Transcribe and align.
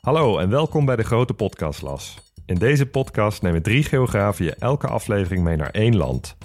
Hallo 0.00 0.38
en 0.38 0.50
welkom 0.50 0.84
bij 0.84 0.96
de 0.96 1.02
Grote 1.02 1.34
Podcastlas. 1.34 2.32
In 2.46 2.54
deze 2.54 2.86
podcast 2.86 3.42
nemen 3.42 3.62
drie 3.62 3.82
geografen 3.82 4.44
je 4.44 4.54
elke 4.54 4.86
aflevering 4.86 5.44
mee 5.44 5.56
naar 5.56 5.70
één 5.70 5.96
land. 5.96 6.36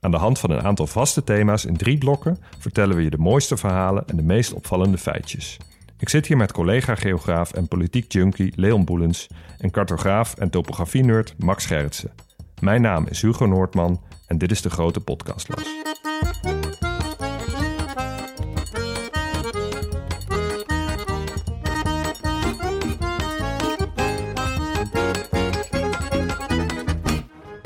Aan 0.00 0.10
de 0.10 0.16
hand 0.16 0.38
van 0.38 0.50
een 0.50 0.62
aantal 0.62 0.86
vaste 0.86 1.24
thema's 1.24 1.64
in 1.64 1.76
drie 1.76 1.98
blokken 1.98 2.38
vertellen 2.58 2.96
we 2.96 3.02
je 3.02 3.10
de 3.10 3.18
mooiste 3.18 3.56
verhalen 3.56 4.06
en 4.06 4.16
de 4.16 4.22
meest 4.22 4.52
opvallende 4.52 4.98
feitjes. 4.98 5.56
Ik 5.98 6.08
zit 6.08 6.26
hier 6.26 6.36
met 6.36 6.52
collega-geograaf 6.52 7.52
en 7.52 7.68
politiek 7.68 8.12
junkie 8.12 8.52
Leon 8.56 8.84
Boelens 8.84 9.28
en 9.58 9.70
cartograaf 9.70 10.34
en 10.34 10.50
topografie-nerd 10.50 11.34
Max 11.38 11.66
Gerritsen. 11.66 12.12
Mijn 12.60 12.82
naam 12.82 13.06
is 13.06 13.22
Hugo 13.22 13.46
Noordman 13.46 14.00
en 14.26 14.38
dit 14.38 14.50
is 14.50 14.62
de 14.62 14.70
Grote 14.70 15.00
Podcastlas. 15.00 15.68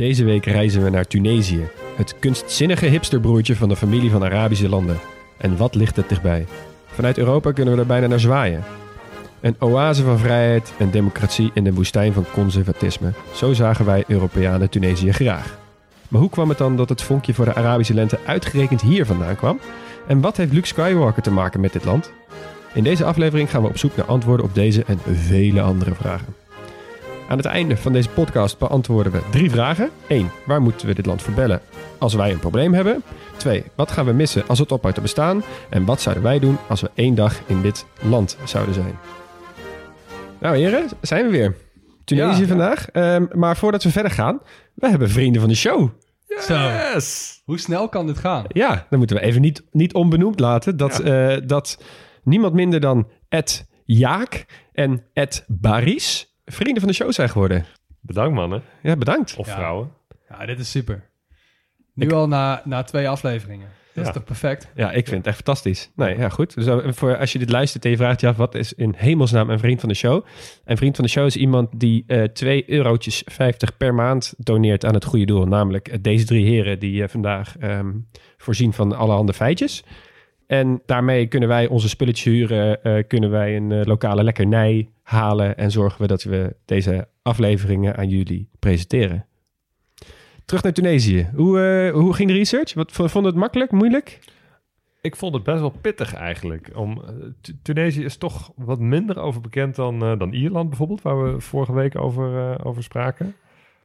Deze 0.06 0.24
week 0.24 0.44
reizen 0.44 0.84
we 0.84 0.90
naar 0.90 1.06
Tunesië, 1.06 1.68
het 1.96 2.18
kunstzinnige 2.18 2.86
hipsterbroertje 2.86 3.56
van 3.56 3.68
de 3.68 3.76
familie 3.76 4.10
van 4.10 4.24
Arabische 4.24 4.68
landen. 4.68 4.98
En 5.36 5.56
wat 5.56 5.74
ligt 5.74 5.96
het 5.96 6.08
dichtbij? 6.08 6.46
Vanuit 6.86 7.18
Europa 7.18 7.52
kunnen 7.52 7.74
we 7.74 7.80
er 7.80 7.86
bijna 7.86 8.06
naar 8.06 8.20
zwaaien. 8.20 8.64
Een 9.40 9.56
oase 9.58 10.02
van 10.02 10.18
vrijheid 10.18 10.72
en 10.78 10.90
democratie 10.90 11.50
in 11.54 11.64
de 11.64 11.72
woestijn 11.72 12.12
van 12.12 12.24
conservatisme. 12.32 13.12
Zo 13.34 13.52
zagen 13.52 13.84
wij 13.84 14.04
Europeanen 14.06 14.70
Tunesië 14.70 15.12
graag. 15.12 15.58
Maar 16.08 16.20
hoe 16.20 16.30
kwam 16.30 16.48
het 16.48 16.58
dan 16.58 16.76
dat 16.76 16.88
het 16.88 17.02
vonkje 17.02 17.34
voor 17.34 17.44
de 17.44 17.54
Arabische 17.54 17.94
lente 17.94 18.18
uitgerekend 18.26 18.80
hier 18.80 19.06
vandaan 19.06 19.36
kwam? 19.36 19.60
En 20.06 20.20
wat 20.20 20.36
heeft 20.36 20.52
Luke 20.52 20.66
Skywalker 20.66 21.22
te 21.22 21.30
maken 21.30 21.60
met 21.60 21.72
dit 21.72 21.84
land? 21.84 22.12
In 22.74 22.82
deze 22.82 23.04
aflevering 23.04 23.50
gaan 23.50 23.62
we 23.62 23.68
op 23.68 23.78
zoek 23.78 23.96
naar 23.96 24.06
antwoorden 24.06 24.46
op 24.46 24.54
deze 24.54 24.84
en 24.84 24.98
vele 25.14 25.60
andere 25.60 25.94
vragen. 25.94 26.45
Aan 27.28 27.36
het 27.36 27.46
einde 27.46 27.76
van 27.76 27.92
deze 27.92 28.08
podcast 28.08 28.58
beantwoorden 28.58 29.12
we 29.12 29.20
drie 29.30 29.50
vragen. 29.50 29.90
1. 30.08 30.30
Waar 30.46 30.62
moeten 30.62 30.86
we 30.86 30.94
dit 30.94 31.06
land 31.06 31.22
verbellen 31.22 31.60
als 31.98 32.14
wij 32.14 32.30
een 32.32 32.38
probleem 32.38 32.74
hebben? 32.74 33.02
2. 33.36 33.64
Wat 33.74 33.90
gaan 33.90 34.04
we 34.06 34.12
missen 34.12 34.46
als 34.46 34.58
het 34.58 34.72
ophoudt 34.72 34.96
te 34.96 35.02
bestaan? 35.02 35.42
En 35.70 35.84
wat 35.84 36.00
zouden 36.00 36.24
wij 36.24 36.38
doen 36.38 36.58
als 36.68 36.80
we 36.80 36.90
één 36.94 37.14
dag 37.14 37.40
in 37.46 37.62
dit 37.62 37.86
land 38.02 38.36
zouden 38.44 38.74
zijn? 38.74 38.98
Nou 40.40 40.56
heren, 40.56 40.88
zijn 41.00 41.24
we 41.24 41.30
weer. 41.30 41.56
Tunesië 42.04 42.40
Ja. 42.40 42.46
vandaag. 42.46 42.88
Ehm, 42.90 43.26
maar 43.32 43.56
voordat 43.56 43.82
we 43.82 43.90
verder 43.90 44.10
gaan, 44.12 44.40
we 44.74 44.88
hebben 44.88 45.10
vrienden 45.10 45.40
van 45.40 45.50
de 45.50 45.56
show. 45.56 45.88
Zo, 46.40 46.70
hoe 47.44 47.58
snel 47.58 47.88
kan 47.88 48.06
dit 48.06 48.18
gaan? 48.18 48.44
Ja, 48.48 48.86
dan 48.90 48.98
moeten 48.98 49.16
we 49.16 49.22
even 49.22 49.40
niet, 49.40 49.62
niet 49.70 49.94
onbenoemd 49.94 50.40
laten 50.40 50.76
dat, 50.76 51.00
eh, 51.00 51.36
dat 51.46 51.82
niemand 52.22 52.54
minder 52.54 52.80
dan 52.80 53.08
Ed 53.28 53.66
Jaak 53.84 54.46
en 54.72 55.04
Ed 55.12 55.44
Baris 55.46 56.35
vrienden 56.46 56.78
van 56.82 56.88
de 56.90 56.96
show 56.96 57.12
zijn 57.12 57.28
geworden. 57.28 57.64
Bedankt 58.00 58.34
mannen. 58.34 58.62
Ja, 58.82 58.96
bedankt. 58.96 59.36
Of 59.36 59.46
Ja. 59.46 59.54
vrouwen. 59.54 59.90
Ja, 60.28 60.46
dit 60.46 60.58
is 60.58 60.70
super. 60.70 61.02
Nu 61.94 62.10
al 62.12 62.28
na, 62.28 62.62
na 62.64 62.82
twee 62.82 63.08
afleveringen. 63.08 63.68
Dat 63.94 64.04
Ja. 64.04 64.10
is 64.10 64.16
toch 64.16 64.24
perfect? 64.24 64.68
Ja, 64.74 64.90
ik 64.92 65.04
vind 65.06 65.16
het 65.16 65.26
echt 65.26 65.36
fantastisch. 65.36 65.90
Nee, 65.94 66.18
ja, 66.18 66.28
goed. 66.28 66.54
Dus 66.54 66.66
eh, 66.66 66.78
voor, 66.92 67.16
als 67.18 67.32
je 67.32 67.38
dit 67.38 67.50
luistert 67.50 67.84
en 67.84 67.90
je 67.90 67.96
vraagt 67.96 68.20
je 68.20 68.26
af... 68.28 68.36
wat 68.36 68.54
is 68.54 68.72
in 68.72 68.94
hemelsnaam 68.96 69.50
een 69.50 69.58
vriend 69.58 69.80
van 69.80 69.88
de 69.88 69.94
show? 69.94 70.24
Een 70.64 70.76
vriend 70.76 70.96
van 70.96 71.04
de 71.04 71.10
show 71.10 71.26
is 71.26 71.36
iemand 71.36 71.80
die 71.80 72.04
eh 72.06 72.22
2 72.22 72.70
eurotjes 72.70 73.22
50 73.26 73.76
per 73.76 73.94
maand 73.94 74.34
doneert 74.38 74.84
aan 74.84 74.94
het 74.94 75.04
goede 75.04 75.24
doel. 75.26 75.46
Namelijk 75.46 75.88
eh, 75.88 75.98
deze 76.00 76.24
drie 76.26 76.46
heren 76.46 76.78
die 76.78 77.02
eh, 77.02 77.08
vandaag 77.08 77.58
ehm, 77.58 77.92
voorzien 78.36 78.72
van 78.72 78.92
allerhande 78.96 79.32
feitjes. 79.34 79.84
En 80.46 80.82
daarmee 80.86 81.26
kunnen 81.26 81.48
wij 81.48 81.66
onze 81.68 81.88
spulletjes 81.88 82.24
huren, 82.32 82.82
eh, 82.82 83.02
kunnen 83.08 83.30
wij 83.30 83.56
een 83.56 83.72
eh, 83.72 83.84
lokale 83.84 84.24
lekkernij 84.24 84.88
halen... 85.02 85.56
en 85.56 85.70
zorgen 85.70 86.00
we 86.00 86.06
dat 86.06 86.22
we 86.22 86.56
deze 86.64 87.08
afleveringen 87.22 87.96
aan 87.96 88.08
jullie 88.08 88.48
presenteren. 88.58 89.26
Terug 90.44 90.62
naar 90.62 90.72
Tunesië. 90.72 91.30
Hoe, 91.34 91.60
eh, 91.60 91.92
hoe 91.92 92.14
ging 92.14 92.28
de 92.30 92.36
research? 92.36 92.74
Wat, 92.74 92.92
vond 92.92 93.12
je 93.12 93.20
het 93.20 93.34
makkelijk, 93.34 93.70
moeilijk? 93.70 94.18
Ik 95.00 95.16
vond 95.16 95.34
het 95.34 95.42
best 95.42 95.60
wel 95.60 95.74
pittig 95.80 96.14
eigenlijk. 96.14 96.70
Om, 96.74 97.02
Tu- 97.40 97.56
Tunesië 97.62 98.04
is 98.04 98.16
toch 98.16 98.52
wat 98.56 98.78
minder 98.78 99.18
over 99.18 99.40
bekend 99.40 99.74
dan, 99.74 100.02
eh, 100.02 100.18
dan 100.18 100.32
Ierland 100.32 100.68
bijvoorbeeld, 100.68 101.02
waar 101.02 101.24
we 101.24 101.40
vorige 101.40 101.72
week 101.72 101.98
over, 101.98 102.38
eh, 102.52 102.66
over 102.66 102.82
spraken. 102.82 103.34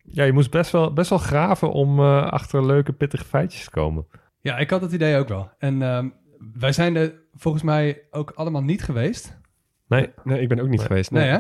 Ja, 0.04 0.24
je 0.24 0.32
moest 0.32 0.52
best 0.52 0.72
wel, 0.72 0.94
best 0.94 1.10
wel 1.10 1.20
graven 1.20 1.72
om 1.72 2.00
eh, 2.00 2.28
achter 2.28 2.66
leuke, 2.66 2.94
pittige 2.94 3.26
feitjes 3.26 3.64
te 3.64 3.70
komen. 3.70 4.06
Ja, 4.40 4.58
ik 4.58 4.70
had 4.70 4.82
het 4.82 4.92
idee 4.92 5.18
ook 5.18 5.28
wel. 5.28 5.50
En 5.58 5.82
ehm, 5.82 6.08
wij 6.54 6.72
zijn 6.72 6.96
er 6.96 7.14
volgens 7.34 7.64
mij 7.64 8.02
ook 8.12 8.32
allemaal 8.36 8.64
niet 8.64 8.84
geweest. 8.84 9.40
Nee, 9.88 10.10
Nee, 10.24 10.42
ik 10.42 10.48
ben 10.50 10.60
ook 10.60 10.68
niet 10.70 10.78
Nee. 10.78 10.88
geweest. 10.88 11.12
Nee, 11.12 11.30
hè? 11.30 11.40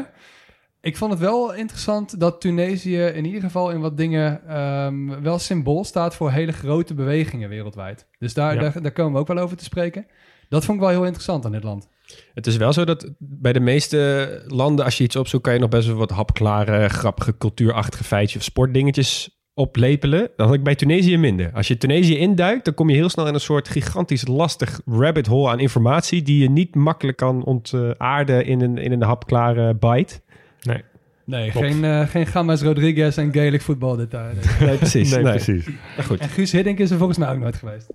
Ik 0.81 0.97
vond 0.97 1.11
het 1.11 1.19
wel 1.19 1.53
interessant 1.53 2.19
dat 2.19 2.41
Tunesië 2.41 3.01
in 3.05 3.25
ieder 3.25 3.41
geval 3.41 3.71
in 3.71 3.79
wat 3.79 3.97
dingen 3.97 4.47
ehm, 4.47 5.21
wel 5.21 5.39
symbool 5.39 5.83
staat 5.83 6.15
voor 6.15 6.31
hele 6.31 6.51
grote 6.51 6.93
bewegingen 6.93 7.49
wereldwijd. 7.49 8.07
Dus 8.19 8.33
daar, 8.33 8.53
Ja. 8.53 8.59
daar, 8.59 8.81
daar 8.81 8.91
komen 8.91 9.13
we 9.13 9.19
ook 9.19 9.27
wel 9.27 9.37
over 9.37 9.57
te 9.57 9.63
spreken. 9.63 10.05
Dat 10.49 10.65
vond 10.65 10.77
ik 10.77 10.83
wel 10.83 10.93
heel 10.93 11.03
interessant 11.03 11.45
aan 11.45 11.51
dit 11.51 11.63
land. 11.63 11.87
Het 12.33 12.47
is 12.47 12.57
wel 12.57 12.73
zo 12.73 12.83
dat 12.85 13.11
bij 13.19 13.53
de 13.53 13.59
meeste 13.59 14.43
landen, 14.47 14.85
als 14.85 14.97
je 14.97 15.03
iets 15.03 15.15
opzoekt, 15.15 15.43
kan 15.43 15.53
je 15.53 15.59
nog 15.59 15.69
best 15.69 15.87
wel 15.87 15.95
wat 15.95 16.09
hapklare, 16.11 16.89
grappige, 16.89 17.37
cultuurachtige 17.37 18.03
feitjes 18.03 18.37
of 18.37 18.43
sportdingetjes 18.43 19.40
oplepelen. 19.53 20.29
Dat 20.35 20.45
had 20.47 20.55
ik 20.55 20.63
bij 20.63 20.75
Tunesië 20.75 21.17
minder. 21.17 21.51
Als 21.53 21.67
je 21.67 21.77
Tunesië 21.77 22.17
induikt, 22.17 22.65
dan 22.65 22.73
kom 22.73 22.89
je 22.89 22.95
heel 22.95 23.09
snel 23.09 23.27
in 23.27 23.33
een 23.33 23.39
soort 23.39 23.67
gigantisch 23.69 24.27
lastig 24.27 24.81
rabbit 24.85 25.27
hole 25.27 25.49
aan 25.49 25.59
informatie 25.59 26.21
die 26.21 26.41
je 26.41 26.49
niet 26.49 26.75
makkelijk 26.75 27.17
kan 27.17 27.43
ontaarden 27.43 28.45
in 28.45 28.61
een, 28.61 28.77
in 28.77 28.91
een 28.91 29.01
hapklare 29.03 29.75
bite. 29.75 30.19
nee, 30.61 30.81
Nee, 31.25 31.51
Klopt. 31.51 31.67
geen, 31.67 31.83
eh 31.83 32.07
geen 32.07 32.25
James 32.33 32.61
Rodriguez 32.61 33.17
en 33.17 33.33
Gaelic 33.33 33.61
voetbal 33.61 33.95
dit 33.95 34.11
daar. 34.11 34.33
Nee, 34.59 34.77
precies. 34.77 35.11
nee, 35.11 35.23
Nee. 35.23 35.31
precies. 35.33 35.65
Maar 35.95 36.05
goed, 36.05 36.19
En 36.19 36.29
Guus 36.29 36.51
Hiddink 36.51 36.79
is 36.79 36.91
er 36.91 36.97
volgens 36.97 37.17
mij 37.17 37.29
ook 37.29 37.37
nooit 37.39 37.55
geweest. 37.55 37.87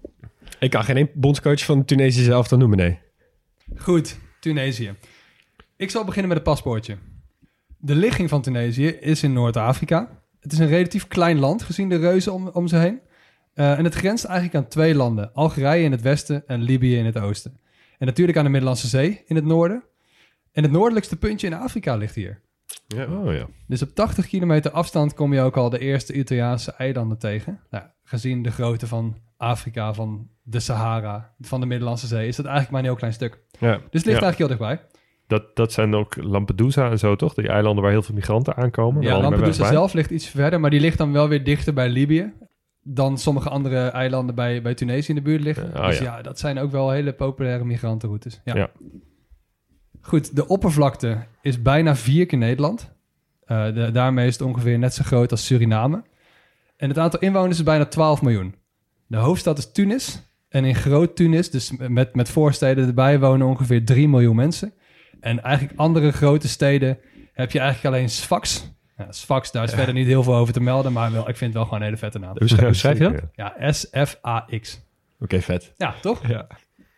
ik 0.59 0.71
kan 0.71 0.85
geen 0.85 1.11
bondscoach 1.15 1.65
van 1.65 1.85
Tunesië 1.85 2.23
zelf 2.23 2.49
dan 2.49 2.59
noemen, 2.59 2.79
nee. 2.79 2.99
Goed, 3.77 4.19
Tunesië. 4.41 4.95
Ik 5.77 5.91
zal 5.91 6.05
beginnen 6.05 6.29
met 6.29 6.37
het 6.39 6.47
paspoortje. 6.47 6.97
De 7.79 7.95
ligging 7.95 8.29
van 8.29 8.43
Tunesië 8.43 8.87
is 8.87 9.23
in 9.23 9.33
Noord-Afrika. 9.33 10.16
Het 10.47 10.55
is 10.55 10.61
een 10.61 10.69
relatief 10.69 11.09
klein 11.09 11.39
land 11.39 11.63
gezien 11.63 11.89
de 11.89 11.97
reuzen 11.97 12.33
om, 12.33 12.49
om 12.49 12.67
ze 12.69 12.77
heen. 12.77 13.01
Eh, 13.55 13.79
en 13.79 13.85
het 13.85 13.95
grenst 13.95 14.25
eigenlijk 14.25 14.57
aan 14.57 14.69
twee 14.69 14.95
landen. 14.95 15.33
Algerije 15.35 15.85
in 15.85 15.91
het 15.91 16.01
westen 16.03 16.43
en 16.47 16.63
Libië 16.63 16.97
in 16.97 17.05
het 17.05 17.19
oosten. 17.19 17.59
En 17.99 18.07
natuurlijk 18.07 18.39
aan 18.39 18.45
de 18.45 18.51
Middellandse 18.51 18.87
Zee 18.89 19.23
in 19.27 19.37
het 19.37 19.45
noorden. 19.45 19.83
En 20.53 20.63
het 20.63 20.73
noordelijkste 20.73 21.17
puntje 21.17 21.47
in 21.47 21.55
Afrika 21.55 21.97
ligt 21.97 22.15
hier. 22.15 22.41
Oh 22.97 23.33
ja. 23.35 23.47
Dus 23.67 23.83
op 23.83 23.95
80 23.95 24.27
kilometer 24.27 24.71
afstand 24.71 25.15
kom 25.15 25.33
je 25.35 25.41
ook 25.41 25.57
al 25.57 25.71
de 25.71 25.79
eerste 25.79 26.13
Italiaanse 26.13 26.73
eilanden 26.73 27.19
tegen. 27.19 27.61
Nou, 27.71 27.85
gezien 28.05 28.43
de 28.43 28.51
grootte 28.51 28.87
van 28.87 29.17
Afrika, 29.37 29.95
van 29.95 30.29
de 30.43 30.61
Sahara, 30.61 31.35
van 31.41 31.61
de 31.61 31.67
Middellandse 31.67 32.07
Zee, 32.07 32.29
is 32.29 32.37
dat 32.37 32.45
eigenlijk 32.47 32.73
maar 32.73 32.81
een 32.81 32.87
heel 32.87 32.99
klein 32.99 33.13
stuk. 33.13 33.41
Ja. 33.59 33.73
Dus 33.75 33.81
het 33.81 34.05
ligt 34.05 34.21
Ja. 34.21 34.23
eigenlijk 34.23 34.39
heel 34.39 34.49
dichtbij. 34.49 34.81
Dat, 35.27 35.57
dat 35.57 35.73
zijn 35.73 35.95
ook 35.95 36.17
Lampedusa 36.17 36.91
en 36.91 36.99
zo, 36.99 37.17
toch? 37.17 37.35
Die 37.35 37.49
eilanden 37.49 37.83
waar 37.83 37.93
heel 37.93 38.03
veel 38.03 38.15
migranten 38.15 38.57
aankomen. 38.57 39.03
Ja, 39.03 39.21
Lampedusa 39.21 39.69
zelf 39.69 39.93
ligt 39.93 40.11
iets 40.11 40.29
verder, 40.29 40.61
maar 40.61 40.71
die 40.71 40.81
ligt 40.81 40.99
dan 40.99 41.13
wel 41.13 41.29
weer 41.29 41.45
dichter 41.45 41.75
bij 41.75 41.89
Libië 41.89 42.33
dan 42.89 43.19
sommige 43.19 43.49
andere 43.49 43.79
eilanden 43.89 44.35
bij, 44.35 44.63
bij 44.63 44.75
Tunesië 44.75 45.09
in 45.09 45.15
de 45.15 45.23
buurt 45.23 45.43
liggen. 45.43 45.71
Oh, 45.77 45.87
dus 45.87 45.99
ja. 45.99 46.05
ja. 46.05 46.23
dat 46.23 46.39
zijn 46.39 46.59
ook 46.59 46.71
wel 46.71 46.91
hele 46.91 47.13
populaire 47.13 47.65
migrantenroutes. 47.65 48.41
Ja. 48.45 48.57
Ja. 48.57 48.71
Goed, 50.01 50.37
de 50.37 50.49
oppervlakte 50.49 51.19
is 51.43 51.63
bijna 51.63 51.97
vier 51.97 52.27
keer 52.27 52.39
Nederland. 52.39 52.95
Eh, 53.45 53.65
de- 53.75 53.91
daarmee 53.93 54.27
is 54.27 54.33
het 54.33 54.43
ongeveer 54.49 54.79
net 54.79 54.95
zo 54.95 55.03
groot 55.05 55.31
als 55.31 55.47
Suriname. 55.47 56.03
En 56.77 56.89
het 56.89 56.99
aantal 56.99 57.21
inwoners 57.21 57.59
is 57.59 57.65
bijna 57.65 57.85
12 57.85 58.23
miljoen. 58.23 58.55
De 59.07 59.17
hoofdstad 59.17 59.59
is 59.59 59.73
Tunis. 59.73 60.23
En 60.49 60.65
in 60.65 60.75
Groot 60.75 61.17
Tunis, 61.17 61.51
dus 61.51 61.73
met, 61.89 62.15
met 62.15 62.29
voorsteden 62.29 62.87
erbij, 62.87 63.21
wonen 63.21 63.47
ongeveer 63.47 63.85
3 63.85 64.09
miljoen 64.09 64.37
mensen. 64.37 64.73
En 65.21 65.43
eigenlijk 65.43 65.79
andere 65.79 66.13
grote 66.13 66.49
steden 66.49 66.99
heb 67.33 67.51
je 67.51 67.59
eigenlijk 67.59 67.95
alleen 67.95 68.09
Sfax. 68.09 68.75
Ja, 68.97 69.13
Sfax, 69.13 69.53
daar 69.53 69.65
is 69.65 69.73
verder 69.73 69.95
niet 69.95 70.07
heel 70.07 70.23
veel 70.23 70.35
over 70.35 70.53
te 70.53 70.61
melden, 70.61 70.93
maar 70.93 71.13
wel, 71.13 71.29
ik 71.29 71.37
vind 71.37 71.41
het 71.41 71.53
wel 71.53 71.63
gewoon 71.63 71.79
een 71.79 71.85
hele 71.85 71.97
vette 71.97 72.19
naam. 72.19 72.37
Hoe 72.39 72.49
schrijf, 72.49 72.77
schrijf 72.77 72.99
je 72.99 73.05
dat? 73.05 73.23
Ja, 73.35 73.73
S-F-A-X. 73.73 74.85
Oké, 75.21 75.41
vet. 75.41 75.73
Ja, 75.77 75.95
toch? 76.01 76.27
Ja. 76.27 76.47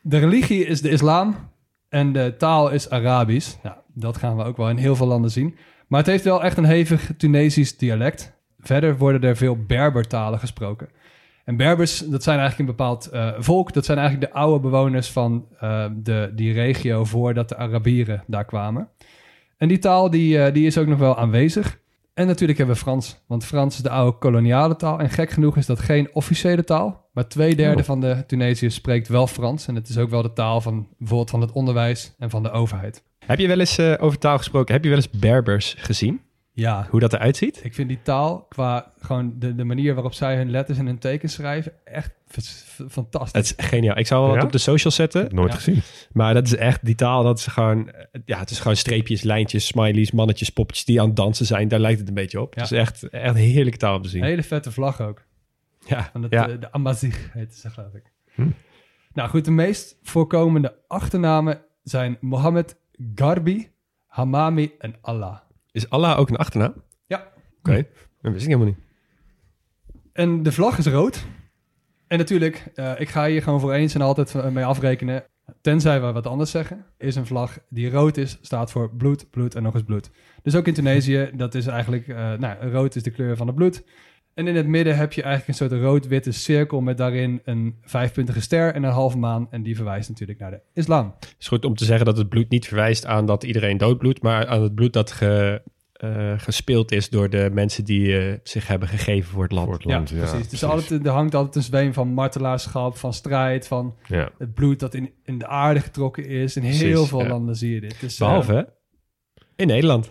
De 0.03 0.19
religie 0.19 0.67
is 0.67 0.81
de 0.81 0.91
islam 0.91 1.51
en 1.89 2.13
de 2.13 2.35
taal 2.39 2.71
is 2.71 2.91
Arabisch. 2.91 3.57
Nou, 3.63 3.77
dat 3.95 4.17
gaan 4.17 4.37
we 4.37 4.45
ook 4.45 4.57
wel 4.57 4.71
in 4.71 4.77
heel 4.77 4.97
veel 4.97 5.07
landen 5.07 5.31
zien. 5.31 5.57
Maar 5.87 5.99
het 5.99 6.09
heeft 6.09 6.25
wel 6.25 6.43
echt 6.43 6.57
een 6.57 6.65
hevig 6.65 7.11
Tunesisch 7.17 7.77
dialect. 7.77 8.37
Verder 8.59 8.97
worden 8.97 9.23
er 9.23 9.37
veel 9.37 9.65
Berbertalen 9.67 10.39
gesproken. 10.39 10.89
En 11.49 11.57
Berbers, 11.57 11.99
dat 11.99 12.23
zijn 12.23 12.39
eigenlijk 12.39 12.69
een 12.69 12.77
bepaald 12.77 13.07
eh, 13.07 13.31
volk. 13.39 13.73
Dat 13.73 13.85
zijn 13.85 13.99
eigenlijk 13.99 14.33
de 14.33 14.39
oude 14.39 14.61
bewoners 14.61 15.11
van 15.11 15.47
eh, 15.61 15.87
de, 15.97 16.33
die 16.35 16.53
regio 16.53 17.05
voordat 17.05 17.49
de 17.49 17.57
Arabieren 17.57 18.23
daar 18.27 18.45
kwamen. 18.45 18.89
En 19.57 19.69
die 19.69 19.79
taal 19.79 20.11
die, 20.11 20.43
eh, 20.43 20.55
die 20.55 20.67
is 20.67 20.79
ook 20.79 20.87
nog 20.87 20.99
wel 20.99 21.17
aanwezig. 21.17 21.79
En 22.15 22.27
natuurlijk 22.27 22.59
hebben 22.59 22.77
we 22.77 22.83
Frans. 22.83 23.25
Want 23.27 23.45
Frans 23.45 23.75
is 23.77 23.83
de 23.83 23.91
oude 23.91 24.19
koloniale 24.19 24.77
taal. 24.77 24.99
En 24.99 25.11
gek 25.11 25.31
genoeg 25.31 25.57
is 25.57 25.67
dat 25.67 25.79
geen 25.79 26.09
officiële 26.13 26.65
taal. 26.65 27.09
Maar 27.13 27.29
twee 27.29 27.57
derde 27.57 27.81
Oh. 27.81 27.87
van 27.87 28.01
de 28.01 28.25
Tunesiërs 28.27 28.75
spreekt 28.75 29.09
wel 29.09 29.27
Frans. 29.27 29.67
En 29.67 29.75
het 29.75 29.89
is 29.89 29.99
ook 29.99 30.11
wel 30.11 30.23
de 30.23 30.33
taal 30.33 30.61
van 30.61 30.89
bijvoorbeeld 30.99 31.31
van 31.31 31.41
het 31.41 31.53
onderwijs 31.53 32.15
en 32.19 32.31
van 32.31 32.43
de 32.43 32.51
overheid. 32.51 33.03
Heb 33.27 33.39
je 33.39 33.49
wel 33.49 33.61
eens 33.61 33.81
over 33.81 34.19
taal 34.19 34.39
gesproken? 34.39 34.75
Heb 34.75 34.83
je 34.83 34.91
wel 34.91 34.99
eens 34.99 35.11
Berbers 35.11 35.75
gezien? 35.79 36.21
Ja, 36.59 36.87
Hoe 36.91 37.01
dat 37.01 37.13
eruit 37.13 37.37
ziet? 37.37 37.61
ik 37.65 37.75
vind 37.75 37.89
die 37.89 38.03
taal 38.03 38.47
qua 38.49 38.93
gewoon 38.99 39.35
de, 39.39 39.55
de 39.55 39.65
manier 39.65 39.95
waarop 39.95 40.13
zij 40.15 40.37
hun 40.37 40.51
letters 40.51 40.79
en 40.79 40.87
hun 40.87 40.99
tekens 40.99 41.33
schrijven 41.33 41.73
echt 41.85 42.13
fantastisch. 42.89 43.33
Het 43.49 43.59
is 43.59 43.67
geniaal. 43.67 43.99
Ik 43.99 44.07
zou 44.07 44.27
wel 44.27 44.35
wat 44.35 44.45
op 44.45 44.53
de 44.53 44.59
social 44.59 44.93
zetten. 44.93 45.35
Nooit 45.35 45.51
Ja. 45.53 45.57
gezien. 45.59 45.83
Maar 46.13 46.35
dat 46.35 46.47
is 46.47 46.57
echt, 46.57 46.85
die 46.85 46.95
taal, 46.95 47.23
dat 47.23 47.39
is 47.39 47.47
gewoon, 47.47 47.93
ja, 48.25 48.39
het 48.39 48.51
is 48.51 48.59
gewoon 48.61 48.77
streepjes, 48.77 49.23
lijntjes, 49.23 49.67
smileys, 49.67 50.11
mannetjes, 50.11 50.51
poppetjes 50.51 50.85
die 50.85 51.01
aan 51.01 51.07
het 51.07 51.17
dansen 51.17 51.47
zijn. 51.47 51.69
Daar 51.69 51.79
lijkt 51.81 51.99
het 51.99 52.09
een 52.09 52.15
beetje 52.15 52.41
op. 52.41 52.55
Ja. 52.55 52.63
Het 52.63 52.71
is 52.73 52.79
echt, 52.79 53.09
echt 53.09 53.29
een 53.35 53.41
heerlijke 53.41 53.79
taal 53.79 53.97
om 53.97 54.03
te 54.03 54.09
zien. 54.09 54.23
Hele 54.23 54.43
vette 54.43 54.73
vlag 54.73 55.01
ook. 55.01 55.23
Ja, 55.87 56.09
Van 56.13 56.23
het, 56.23 56.33
ja. 56.33 56.49
eh, 56.49 56.61
de 56.61 56.73
Amazigh 56.73 57.19
heet 57.33 57.55
ze, 57.55 57.71
geloof 57.71 57.95
ik. 57.95 58.13
Hm. 58.35 58.49
Nou 59.13 59.29
goed, 59.29 59.45
de 59.45 59.51
meest 59.51 59.97
voorkomende 60.03 60.75
achternamen 60.87 61.61
zijn 61.83 62.17
Mohammed, 62.21 62.77
Garbi, 63.15 63.71
Hamami 64.07 64.71
en 64.79 64.95
Allah. 65.01 65.37
Is 65.79 65.91
Allah 65.91 66.19
ook 66.19 66.29
een 66.29 66.37
achternaam? 66.37 66.75
Ja. 67.07 67.33
Oké, 67.59 67.87
dat 68.21 68.33
wist 68.33 68.45
ik 68.45 68.51
helemaal 68.51 68.67
niet. 68.67 68.79
En 70.13 70.43
de 70.43 70.53
vlag 70.53 70.79
is 70.79 70.87
rood. 70.87 71.27
En 72.07 72.19
natuurlijk, 72.19 72.71
eh, 72.75 72.93
ik 73.01 73.09
ga 73.09 73.27
hier 73.27 73.43
gewoon 73.43 73.61
voor 73.61 73.73
eens 73.73 73.95
en 73.95 74.01
altijd 74.01 74.35
eh, 74.35 74.49
mee 74.49 74.65
afrekenen. 74.65 75.25
Tenzij 75.61 76.01
we 76.01 76.13
wat 76.13 76.27
anders 76.27 76.51
zeggen, 76.51 76.85
is 76.97 77.17
een 77.17 77.27
vlag 77.27 77.59
die 77.69 77.91
rood 77.91 78.17
is, 78.17 78.39
staat 78.41 78.71
voor 78.71 78.95
bloed, 78.97 79.31
bloed 79.31 79.55
en 79.55 79.63
nog 79.63 79.75
eens 79.75 79.83
bloed. 79.83 80.11
Dus 80.43 80.55
ook 80.55 80.67
in 80.67 80.75
Tunesië, 80.75 81.31
dat 81.35 81.55
is 81.55 81.67
eigenlijk, 81.67 82.09
eh, 82.09 82.33
nou, 82.33 82.71
rood 82.71 82.95
is 82.95 83.03
de 83.03 83.11
kleur 83.11 83.37
van 83.37 83.47
het 83.47 83.57
bloed. 83.57 83.85
En 84.39 84.47
in 84.47 84.57
het 84.57 84.67
midden 84.67 84.97
heb 84.97 85.13
je 85.13 85.23
eigenlijk 85.23 85.61
een 85.61 85.69
soort 85.69 85.83
rood-witte 85.83 86.33
cirkel 86.33 86.81
met 86.81 86.97
daarin 86.97 87.41
een 87.45 87.77
vijfpuntige 87.83 88.41
ster 88.41 88.75
en 88.75 88.83
een 88.83 88.91
halve 88.91 89.19
maan. 89.19 89.47
En 89.51 89.63
die 89.63 89.77
verwijst 89.77 90.09
natuurlijk 90.09 90.39
naar 90.39 90.51
de 90.51 90.61
islam. 90.75 91.15
Het 91.21 91.35
is 91.39 91.49
goed 91.49 91.65
om 91.65 91.75
te 91.75 91.85
zeggen 91.85 92.07
dat 92.07 92.17
het 92.17 92.29
bloed 92.29 92.49
niet 92.49 92.67
verwijst 92.67 93.07
aan 93.07 93.27
dat 93.27 93.45
iedereen 93.45 93.77
doodbloedt, 93.77 94.23
maar 94.23 94.47
aan 94.47 94.63
het 94.63 94.75
bloed 94.75 94.93
dat 94.93 95.11
ge, 95.11 95.63
eh, 95.93 96.33
gespeeld 96.37 96.93
is 96.93 97.09
door 97.09 97.31
de 97.31 97.51
mensen 97.53 97.85
die 97.85 98.19
eh, 98.19 98.35
zich 98.43 98.67
hebben 98.67 98.89
gegeven 98.89 99.31
voor 99.31 99.43
het 99.43 99.53
land. 99.53 99.67
Voor 99.67 99.77
het 99.77 99.85
land, 99.85 100.11
ja. 100.11 100.17
precies. 100.17 100.49
Dus 100.49 100.65
altijd, 100.65 101.07
er 101.07 101.13
hangt 101.13 101.35
altijd 101.35 101.57
een 101.57 101.63
zweem 101.63 101.93
van 101.93 102.09
martelaarschap, 102.09 102.97
van 102.97 103.13
strijd, 103.13 103.67
van 103.67 103.95
Ja. 104.07 104.31
het 104.39 104.55
bloed 104.55 104.81
dat 104.81 104.95
in, 104.95 105.11
in 105.25 105.39
de 105.39 105.47
aarde 105.47 105.81
getrokken 105.81 106.27
is. 106.27 106.57
In 106.57 106.63
heel 106.63 106.91
Precies, 106.91 107.09
veel 107.09 107.23
ja. 107.23 107.29
landen 107.29 107.57
zie 107.57 107.75
je 107.75 107.81
dit. 107.81 108.01
Dus, 108.01 108.13
eh, 108.13 108.27
Behalve 108.27 108.53
hè, 108.53 108.63
in 109.57 109.67
Nederland. 109.67 110.11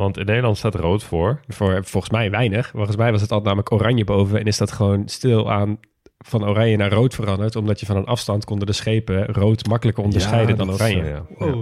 Want 0.00 0.18
in 0.18 0.24
Nederland 0.26 0.56
staat 0.56 0.74
rood 0.74 1.02
voor. 1.04 1.40
Voor 1.48 1.84
volgens 1.84 2.12
mij 2.12 2.30
weinig. 2.30 2.70
Volgens 2.74 2.96
mij 2.96 3.10
was 3.12 3.20
het 3.20 3.30
altijd 3.30 3.48
namelijk 3.54 3.72
oranje 3.72 4.04
boven 4.04 4.38
en 4.38 4.44
is 4.46 4.56
dat 4.56 4.72
gewoon 4.72 5.08
stil 5.08 5.50
aan 5.50 5.78
van 6.18 6.44
oranje 6.48 6.76
naar 6.76 6.92
rood 6.92 7.14
veranderd, 7.14 7.56
omdat 7.56 7.80
je 7.80 7.86
van 7.86 7.96
een 7.96 8.04
afstand 8.04 8.44
konden 8.44 8.66
de 8.66 8.72
schepen 8.72 9.26
rood 9.26 9.66
makkelijker 9.66 10.04
onderscheiden 10.04 10.56
Ja, 10.56 10.64
dan 10.64 10.68
is, 10.68 10.74
oranje. 10.74 11.02
eh, 11.02 11.46
ja. 11.46 11.54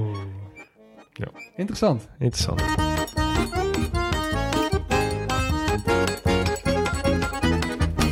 Ja. 1.12 1.28
Interessant. 1.56 2.08
Interessant. 2.18 2.62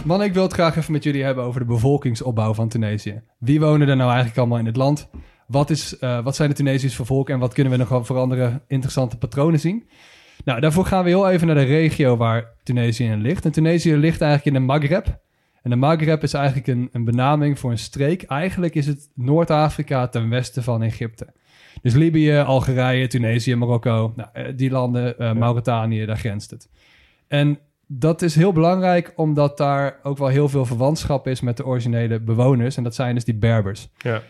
Man, 0.04 0.22
ik 0.22 0.32
wil 0.34 0.42
het 0.42 0.52
graag 0.52 0.76
even 0.76 0.92
met 0.92 1.02
jullie 1.04 1.24
hebben 1.24 1.44
over 1.44 1.60
de 1.60 1.66
bevolkingsopbouw 1.66 2.54
van 2.54 2.68
Tunesië. 2.68 3.22
Wie 3.38 3.60
wonen 3.60 3.88
er 3.88 3.96
nou 3.96 4.08
eigenlijk 4.08 4.38
allemaal 4.38 4.58
in 4.58 4.66
het 4.66 4.76
land? 4.76 5.08
Wat, 5.46 5.70
is, 5.70 5.98
eh, 5.98 6.24
wat 6.24 6.36
zijn 6.36 6.48
de 6.48 6.54
Tunesiërs 6.54 6.96
voor 6.96 7.06
volk 7.06 7.28
en 7.30 7.38
wat 7.38 7.52
kunnen 7.54 7.72
we 7.72 7.78
nog 7.78 7.88
wel 7.88 8.04
voor 8.04 8.18
andere 8.18 8.62
interessante 8.66 9.18
patronen 9.18 9.60
zien? 9.60 9.88
Nou, 10.46 10.60
daarvoor 10.60 10.84
gaan 10.84 11.04
we 11.04 11.10
heel 11.10 11.30
even 11.30 11.46
naar 11.46 11.56
de 11.56 11.62
regio 11.62 12.16
waar 12.16 12.52
Tunesië 12.62 13.04
in 13.04 13.20
ligt. 13.20 13.44
En 13.44 13.52
Tunesië 13.52 13.96
ligt 13.96 14.20
eigenlijk 14.20 14.56
in 14.56 14.62
de 14.62 14.66
Maghreb. 14.72 15.18
En 15.62 15.70
de 15.70 15.76
Maghreb 15.76 16.22
is 16.22 16.34
eigenlijk 16.34 16.66
een, 16.66 16.88
een 16.92 17.04
benaming 17.04 17.58
voor 17.58 17.70
een 17.70 17.78
streek. 17.78 18.22
Eigenlijk 18.22 18.74
is 18.74 18.86
het 18.86 19.10
Noord-Afrika 19.14 20.08
ten 20.08 20.28
westen 20.28 20.62
van 20.62 20.82
Egypte. 20.82 21.26
Dus 21.82 21.94
Libië, 21.94 22.38
Algerije, 22.38 23.06
Tunesië, 23.06 23.54
Marokko, 23.54 24.12
nou, 24.16 24.28
eh, 24.32 24.44
die 24.56 24.70
landen, 24.70 25.18
eh, 25.18 25.32
Mauritanië, 25.32 26.06
daar 26.06 26.18
grenst 26.18 26.50
het. 26.50 26.68
En 27.28 27.58
dat 27.86 28.22
is 28.22 28.34
heel 28.34 28.52
belangrijk, 28.52 29.12
omdat 29.16 29.56
daar 29.56 29.98
ook 30.02 30.18
wel 30.18 30.28
heel 30.28 30.48
veel 30.48 30.64
verwantschap 30.64 31.26
is 31.26 31.40
met 31.40 31.56
de 31.56 31.66
originele 31.66 32.20
bewoners. 32.20 32.76
En 32.76 32.82
dat 32.82 32.94
zijn 32.94 33.14
dus 33.14 33.24
die 33.24 33.34
Berbers. 33.34 33.88
Ja. 33.98 34.22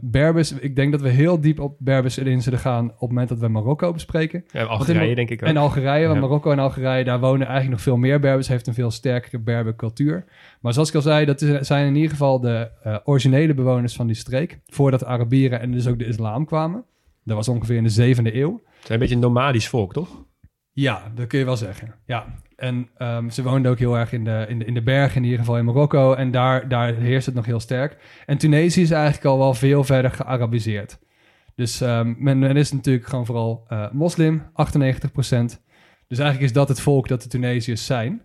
Berbers, 0.00 0.52
ik 0.52 0.76
denk 0.76 0.92
dat 0.92 1.00
we 1.00 1.08
heel 1.08 1.40
diep 1.40 1.60
op 1.60 1.76
Berbers 1.78 2.18
in 2.18 2.42
zullen 2.42 2.58
gaan 2.58 2.84
op 2.86 2.98
het 3.00 3.08
moment 3.08 3.28
dat 3.28 3.38
we 3.38 3.48
Marokko 3.48 3.92
bespreken. 3.92 4.44
Ja, 4.52 4.62
Algerije 4.62 5.08
in- 5.08 5.14
denk 5.14 5.30
ik 5.30 5.42
ook. 5.42 5.48
En 5.48 5.56
Algerije, 5.56 6.06
want 6.06 6.14
Ja. 6.20 6.24
Marokko 6.26 6.50
en 6.50 6.58
Algerije, 6.58 7.04
daar 7.04 7.20
wonen 7.20 7.40
eigenlijk 7.46 7.70
nog 7.70 7.80
veel 7.80 7.96
meer 7.96 8.20
Berbers. 8.20 8.48
Heeft 8.48 8.66
een 8.66 8.74
veel 8.74 8.90
sterkere 8.90 9.38
Berbercultuur. 9.38 10.24
Maar 10.60 10.72
zoals 10.72 10.88
ik 10.88 10.94
al 10.94 11.02
zei, 11.02 11.24
dat 11.24 11.40
zijn 11.60 11.86
in 11.86 11.94
ieder 11.94 12.10
geval 12.10 12.40
de 12.40 12.70
eh, 12.82 12.96
originele 13.04 13.54
bewoners 13.54 13.94
van 13.94 14.06
die 14.06 14.16
streek. 14.16 14.58
Voordat 14.66 15.00
de 15.00 15.06
Arabieren 15.06 15.60
en 15.60 15.72
dus 15.72 15.86
ook 15.88 15.98
de 15.98 16.06
islam 16.06 16.44
kwamen. 16.44 16.84
Dat 17.24 17.36
was 17.36 17.48
ongeveer 17.48 17.76
in 17.76 17.82
de 17.82 17.88
zevende 17.88 18.36
eeuw. 18.36 18.60
Het 18.74 18.84
is 18.84 18.90
een 18.90 18.98
beetje 18.98 19.14
een 19.14 19.20
nomadisch 19.20 19.68
volk, 19.68 19.92
toch? 19.92 20.24
Ja, 20.72 21.12
dat 21.14 21.26
kun 21.26 21.38
je 21.38 21.44
wel 21.44 21.56
zeggen. 21.56 21.94
Ja. 22.06 22.26
En 22.56 22.88
ehm, 22.96 23.28
ze 23.28 23.42
woonden 23.42 23.70
ook 23.70 23.78
heel 23.78 23.98
erg 23.98 24.12
in 24.12 24.24
de, 24.24 24.46
in, 24.48 24.58
de, 24.58 24.64
in 24.64 24.74
de 24.74 24.82
bergen, 24.82 25.16
in 25.16 25.24
ieder 25.24 25.38
geval 25.38 25.58
in 25.58 25.64
Marokko. 25.64 26.14
En 26.14 26.30
daar, 26.30 26.68
daar 26.68 26.94
heerst 26.94 27.26
het 27.26 27.34
nog 27.34 27.46
heel 27.46 27.60
sterk. 27.60 27.96
En 28.26 28.38
Tunesië 28.38 28.82
is 28.82 28.90
eigenlijk 28.90 29.24
al 29.24 29.38
wel 29.38 29.54
veel 29.54 29.84
verder 29.84 30.10
gearabiseerd. 30.10 30.98
Dus 31.54 31.80
ehm, 31.80 32.14
men, 32.18 32.56
is 32.56 32.72
natuurlijk 32.72 33.06
gewoon 33.06 33.26
vooral 33.26 33.64
eh, 33.68 33.90
moslim, 33.90 34.42
98%. 34.42 34.44
Dus 36.08 36.18
eigenlijk 36.18 36.40
is 36.40 36.52
dat 36.52 36.68
het 36.68 36.80
volk 36.80 37.08
dat 37.08 37.22
de 37.22 37.28
Tunesiërs 37.28 37.86
zijn. 37.86 38.22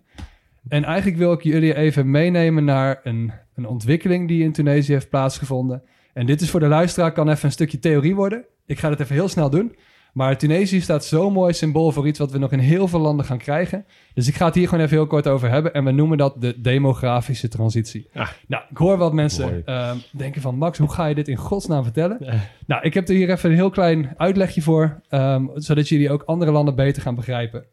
En 0.68 0.84
eigenlijk 0.84 1.16
wil 1.16 1.32
ik 1.32 1.42
jullie 1.42 1.74
even 1.74 2.10
meenemen 2.10 2.64
naar 2.64 3.00
een, 3.02 3.32
een 3.54 3.66
ontwikkeling 3.66 4.28
die 4.28 4.42
in 4.42 4.52
Tunesië 4.52 4.92
heeft 4.92 5.08
plaatsgevonden. 5.08 5.82
En 6.12 6.26
dit 6.26 6.40
is 6.40 6.50
voor 6.50 6.60
de 6.60 6.66
luisteraar 6.66 7.12
kan 7.12 7.28
even 7.28 7.44
een 7.44 7.52
stukje 7.52 7.78
theorie 7.78 8.14
worden. 8.14 8.44
Ik 8.66 8.78
ga 8.78 8.90
het 8.90 9.00
even 9.00 9.14
heel 9.14 9.28
snel 9.28 9.50
doen. 9.50 9.76
Maar 10.12 10.38
Tunesië 10.38 10.80
staat 10.80 11.04
zo'n 11.04 11.32
mooi 11.32 11.52
symbool 11.52 11.92
voor 11.92 12.06
iets 12.06 12.18
wat 12.18 12.30
we 12.30 12.38
nog 12.38 12.52
in 12.52 12.58
heel 12.58 12.88
veel 12.88 12.98
landen 12.98 13.26
gaan 13.26 13.38
krijgen. 13.38 13.84
Dus 14.14 14.28
ik 14.28 14.34
ga 14.34 14.46
het 14.46 14.54
hier 14.54 14.68
gewoon 14.68 14.84
even 14.84 14.96
heel 14.96 15.06
kort 15.06 15.26
over 15.26 15.50
hebben. 15.50 15.74
En 15.74 15.84
we 15.84 15.90
noemen 15.90 16.18
dat 16.18 16.40
de 16.40 16.60
demografische 16.60 17.48
transitie. 17.48 18.08
Ah. 18.14 18.28
Nou, 18.46 18.62
ik 18.70 18.76
hoor 18.76 18.96
wat 18.96 19.12
mensen 19.12 19.64
ehm, 19.64 19.96
denken 20.12 20.40
van... 20.42 20.56
Max, 20.56 20.78
hoe 20.78 20.92
ga 20.92 21.06
je 21.06 21.14
dit 21.14 21.28
in 21.28 21.36
godsnaam 21.36 21.82
vertellen? 21.82 22.16
Ja. 22.20 22.34
Nou, 22.66 22.82
ik 22.82 22.94
heb 22.94 23.08
er 23.08 23.14
hier 23.14 23.30
even 23.30 23.50
een 23.50 23.56
heel 23.56 23.70
klein 23.70 24.14
uitlegje 24.16 24.62
voor. 24.62 25.00
ehm, 25.08 25.46
zodat 25.54 25.88
jullie 25.88 26.10
ook 26.10 26.22
andere 26.22 26.50
landen 26.50 26.74
beter 26.74 27.02
gaan 27.02 27.14
begrijpen. 27.14 27.64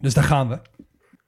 Dus 0.00 0.14
daar 0.14 0.24
gaan 0.24 0.48
we. 0.48 0.58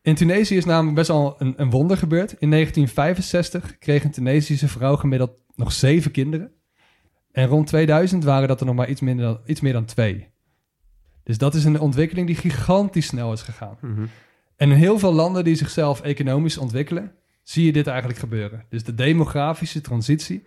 In 0.03 0.15
Tunesië 0.15 0.57
is 0.57 0.65
namelijk 0.65 0.95
best 0.95 1.09
wel 1.09 1.35
een, 1.39 1.55
een 1.57 1.71
wonder 1.71 1.97
gebeurd. 1.97 2.35
In 2.39 2.51
1965 2.51 3.79
kreeg 3.79 4.05
een 4.05 4.11
Tunesische 4.11 4.69
vrouw 4.69 4.97
gemiddeld 4.97 5.31
nog 5.55 5.73
zeven 5.73 6.11
kinderen. 6.11 6.51
En 7.37 7.47
rond 7.47 7.67
2000 7.67 8.25
waren 8.25 8.49
dat 8.49 8.61
er 8.61 8.67
nog 8.67 8.75
maar 8.75 8.89
iets, 8.89 9.01
minder 9.01 9.25
dan, 9.25 9.41
iets 9.47 9.61
meer 9.61 9.73
dan 9.73 9.85
twee. 9.85 10.29
Dus 11.23 11.39
dat 11.39 11.55
is 11.55 11.65
een 11.65 11.81
ontwikkeling 11.81 12.27
die 12.27 12.37
gigantisch 12.37 13.07
snel 13.07 13.33
is 13.33 13.43
gegaan. 13.43 13.79
En 14.57 14.71
in 14.71 14.77
heel 14.77 14.99
veel 14.99 15.13
landen 15.13 15.45
die 15.45 15.55
zichzelf 15.55 16.01
economisch 16.01 16.59
ontwikkelen, 16.59 17.13
zie 17.43 17.65
je 17.65 17.73
dit 17.73 17.87
eigenlijk 17.87 18.19
gebeuren. 18.19 18.65
Dus 18.69 18.85
de 18.85 18.95
demografische 18.95 19.81
transitie, 19.81 20.47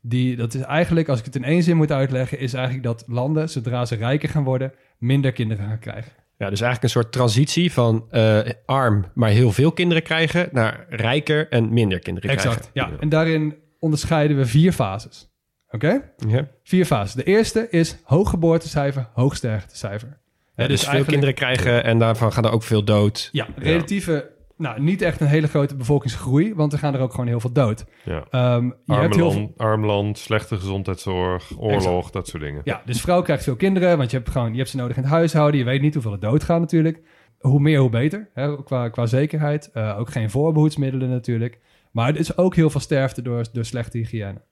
die, 0.00 0.36
dat 0.36 0.54
is 0.54 0.60
eigenlijk, 0.60 1.08
als 1.08 1.18
ik 1.18 1.24
het 1.24 1.36
in 1.36 1.44
één 1.44 1.62
zin 1.62 1.76
moet 1.76 1.92
uitleggen, 1.92 2.38
is 2.38 2.54
eigenlijk 2.54 2.84
dat 2.84 3.04
landen, 3.06 3.48
zodra 3.48 3.84
ze 3.84 3.94
rijker 3.94 4.28
gaan 4.28 4.44
worden, 4.44 4.72
minder 4.98 5.32
kinderen 5.32 5.66
gaan 5.66 5.78
krijgen. 5.78 6.12
Ja, 6.38 6.50
dus 6.50 6.60
eigenlijk 6.60 6.82
een 6.82 7.00
soort 7.00 7.12
transitie 7.12 7.72
van 7.72 8.06
eh, 8.10 8.38
arm, 8.66 9.04
maar 9.14 9.30
heel 9.30 9.52
veel 9.52 9.72
kinderen 9.72 10.02
krijgen, 10.02 10.48
naar 10.52 10.86
rijker 10.88 11.48
en 11.48 11.72
minder 11.72 11.98
kinderen 11.98 12.30
Exact. 12.30 12.70
krijgen. 12.70 12.92
Ja, 12.92 13.00
en 13.00 13.08
daarin 13.08 13.54
onderscheiden 13.78 14.36
we 14.36 14.46
vier 14.46 14.72
fases. 14.72 15.34
Oké? 15.76 16.02
Ja. 16.28 16.48
Vier 16.62 16.84
fases. 16.84 17.14
De 17.14 17.24
eerste 17.24 17.66
is 17.70 17.98
hoog 18.04 18.30
geboortecijfer, 18.30 19.08
hoog 19.14 19.36
sterftecijfer. 19.36 20.18
Ja, 20.56 20.66
dus, 20.66 20.88
veel 20.88 21.04
kinderen 21.04 21.34
krijgen 21.34 21.84
en 21.84 21.98
daarvan 21.98 22.32
gaan 22.32 22.44
er 22.44 22.50
ook 22.50 22.62
veel 22.62 22.84
dood. 22.84 23.28
Ja, 23.32 23.46
relatieve... 23.56 24.34
Nou, 24.56 24.80
niet 24.80 25.02
echt 25.02 25.20
een 25.20 25.26
hele 25.26 25.46
grote 25.46 25.76
bevolkingsgroei, 25.76 26.54
want 26.54 26.72
er 26.72 26.78
gaan 26.78 26.94
er 26.94 27.00
ook 27.00 27.10
gewoon 27.10 27.26
heel 27.26 27.40
veel 27.40 27.52
dood. 27.52 27.84
Ja. 28.04 28.26
Ehm, 28.30 28.64
je 28.64 28.72
Arm 28.86 29.00
hebt 29.00 29.14
heel 29.14 29.30
veel... 29.30 29.40
land, 29.40 29.58
arm 29.58 29.86
land, 29.86 30.18
slechte 30.18 30.56
gezondheidszorg, 30.56 31.50
oorlog, 31.58 32.10
dat 32.10 32.28
soort 32.28 32.42
dingen. 32.42 32.60
Ja, 32.64 32.82
dus 32.84 33.00
vrouw 33.00 33.22
krijgt 33.22 33.44
veel 33.44 33.56
kinderen, 33.56 33.98
want 33.98 34.10
je 34.10 34.16
hebt, 34.16 34.30
gewoon, 34.30 34.50
je 34.50 34.56
hebt 34.56 34.70
ze 34.70 34.76
nodig 34.76 34.96
in 34.96 35.02
het 35.02 35.12
huishouden. 35.12 35.58
Je 35.58 35.66
weet 35.66 35.80
niet 35.80 35.94
hoeveel 35.94 36.12
er 36.12 36.20
doodgaan 36.20 36.60
natuurlijk. 36.60 37.02
Hoe 37.38 37.60
meer, 37.60 37.78
hoe 37.78 37.90
beter, 37.90 38.30
hè, 38.34 38.62
qua, 38.62 38.88
qua 38.88 39.06
zekerheid. 39.06 39.70
Eh, 39.72 39.98
ook 39.98 40.10
geen 40.10 40.30
voorbehoedsmiddelen 40.30 41.10
natuurlijk. 41.10 41.60
Maar 41.92 42.08
er 42.08 42.18
is 42.18 42.36
ook 42.36 42.54
heel 42.54 42.70
veel 42.70 42.80
sterfte 42.80 43.22
door, 43.22 43.44
door 43.52 43.64
slechte 43.64 43.98
hygiëne. 43.98 44.42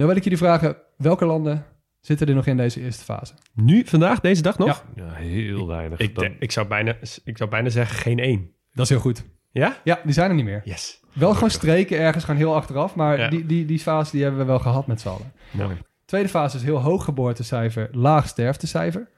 Dan 0.00 0.08
wil 0.08 0.18
ik 0.18 0.22
jullie 0.24 0.38
vragen, 0.38 0.76
welke 0.96 1.24
landen 1.24 1.64
zitten 2.00 2.26
er 2.26 2.34
nog 2.34 2.46
in 2.46 2.56
deze 2.56 2.80
eerste 2.80 3.04
fase? 3.04 3.34
Nu, 3.54 3.84
vandaag, 3.86 4.20
deze 4.20 4.42
dag 4.42 4.58
nog? 4.58 4.84
Ja. 4.94 5.04
Ja, 5.04 5.12
heel 5.12 5.66
weinig. 5.66 5.98
Ik, 5.98 6.14
Dan- 6.14 6.24
denk- 6.24 6.36
ik, 6.40 6.50
zou 6.52 6.66
bijna, 6.68 6.96
ik 7.24 7.36
zou 7.36 7.50
bijna 7.50 7.68
zeggen 7.68 7.96
geen 7.98 8.18
één. 8.18 8.50
Dat 8.72 8.84
is 8.84 8.90
heel 8.90 9.00
goed. 9.00 9.24
Ja? 9.50 9.76
Ja, 9.84 10.00
die 10.04 10.12
zijn 10.12 10.28
er 10.30 10.36
niet 10.36 10.44
meer. 10.44 10.60
Yes. 10.64 11.00
Wel 11.12 11.34
gewoon 11.34 11.50
streken 11.50 11.98
ergens, 11.98 12.24
gewoon 12.24 12.40
heel 12.40 12.54
achteraf. 12.54 12.94
Maar 12.94 13.18
Ja. 13.18 13.28
die, 13.28 13.46
die, 13.46 13.64
die 13.64 13.78
fase 13.78 14.10
die 14.10 14.22
hebben 14.22 14.40
we 14.40 14.46
wel 14.46 14.58
gehad 14.58 14.86
met 14.86 15.00
z'n 15.00 15.08
allen. 15.08 15.32
Mooi. 15.50 15.76
Tweede 16.04 16.28
fase 16.28 16.56
is 16.56 16.62
heel 16.62 16.80
hoog 16.82 17.04
geboortecijfer, 17.04 17.88
laag 17.92 18.28
sterftecijfer. 18.28 19.08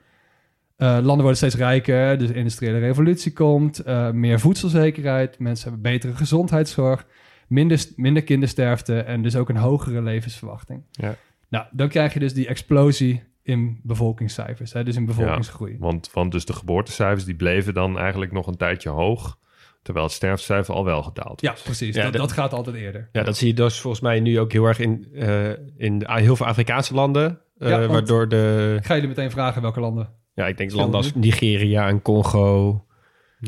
Eh, 0.76 0.88
landen 0.88 1.16
worden 1.20 1.36
steeds 1.36 1.54
rijker, 1.54 2.18
dus 2.18 2.28
de 2.28 2.34
industriële 2.34 2.78
revolutie 2.78 3.32
komt, 3.32 3.78
eh, 3.78 4.10
meer 4.10 4.40
voedselzekerheid, 4.40 5.38
mensen 5.38 5.70
hebben 5.70 5.92
betere 5.92 6.14
gezondheidszorg, 6.14 7.06
minder, 7.52 7.84
minder 7.96 8.22
kindersterfte 8.22 8.98
en 9.00 9.22
dus 9.22 9.36
ook 9.36 9.48
een 9.48 9.56
hogere 9.56 10.02
levensverwachting. 10.02 10.82
Ja. 10.90 11.14
Nou, 11.48 11.66
dan 11.70 11.88
krijg 11.88 12.12
je 12.12 12.18
dus 12.20 12.34
die 12.34 12.46
explosie 12.46 13.22
in 13.42 13.80
bevolkingscijfers, 13.82 14.72
hè, 14.72 14.84
dus 14.84 14.96
in 14.96 15.06
bevolkingsgroei. 15.06 15.76
Want, 15.78 16.10
want 16.12 16.32
dus 16.32 16.44
de 16.44 16.52
geboortecijfers 16.52 17.24
die 17.24 17.34
bleven 17.34 17.74
dan 17.74 17.98
eigenlijk 17.98 18.32
nog 18.32 18.46
een 18.46 18.56
tijdje 18.56 18.88
hoog. 18.88 19.38
Terwijl 19.82 20.06
het 20.06 20.14
sterftecijfer 20.14 20.74
al 20.74 20.84
wel 20.84 21.02
gedaald 21.02 21.40
Ja, 21.40 21.50
was. 21.50 21.62
precies. 21.62 21.94
Ja, 21.94 22.02
dat, 22.02 22.12
dat 22.12 22.32
gaat 22.32 22.52
altijd 22.52 22.76
eerder. 22.76 23.08
Ja, 23.12 23.22
dat 23.22 23.36
zie 23.36 23.46
je 23.48 23.54
dus 23.54 23.80
volgens 23.80 24.02
mij 24.02 24.20
nu 24.20 24.38
ook 24.40 24.52
heel 24.52 24.64
erg 24.64 24.78
in, 24.78 25.06
eh, 25.14 25.50
in 25.76 25.98
de- 25.98 26.06
heel 26.12 26.36
veel 26.36 26.46
Afrikaanse 26.46 26.94
landen. 26.94 27.40
eh, 27.58 27.68
Ja, 27.68 27.78
want- 27.78 27.90
waardoor 27.90 28.28
de... 28.28 28.74
Ik 28.78 28.84
ga 28.86 28.94
jullie 28.94 29.08
meteen 29.08 29.30
vragen 29.30 29.62
welke 29.62 29.80
landen. 29.80 30.08
Ja, 30.34 30.46
ik 30.46 30.56
denk 30.56 30.72
landen 30.72 30.96
als 30.96 31.14
Nigeria 31.14 31.88
en 31.88 32.02
Congo. 32.02 32.84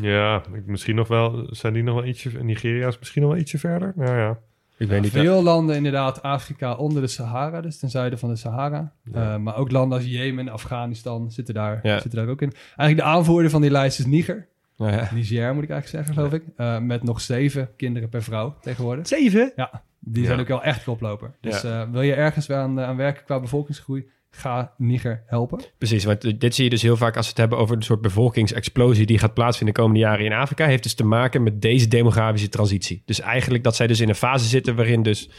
Ja, 0.01 0.43
ik- 0.53 0.65
misschien 0.65 0.95
nog 0.95 1.07
wel. 1.07 1.47
Zijn 1.49 1.73
die 1.73 1.83
nog 1.83 1.95
wel 1.95 2.05
ietsje. 2.05 2.43
Nigeria 2.43 2.87
is 2.87 2.99
misschien 2.99 3.21
nog 3.21 3.31
wel 3.31 3.39
ietsje 3.39 3.57
verder. 3.57 3.93
Nou 3.95 4.17
ja. 4.17 4.39
Ik 4.77 4.87
weet 4.87 5.01
niet. 5.01 5.11
Veel 5.11 5.43
landen 5.43 5.75
inderdaad, 5.75 6.21
Afrika 6.21 6.73
onder 6.73 7.01
de 7.01 7.07
Sahara, 7.07 7.61
dus 7.61 7.79
ten 7.79 7.89
zuiden 7.89 8.19
van 8.19 8.29
de 8.29 8.35
Sahara. 8.35 8.91
Eh, 9.13 9.37
maar 9.37 9.55
ook 9.57 9.71
landen 9.71 9.97
als 9.97 10.07
Jemen, 10.07 10.49
Afghanistan 10.49 11.31
zitten 11.31 11.53
daar, 11.53 11.79
Ja. 11.83 11.99
zitten 11.99 12.19
daar 12.19 12.29
ook 12.29 12.41
in. 12.41 12.51
Eigenlijk 12.75 12.97
de 13.09 13.15
aanvoerder 13.15 13.51
van 13.51 13.61
die 13.61 13.71
lijst 13.71 13.99
is 13.99 14.05
Niger. 14.05 14.47
Nou 14.77 14.91
ja. 14.91 15.09
Niger 15.13 15.53
moet 15.53 15.63
ik 15.63 15.69
eigenlijk 15.69 15.87
zeggen, 15.87 16.13
geloof 16.13 16.33
ik. 16.33 16.43
Eh, 16.57 16.79
met 16.79 17.03
nog 17.03 17.21
zeven 17.21 17.69
kinderen 17.77 18.09
per 18.09 18.23
vrouw 18.23 18.55
tegenwoordig. 18.61 19.07
Zeven? 19.07 19.51
Ja, 19.55 19.81
die 19.99 20.21
Ja. 20.21 20.27
zijn 20.27 20.39
ook 20.39 20.47
wel 20.47 20.63
echt 20.63 20.83
koploper. 20.83 21.31
Dus 21.41 21.61
Ja. 21.61 21.81
eh, 21.81 21.91
wil 21.91 22.01
je 22.01 22.13
ergens 22.13 22.47
weer 22.47 22.57
aan, 22.57 22.79
aan 22.79 22.95
werken 22.97 23.23
qua 23.23 23.39
bevolkingsgroei, 23.39 24.07
ga 24.37 24.73
Niger 24.77 25.23
helpen. 25.25 25.59
Precies, 25.77 26.03
want 26.03 26.39
dit 26.39 26.55
zie 26.55 26.63
je 26.63 26.69
dus 26.69 26.81
heel 26.81 26.97
vaak 26.97 27.15
als 27.15 27.25
we 27.25 27.29
het 27.29 27.39
hebben 27.39 27.57
over 27.57 27.75
een 27.75 27.81
soort 27.83 28.01
bevolkingsexplosie 28.01 29.05
die 29.05 29.17
gaat 29.19 29.33
plaatsvinden 29.33 29.75
de 29.75 29.81
komende 29.81 30.03
jaren 30.03 30.25
in 30.25 30.33
Afrika, 30.33 30.65
heeft 30.65 30.83
dus 30.83 30.93
te 30.93 31.05
maken 31.05 31.43
met 31.43 31.61
deze 31.61 31.87
demografische 31.87 32.49
transitie. 32.49 33.01
Dus 33.05 33.19
eigenlijk 33.19 33.63
dat 33.63 33.75
zij 33.75 33.87
dus 33.87 33.99
in 33.99 34.09
een 34.09 34.15
fase 34.15 34.45
zitten 34.47 34.75
waarin 34.75 35.03
dus 35.03 35.29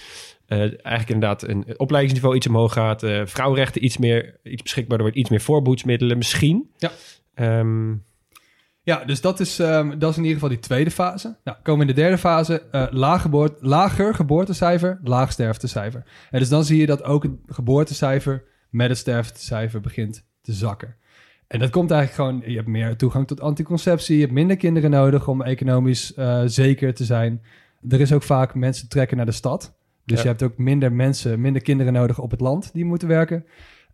eh, 0.47 0.59
eigenlijk 0.61 1.09
inderdaad 1.09 1.43
een 1.43 1.79
opleidingsniveau 1.79 2.37
iets 2.37 2.47
omhoog 2.47 2.73
gaat, 2.73 3.03
eh, 3.03 3.21
vrouwenrechten 3.25 3.85
iets 3.85 3.97
meer 3.99 4.41
iets 4.43 4.63
beschikbaar 4.63 4.99
wordt, 4.99 5.17
iets 5.17 5.31
meer 5.31 5.41
voorbehoedsmiddelen 5.41 6.17
misschien. 6.19 6.71
Ja. 6.77 6.91
Ehm, 7.35 7.95
Ja, 8.83 9.05
dus 9.05 9.21
dat 9.21 9.41
is, 9.41 9.59
ehm, 9.59 9.99
dat 9.99 10.11
is 10.11 10.17
in 10.17 10.23
ieder 10.23 10.39
geval 10.39 10.49
die 10.55 10.59
tweede 10.59 10.91
fase. 10.91 11.37
Nou, 11.45 11.57
komen 11.63 11.85
we 11.87 11.91
in 11.91 11.95
de 11.97 12.01
derde 12.03 12.19
fase. 12.19 12.63
eh, 12.71 12.87
laag 12.91 13.23
geboort, 13.23 13.59
lager 13.61 14.15
geboortecijfer, 14.15 15.01
laag 15.03 15.33
sterftecijfer. 15.33 16.05
En 16.31 16.39
dus 16.39 16.49
dan 16.49 16.65
zie 16.65 16.81
je 16.81 16.87
dat 16.87 17.03
ook 17.03 17.23
het 17.23 17.33
geboortecijfer 17.47 18.45
met 18.77 18.89
het 18.89 18.99
sterftecijfer 18.99 19.81
begint 19.81 20.25
te 20.41 20.53
zakken. 20.53 20.97
En 21.47 21.59
dat 21.59 21.71
komt 21.71 21.91
eigenlijk 21.91 22.31
gewoon... 22.31 22.51
Je 22.51 22.57
hebt 22.57 22.69
meer 22.69 22.97
toegang 22.97 23.27
tot 23.27 23.41
anticonceptie. 23.41 24.15
Je 24.15 24.21
hebt 24.21 24.33
minder 24.33 24.57
kinderen 24.57 24.91
nodig 24.91 25.29
om 25.29 25.43
economisch 25.43 26.15
eh, 26.15 26.43
zeker 26.45 26.95
te 26.95 27.05
zijn. 27.05 27.43
Er 27.89 28.01
is 28.01 28.13
ook 28.13 28.23
vaak 28.23 28.55
mensen 28.55 28.89
trekken 28.89 29.17
naar 29.17 29.27
de 29.27 29.33
stad. 29.33 29.75
Dus 30.05 30.17
Ja. 30.17 30.23
je 30.23 30.29
hebt 30.29 30.43
ook 30.43 30.59
minder 30.59 30.93
mensen, 30.93 31.41
minder 31.41 31.63
kinderen 31.63 31.93
nodig 31.93 32.19
op 32.19 32.31
het 32.31 32.41
land 32.41 32.71
die 32.73 32.85
moeten 32.85 33.09
werken. 33.09 33.45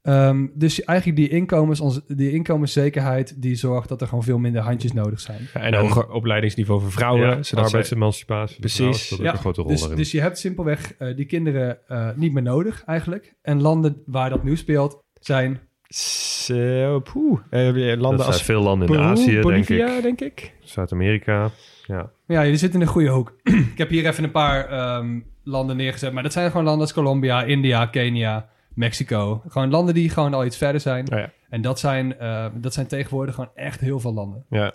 Ehm, 0.02 0.46
dus 0.54 0.84
eigenlijk 0.84 1.18
die, 1.18 1.28
inkomens, 1.28 2.00
die 2.06 2.32
inkomenszekerheid... 2.32 3.42
die 3.42 3.54
zorgt 3.54 3.88
dat 3.88 4.00
er 4.00 4.06
gewoon 4.08 4.24
veel 4.24 4.38
minder 4.38 4.62
handjes 4.62 4.92
nodig 4.92 5.20
zijn. 5.20 5.48
ja, 5.54 5.60
en 5.60 5.74
een 5.74 5.80
hoger 5.80 6.10
opleidingsniveau 6.10 6.80
voor 6.80 6.92
vrouwen. 6.92 7.22
ja, 7.22 7.30
zodat 7.30 7.48
zij- 7.48 7.62
arbeidsemancipatie. 7.62 8.60
Precies. 8.60 9.10
Een 9.10 9.36
grote 9.36 9.60
rol 9.60 9.70
dus, 9.70 9.80
daarin. 9.80 9.98
dus 9.98 10.10
je 10.10 10.20
hebt 10.20 10.38
simpelweg 10.38 10.94
eh, 10.98 11.16
die 11.16 11.24
kinderen 11.24 11.78
eh, 11.88 12.08
niet 12.16 12.32
meer 12.32 12.42
nodig 12.42 12.82
eigenlijk. 12.86 13.34
En 13.42 13.60
landen 13.60 14.02
waar 14.06 14.30
dat 14.30 14.42
nu 14.42 14.56
speelt 14.56 15.02
zijn... 15.20 15.60
Zo, 15.88 17.00
poeh. 17.00 17.40
Eh, 17.50 17.60
landen 17.74 17.98
dat 17.98 18.20
zijn 18.20 18.26
als 18.26 18.42
veel 18.42 18.62
landen 18.62 18.88
in 18.88 18.94
Peru, 18.94 19.06
Azië, 19.06 19.30
denk 19.30 19.42
Bolivia, 19.42 19.96
ik. 19.96 20.02
denk 20.02 20.20
ik. 20.20 20.52
Zuid-Amerika. 20.60 21.50
Ja. 21.86 22.10
Ja, 22.26 22.42
je 22.42 22.56
zit 22.56 22.74
in 22.74 22.80
een 22.80 22.86
goede 22.86 23.08
hoek. 23.08 23.36
ik 23.72 23.78
heb 23.78 23.88
hier 23.88 24.06
even 24.06 24.24
een 24.24 24.30
paar 24.30 24.68
ehm, 24.68 25.20
landen 25.44 25.76
neergezet. 25.76 26.12
Maar 26.12 26.22
dat 26.22 26.32
zijn 26.32 26.50
gewoon 26.50 26.64
landen 26.64 26.82
als 26.82 26.92
Colombia, 26.92 27.44
India, 27.44 27.86
Kenia, 27.86 28.48
Mexico. 28.74 29.42
Gewoon 29.48 29.70
landen 29.70 29.94
die 29.94 30.08
gewoon 30.08 30.34
al 30.34 30.44
iets 30.44 30.56
verder 30.56 30.80
zijn. 30.80 31.12
Oh 31.12 31.18
ja. 31.18 31.30
En 31.48 31.62
dat 31.62 31.78
zijn, 31.78 32.18
eh, 32.18 32.46
dat 32.54 32.72
zijn 32.74 32.86
tegenwoordig 32.86 33.34
gewoon 33.34 33.50
echt 33.54 33.80
heel 33.80 34.00
veel 34.00 34.12
landen. 34.14 34.44
Ja. 34.50 34.72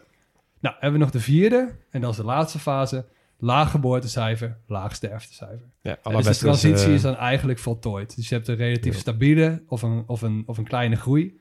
Nou, 0.59 0.75
hebben 0.79 0.99
we 0.99 1.05
nog 1.05 1.13
de 1.13 1.19
vierde. 1.19 1.75
En 1.89 2.01
dat 2.01 2.11
is 2.11 2.17
de 2.17 2.23
laatste 2.23 2.59
fase. 2.59 3.05
Laag 3.39 3.71
geboortecijfer, 3.71 4.57
laag 4.67 4.95
sterftecijfer. 4.95 5.65
Ja, 5.81 5.97
En 6.03 6.15
dus 6.15 6.25
de 6.25 6.35
transitie 6.35 6.93
is 6.93 7.01
dan 7.01 7.15
eigenlijk 7.15 7.59
voltooid. 7.59 8.15
Dus 8.15 8.29
je 8.29 8.35
hebt 8.35 8.47
een 8.47 8.55
relatief 8.55 8.97
stabiele 8.97 9.63
of 9.67 9.81
een, 9.81 10.03
of, 10.07 10.21
een, 10.21 10.43
of 10.45 10.57
een 10.57 10.67
kleine 10.67 10.95
groei. 10.95 11.39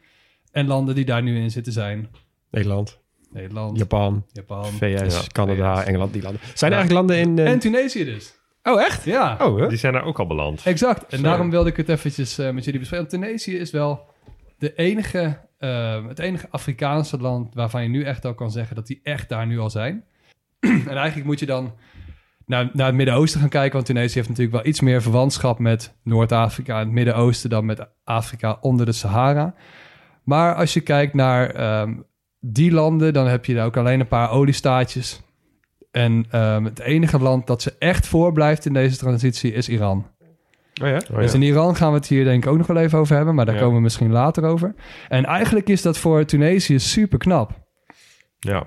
En 0.52 0.66
landen 0.66 0.94
die 0.94 1.04
daar 1.04 1.22
nu 1.22 1.38
in 1.40 1.50
zitten 1.50 1.72
zijn... 1.72 2.08
Nederland, 2.50 2.98
Nederland, 3.32 3.78
Japan, 3.78 4.24
Japan 4.32 4.64
VS, 4.64 5.14
Ja, 5.14 5.22
Canada, 5.32 5.76
VS. 5.80 5.86
Engeland, 5.86 6.12
die 6.12 6.22
landen. 6.22 6.40
Zijn 6.54 6.72
er 6.72 6.78
eigenlijk 6.78 7.08
landen 7.08 7.28
in... 7.30 7.38
eh, 7.46 7.52
en 7.52 7.58
Tunesië 7.58 8.04
dus. 8.04 8.34
Oh, 8.66 8.80
echt? 8.82 9.04
Ja, 9.04 9.36
Oh, 9.40 9.60
hè? 9.60 9.68
Die 9.68 9.78
zijn 9.78 9.92
daar 9.92 10.04
ook 10.04 10.18
al 10.18 10.26
beland. 10.26 10.62
exact. 10.64 11.12
En 11.12 11.22
daarom 11.22 11.50
wilde 11.50 11.68
ik 11.70 11.76
het 11.76 11.88
eventjes 11.88 12.38
eh, 12.38 12.50
met 12.50 12.64
jullie 12.64 12.80
bespreken. 12.80 13.08
Tunesië 13.08 13.56
is 13.58 13.70
wel 13.70 14.06
de 14.58 14.74
enige, 14.74 15.38
eh, 15.58 16.06
het 16.06 16.18
enige 16.18 16.46
Afrikaanse 16.50 17.18
land 17.18 17.54
waarvan 17.54 17.82
je 17.82 17.88
nu 17.88 18.02
echt 18.04 18.24
al 18.24 18.34
kan 18.34 18.50
zeggen 18.50 18.76
dat 18.76 18.86
die 18.86 19.00
echt 19.02 19.28
daar 19.28 19.46
nu 19.46 19.58
al 19.58 19.70
zijn. 19.70 20.04
en 20.60 20.96
eigenlijk 20.96 21.26
moet 21.26 21.38
je 21.38 21.46
dan 21.46 21.74
naar, 22.46 22.70
naar 22.72 22.86
het 22.86 22.94
Midden-Oosten 22.94 23.40
gaan 23.40 23.48
kijken, 23.48 23.72
want 23.72 23.86
Tunesië 23.86 24.14
heeft 24.14 24.28
natuurlijk 24.28 24.56
wel 24.56 24.66
iets 24.66 24.80
meer 24.80 25.02
verwantschap 25.02 25.58
met 25.58 25.94
Noord-Afrika 26.02 26.74
en 26.74 26.84
het 26.84 26.92
Midden-Oosten 26.92 27.50
dan 27.50 27.64
met 27.64 27.86
Afrika 28.04 28.58
onder 28.60 28.86
de 28.86 28.92
Sahara. 28.92 29.54
Maar 30.24 30.54
als 30.54 30.74
je 30.74 30.80
kijkt 30.80 31.14
naar 31.14 31.50
ehm, 31.50 31.94
die 32.40 32.72
landen, 32.72 33.12
dan 33.12 33.26
heb 33.26 33.44
je 33.44 33.54
daar 33.54 33.66
ook 33.66 33.76
alleen 33.76 34.00
een 34.00 34.08
paar 34.08 34.30
oliestaatjes. 34.30 35.20
En 35.96 36.24
ehm, 36.30 36.64
het 36.64 36.78
enige 36.80 37.18
land 37.18 37.46
dat 37.46 37.62
ze 37.62 37.74
echt 37.78 38.06
voorblijft 38.06 38.66
in 38.66 38.72
deze 38.72 38.96
transitie 38.96 39.52
is 39.52 39.68
Iran. 39.68 40.06
Oh 40.82 40.88
ja? 40.88 41.00
Oh, 41.12 41.18
Dus 41.18 41.34
in 41.34 41.42
Iran 41.42 41.76
gaan 41.76 41.90
we 41.90 41.96
het 41.96 42.06
hier 42.06 42.24
denk 42.24 42.44
ik 42.44 42.50
ook 42.50 42.56
nog 42.58 42.66
wel 42.66 42.76
even 42.76 42.98
over 42.98 43.16
hebben, 43.16 43.34
maar 43.34 43.44
daar 43.46 43.54
Ja. 43.54 43.60
komen 43.60 43.76
we 43.76 43.82
misschien 43.82 44.10
later 44.12 44.44
over. 44.44 44.74
En 45.08 45.24
eigenlijk 45.24 45.68
is 45.68 45.82
dat 45.82 45.98
voor 45.98 46.24
Tunesië 46.24 46.78
super 46.78 47.18
knap. 47.18 47.50
ja. 48.38 48.66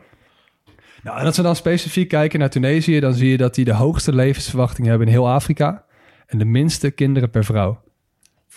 Nou, 1.04 1.20
en 1.20 1.26
als 1.26 1.38
we 1.38 1.44
dan 1.44 1.56
specifiek 1.56 2.08
kijken 2.10 2.40
naar 2.40 2.50
Tunesië, 2.50 3.00
dan 3.00 3.14
zie 3.14 3.30
je 3.30 3.38
dat 3.38 3.56
die 3.56 3.66
de 3.66 3.74
hoogste 3.74 4.14
levensverwachting 4.16 4.88
hebben 4.88 5.08
in 5.08 5.14
heel 5.14 5.30
Afrika. 5.30 5.86
En 6.26 6.38
de 6.38 6.46
minste 6.46 6.92
kinderen 6.92 7.30
per 7.30 7.44
vrouw 7.44 7.82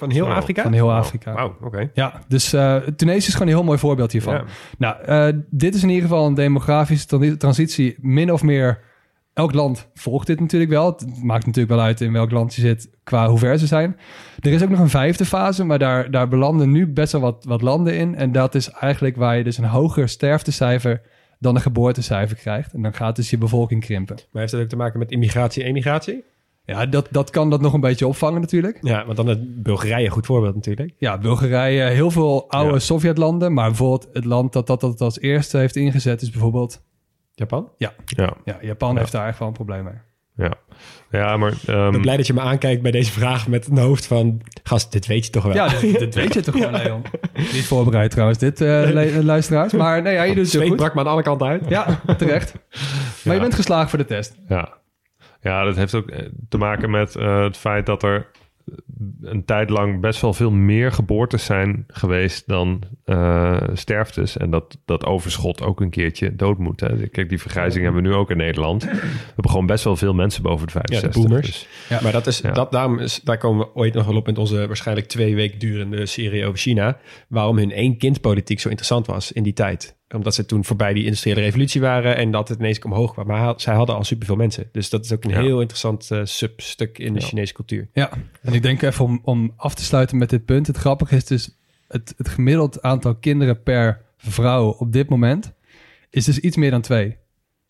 Van 0.02 0.10
heel 0.10 0.26
Afrika? 0.32 0.62
van 0.62 0.72
heel. 0.72 0.92
Afrika. 0.92 1.32
Wauw, 1.34 1.56
oké. 1.62 1.90
Ja, 1.94 2.20
dus 2.28 2.52
eh, 2.52 2.76
Tunesië 2.76 3.26
is 3.26 3.32
gewoon 3.32 3.48
een 3.48 3.54
heel 3.54 3.64
mooi 3.64 3.78
voorbeeld 3.78 4.12
hiervan. 4.12 4.34
Ja. 4.34 4.44
Nou, 4.78 5.02
eh, 5.02 5.40
dit 5.50 5.74
is 5.74 5.82
in 5.82 5.88
ieder 5.88 6.08
geval 6.08 6.26
een 6.26 6.34
demografische 6.34 7.06
tra- 7.06 7.36
transitie. 7.36 7.96
Min 8.00 8.32
of 8.32 8.42
meer, 8.42 8.80
elk 9.34 9.52
land 9.52 9.88
volgt 9.94 10.26
dit 10.26 10.40
natuurlijk 10.40 10.70
wel. 10.70 10.86
Het 10.86 11.22
maakt 11.22 11.46
natuurlijk 11.46 11.74
wel 11.74 11.84
uit 11.84 12.00
in 12.00 12.12
welk 12.12 12.30
land 12.30 12.54
je 12.54 12.60
zit 12.60 12.90
qua 13.04 13.28
hoe 13.28 13.38
ver 13.38 13.58
ze 13.58 13.66
zijn. 13.66 13.96
Er 14.40 14.52
is 14.52 14.62
ook 14.62 14.68
nog 14.68 14.78
een 14.78 14.88
vijfde 14.88 15.24
fase, 15.24 15.64
maar 15.64 15.78
daar, 15.78 16.10
daar 16.10 16.28
belanden 16.28 16.70
nu 16.70 16.86
best 16.86 17.12
wel 17.12 17.20
wat, 17.20 17.44
wat 17.44 17.62
landen 17.62 17.96
in. 17.96 18.14
En 18.14 18.32
dat 18.32 18.54
is 18.54 18.70
eigenlijk 18.70 19.16
waar 19.16 19.36
je 19.36 19.44
dus 19.44 19.58
een 19.58 19.64
hoger 19.64 20.08
sterftecijfer 20.08 21.00
dan 21.38 21.54
een 21.54 21.60
geboortecijfer 21.60 22.36
krijgt. 22.36 22.72
En 22.72 22.82
dan 22.82 22.94
gaat 22.94 23.16
dus 23.16 23.30
je 23.30 23.38
bevolking 23.38 23.80
krimpen. 23.84 24.16
Maar 24.30 24.40
heeft 24.40 24.52
dat 24.52 24.62
ook 24.62 24.68
te 24.68 24.76
maken 24.76 24.98
met 24.98 25.10
immigratie 25.10 25.62
en 25.62 25.68
emigratie? 25.68 26.24
Ja, 26.64 26.86
dat, 26.86 27.08
dat 27.10 27.30
kan 27.30 27.50
dat 27.50 27.60
nog 27.60 27.72
een 27.72 27.80
beetje 27.80 28.06
opvangen 28.06 28.40
natuurlijk. 28.40 28.78
Ja, 28.80 29.04
want 29.04 29.16
dan 29.16 29.28
is 29.30 29.36
Bulgarije 29.40 30.04
een 30.04 30.10
goed 30.12 30.26
voorbeeld 30.26 30.54
natuurlijk. 30.54 30.92
Ja, 30.98 31.18
Bulgarije, 31.18 31.82
heel 31.82 32.10
veel 32.10 32.50
oude 32.50 32.72
Ja. 32.72 32.78
Sovjetlanden. 32.78 33.52
Maar 33.52 33.66
bijvoorbeeld 33.68 34.08
het 34.12 34.24
land 34.24 34.52
dat, 34.52 34.66
dat 34.66 34.80
dat 34.80 35.00
als 35.00 35.20
eerste 35.20 35.58
heeft 35.58 35.76
ingezet 35.76 36.22
is 36.22 36.30
bijvoorbeeld... 36.30 36.82
Japan? 37.34 37.68
ja. 37.76 37.92
Ja, 38.44 38.58
Japan 38.60 38.98
heeft 38.98 39.12
daar 39.12 39.28
echt 39.28 39.38
wel 39.38 39.48
een 39.48 39.54
probleem 39.54 39.84
mee. 39.84 39.94
Ja, 40.36 40.52
ja 41.10 41.36
maar... 41.36 41.52
ehm, 41.66 41.86
Ik 41.86 41.92
ben 41.92 42.00
blij 42.00 42.16
dat 42.16 42.26
je 42.26 42.32
me 42.34 42.40
aankijkt 42.40 42.82
bij 42.82 42.90
deze 42.90 43.12
vraag 43.12 43.48
met 43.48 43.66
een 43.66 43.78
hoofd 43.78 44.06
van... 44.06 44.40
Gast, 44.62 44.92
dit 44.92 45.06
weet 45.06 45.24
je 45.26 45.30
toch 45.32 45.42
wel? 45.44 45.54
Ja, 45.54 45.68
dit, 45.68 45.98
dit 45.98 46.14
weet 46.20 46.34
je 46.34 46.40
toch 46.40 46.54
gewoon, 46.54 46.72
Leon. 46.72 47.02
Niet 47.34 47.64
voorbereid 47.66 48.10
trouwens, 48.10 48.38
dit, 48.38 48.60
eh, 48.60 48.82
lu- 48.92 49.22
luisteraars. 49.22 49.72
Maar 49.72 50.02
nee, 50.02 50.14
ja, 50.14 50.22
je 50.22 50.34
doet 50.34 50.52
het 50.52 50.62
goed. 50.68 50.76
brak 50.76 50.94
me 50.94 51.00
aan 51.00 51.06
alle 51.06 51.22
kanten 51.22 51.46
uit. 51.46 51.62
Ja, 51.68 52.00
terecht. 52.18 52.54
Maar 53.24 53.34
je 53.34 53.40
bent 53.40 53.54
geslaagd 53.54 53.90
voor 53.90 53.98
de 53.98 54.04
test. 54.04 54.36
Ja. 54.48 54.80
Ja, 55.42 55.64
dat 55.64 55.76
heeft 55.76 55.94
ook 55.94 56.08
eh, 56.08 56.26
te 56.48 56.58
maken 56.58 56.90
met 56.90 57.16
eh, 57.16 57.42
het 57.42 57.56
feit 57.56 57.86
dat 57.86 58.02
er 58.02 58.30
een 59.22 59.44
tijd 59.44 59.70
lang 59.70 60.00
best 60.00 60.20
wel 60.20 60.32
veel 60.32 60.50
meer 60.50 60.92
geboortes 60.92 61.44
zijn 61.44 61.84
geweest 61.88 62.48
dan 62.48 62.82
eh, 63.04 63.62
sterftes. 63.72 64.36
En 64.36 64.50
dat 64.50 64.78
dat 64.84 65.04
overschot 65.04 65.62
ook 65.62 65.80
een 65.80 65.90
keertje 65.90 66.36
dood 66.36 66.58
moet. 66.58 66.80
Hè. 66.80 67.08
Kijk, 67.08 67.28
die 67.28 67.40
vergrijzing 67.40 67.84
hebben 67.84 68.02
we 68.02 68.08
nu 68.08 68.14
ook 68.14 68.30
in 68.30 68.36
Nederland. 68.36 68.82
We 68.84 68.90
hebben 69.26 69.50
gewoon 69.50 69.66
best 69.66 69.84
wel 69.84 69.96
veel 69.96 70.14
mensen 70.14 70.42
boven 70.42 70.66
de 70.66 70.72
Ja, 70.74 70.80
de 70.80 70.94
65. 70.94 71.22
boomers. 71.22 71.46
dus- 71.46 71.68
Ja. 71.88 71.98
Maar 72.02 72.12
dat 72.12 72.26
is, 72.26 72.38
Ja. 72.38 72.52
dat, 72.52 72.72
daarom 72.72 72.98
is, 72.98 73.20
daar 73.20 73.38
komen 73.38 73.66
we 73.66 73.74
ooit 73.74 73.94
nog 73.94 74.06
wel 74.06 74.16
op 74.16 74.26
met 74.26 74.38
onze 74.38 74.66
waarschijnlijk 74.66 75.08
twee 75.08 75.34
weken 75.34 75.58
durende 75.58 76.06
serie 76.06 76.46
over 76.46 76.58
China. 76.58 76.98
Waarom 77.28 77.56
hun 77.56 77.72
één 77.72 77.98
kindpolitiek 77.98 78.60
zo 78.60 78.68
interessant 78.68 79.06
was 79.06 79.32
in 79.32 79.42
die 79.42 79.52
tijd. 79.52 79.96
Omdat 80.14 80.34
ze 80.34 80.46
toen 80.46 80.64
voorbij 80.64 80.92
die 80.92 81.04
industriële 81.04 81.40
revolutie 81.40 81.80
waren 81.80 82.16
en 82.16 82.30
dat 82.30 82.48
het 82.48 82.58
ineens 82.58 82.78
omhoog 82.78 83.12
kwam. 83.12 83.26
Maar 83.26 83.54
zij 83.56 83.74
hadden 83.74 83.96
al 83.96 84.04
superveel 84.04 84.36
mensen. 84.36 84.68
Dus 84.72 84.90
dat 84.90 85.04
is 85.04 85.12
ook 85.12 85.24
een 85.24 85.30
Ja. 85.30 85.40
heel 85.40 85.58
interessant 85.60 86.10
eh, 86.10 86.20
substuk 86.24 86.98
in 86.98 87.12
de 87.12 87.20
Ja. 87.20 87.26
Chinese 87.26 87.52
cultuur. 87.52 87.88
Ja, 87.92 88.10
en 88.42 88.52
ik 88.52 88.62
denk 88.62 88.82
even 88.82 89.04
om, 89.04 89.20
om 89.24 89.52
af 89.56 89.74
te 89.74 89.84
sluiten 89.84 90.18
met 90.18 90.30
dit 90.30 90.44
punt. 90.44 90.66
Het 90.66 90.76
grappige 90.76 91.16
is 91.16 91.24
dus, 91.24 91.58
het, 91.88 92.14
het 92.16 92.28
gemiddeld 92.28 92.82
aantal 92.82 93.14
kinderen 93.14 93.62
per 93.62 94.00
vrouw 94.16 94.68
op 94.68 94.92
dit 94.92 95.08
moment 95.08 95.52
is 96.10 96.24
dus 96.24 96.38
iets 96.38 96.56
meer 96.56 96.70
dan 96.70 96.80
twee. 96.80 97.16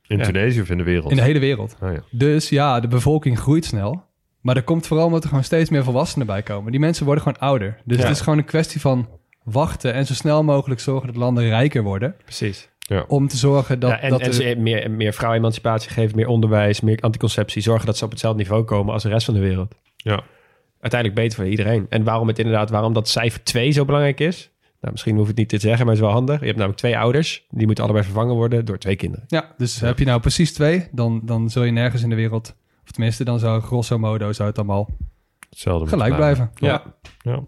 In 0.07 0.19
Ja. 0.19 0.25
Tunesië 0.25 0.61
of 0.61 0.71
in 0.71 0.79
de 0.79 0.85
wereld? 0.85 1.11
In 1.11 1.17
de 1.17 1.23
hele 1.23 1.39
wereld. 1.39 1.77
Oh, 1.83 1.93
ja. 1.93 2.03
Dus 2.11 2.49
ja, 2.49 2.81
de 2.81 2.89
bevolking 2.89 3.39
groeit 3.39 3.65
snel. 3.65 4.03
Maar 4.41 4.57
er 4.57 4.63
komt 4.63 4.87
vooral 4.87 5.07
omdat 5.07 5.23
er 5.23 5.29
gewoon 5.29 5.45
steeds 5.45 5.71
meer 5.71 5.85
volwassenen 5.85 6.27
bij 6.27 6.43
komen. 6.43 6.71
Die 6.71 6.81
mensen 6.81 7.05
worden 7.05 7.23
gewoon 7.23 7.39
ouder. 7.41 7.81
Dus 7.85 7.97
Ja. 7.97 8.03
het 8.03 8.13
is 8.13 8.21
gewoon 8.21 8.39
een 8.39 8.45
kwestie 8.45 8.81
van 8.81 9.09
wachten 9.45 9.93
en 9.93 10.07
zo 10.07 10.15
snel 10.15 10.45
mogelijk 10.45 10.81
zorgen 10.81 11.07
dat 11.07 11.17
landen 11.17 11.45
rijker 11.49 11.83
worden. 11.83 12.15
Precies. 12.25 12.71
Om 13.09 13.29
te 13.29 13.37
zorgen 13.37 13.81
dat... 13.81 13.91
ja, 13.91 14.01
en 14.01 14.11
dat 14.11 14.21
en 14.21 14.27
er- 14.27 14.33
ze 14.33 14.55
meer, 14.59 14.91
meer 14.91 15.13
vrouwenemancipatie 15.13 15.91
geven, 15.91 16.17
meer 16.17 16.27
onderwijs, 16.27 16.81
meer 16.81 16.99
anticonceptie. 17.01 17.63
Zorgen 17.63 17.87
dat 17.87 17.97
ze 17.97 18.05
op 18.05 18.11
hetzelfde 18.11 18.39
niveau 18.39 18.65
komen 18.65 18.93
als 18.93 19.03
de 19.03 19.09
rest 19.09 19.25
van 19.25 19.35
de 19.35 19.41
wereld. 19.41 19.75
ja. 19.97 20.23
Uiteindelijk 20.81 21.21
beter 21.21 21.39
voor 21.39 21.49
iedereen. 21.51 21.87
En 21.89 22.05
waarom 22.05 22.29
het 22.29 22.39
inderdaad, 22.39 22.71
waarom 22.71 22.93
dat 22.93 23.09
cijfer 23.09 23.45
2 23.45 23.71
zo 23.73 23.85
belangrijk 23.85 24.21
is. 24.21 24.51
Nou, 24.81 24.93
misschien 24.93 25.15
hoef 25.15 25.23
ik 25.23 25.29
het 25.29 25.39
niet 25.39 25.49
te 25.49 25.59
zeggen, 25.59 25.87
maar 25.87 25.95
het 25.95 26.03
is 26.05 26.09
wel 26.09 26.17
handig. 26.17 26.39
Je 26.39 26.45
hebt 26.45 26.57
namelijk 26.57 26.81
twee 26.81 26.99
ouders. 26.99 27.47
Die 27.51 27.67
moeten 27.67 27.85
allebei 27.85 28.05
vervangen 28.05 28.35
worden 28.35 28.65
door 28.65 28.79
twee 28.79 28.97
kinderen. 28.97 29.25
Ja, 29.29 29.53
dus 29.57 29.81
heb 29.81 29.99
je 29.99 30.05
nou 30.05 30.21
precies 30.21 30.53
twee, 30.53 30.89
dan, 30.93 31.21
dan 31.25 31.51
zul 31.51 31.63
je 31.63 31.71
nergens 31.73 32.03
in 32.03 32.09
de 32.09 32.15
wereld... 32.15 32.55
Of 32.85 32.91
tenminste, 32.91 33.25
dan 33.25 33.39
zou 33.39 33.61
grosso 33.61 33.99
modo 33.99 34.33
zou 34.33 34.49
het 34.49 34.59
allemaal 34.59 34.91
Hetzelfde 35.51 35.89
gelijk 35.89 36.17
blijven. 36.17 36.51
Ja. 36.55 36.83
Ja. 37.19 37.43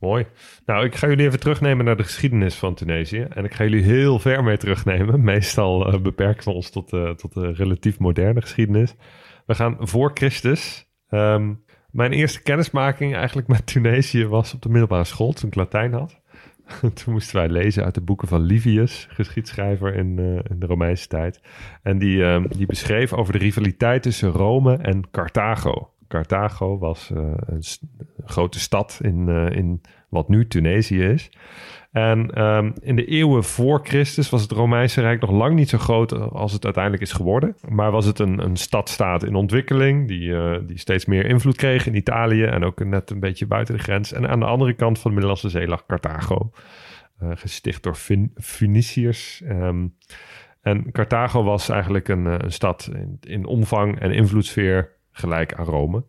Mooi. 0.00 0.26
Nou, 0.66 0.84
ik 0.84 0.94
ga 0.94 1.08
jullie 1.08 1.26
even 1.26 1.40
terugnemen 1.40 1.84
naar 1.84 1.96
de 1.96 2.02
geschiedenis 2.02 2.54
van 2.54 2.74
Tunesië. 2.74 3.20
En 3.20 3.44
ik 3.44 3.54
ga 3.54 3.64
jullie 3.64 3.82
heel 3.82 4.18
ver 4.18 4.44
mee 4.44 4.56
terugnemen. 4.56 5.24
Meestal 5.32 5.92
eh, 5.92 6.00
beperken 6.00 6.44
we 6.44 6.50
ons 6.50 6.70
tot, 6.70 6.92
eh, 6.92 7.10
tot 7.10 7.34
de 7.34 7.52
relatief 7.52 7.98
moderne 7.98 8.40
geschiedenis. 8.40 8.94
We 9.46 9.54
gaan 9.54 9.76
voor 9.80 10.10
Christus. 10.14 10.88
Ehm, 11.08 11.54
mijn 11.90 12.12
eerste 12.12 12.42
kennismaking 12.42 13.14
eigenlijk 13.14 13.48
met 13.48 13.66
Tunesië 13.66 14.26
was 14.26 14.54
op 14.54 14.62
de 14.62 14.68
middelbare 14.68 15.04
school, 15.04 15.32
toen 15.32 15.48
ik 15.48 15.54
Latijn 15.54 15.92
had. 15.92 16.20
toen 17.04 17.12
moesten 17.12 17.36
wij 17.36 17.48
lezen 17.48 17.84
uit 17.84 17.94
de 17.94 18.00
boeken 18.00 18.28
van 18.28 18.40
Livius, 18.40 19.06
geschiedschrijver 19.10 19.94
in, 19.94 20.18
eh, 20.18 20.56
de 20.58 20.66
Romeinse 20.66 21.08
tijd. 21.08 21.40
En 21.82 21.98
die, 21.98 22.24
ehm, 22.24 22.46
die 22.48 22.66
beschreef 22.66 23.12
over 23.12 23.32
de 23.32 23.38
rivaliteit 23.38 24.02
tussen 24.02 24.30
Rome 24.30 24.76
en 24.76 25.10
Carthago. 25.10 25.89
Carthago 26.10 26.78
was 26.78 27.10
eh, 27.10 27.22
een, 27.46 27.62
grote 28.24 28.60
stad 28.60 28.98
in, 29.02 29.28
eh, 29.28 29.56
in 29.56 29.80
wat 30.08 30.28
nu 30.28 30.46
Tunesië 30.46 31.02
is. 31.02 31.30
En 31.92 32.30
ehm, 32.30 32.72
in 32.80 32.96
de 32.96 33.04
eeuwen 33.04 33.44
voor 33.44 33.80
Christus 33.82 34.30
was 34.30 34.42
het 34.42 34.50
Romeinse 34.50 35.00
Rijk 35.00 35.20
nog 35.20 35.30
lang 35.30 35.54
niet 35.54 35.68
zo 35.68 35.78
groot 35.78 36.12
als 36.12 36.52
het 36.52 36.64
uiteindelijk 36.64 37.02
is 37.02 37.12
geworden. 37.12 37.56
Maar 37.68 37.90
was 37.90 38.04
het 38.04 38.18
een, 38.18 38.44
een 38.44 38.56
stadstaat 38.56 39.24
in 39.24 39.34
ontwikkeling 39.34 40.08
die, 40.08 40.36
eh, 40.36 40.58
die 40.66 40.78
steeds 40.78 41.04
meer 41.04 41.26
invloed 41.26 41.56
kreeg 41.56 41.86
in 41.86 41.94
Italië 41.94 42.44
en 42.44 42.64
ook 42.64 42.84
net 42.84 43.10
een 43.10 43.20
beetje 43.20 43.46
buiten 43.46 43.76
de 43.76 43.82
grens. 43.82 44.12
En 44.12 44.28
aan 44.28 44.40
de 44.40 44.46
andere 44.46 44.74
kant 44.74 44.98
van 44.98 45.10
de 45.10 45.16
Middellandse 45.16 45.48
Zee 45.48 45.66
lag 45.66 45.86
Carthago, 45.86 46.50
gesticht 47.34 47.82
door 47.82 47.96
Funiciërs. 48.34 49.42
Ehm, 49.42 49.86
en 50.60 50.92
Carthago 50.92 51.42
was 51.42 51.68
eigenlijk 51.68 52.08
een, 52.08 52.44
een 52.44 52.52
stad 52.52 52.90
in, 52.94 53.18
in 53.20 53.46
omvang 53.46 53.98
en 54.00 54.12
invloedssfeer 54.12 54.98
gelijk 55.20 55.54
aan 55.54 55.64
Rome. 55.64 56.04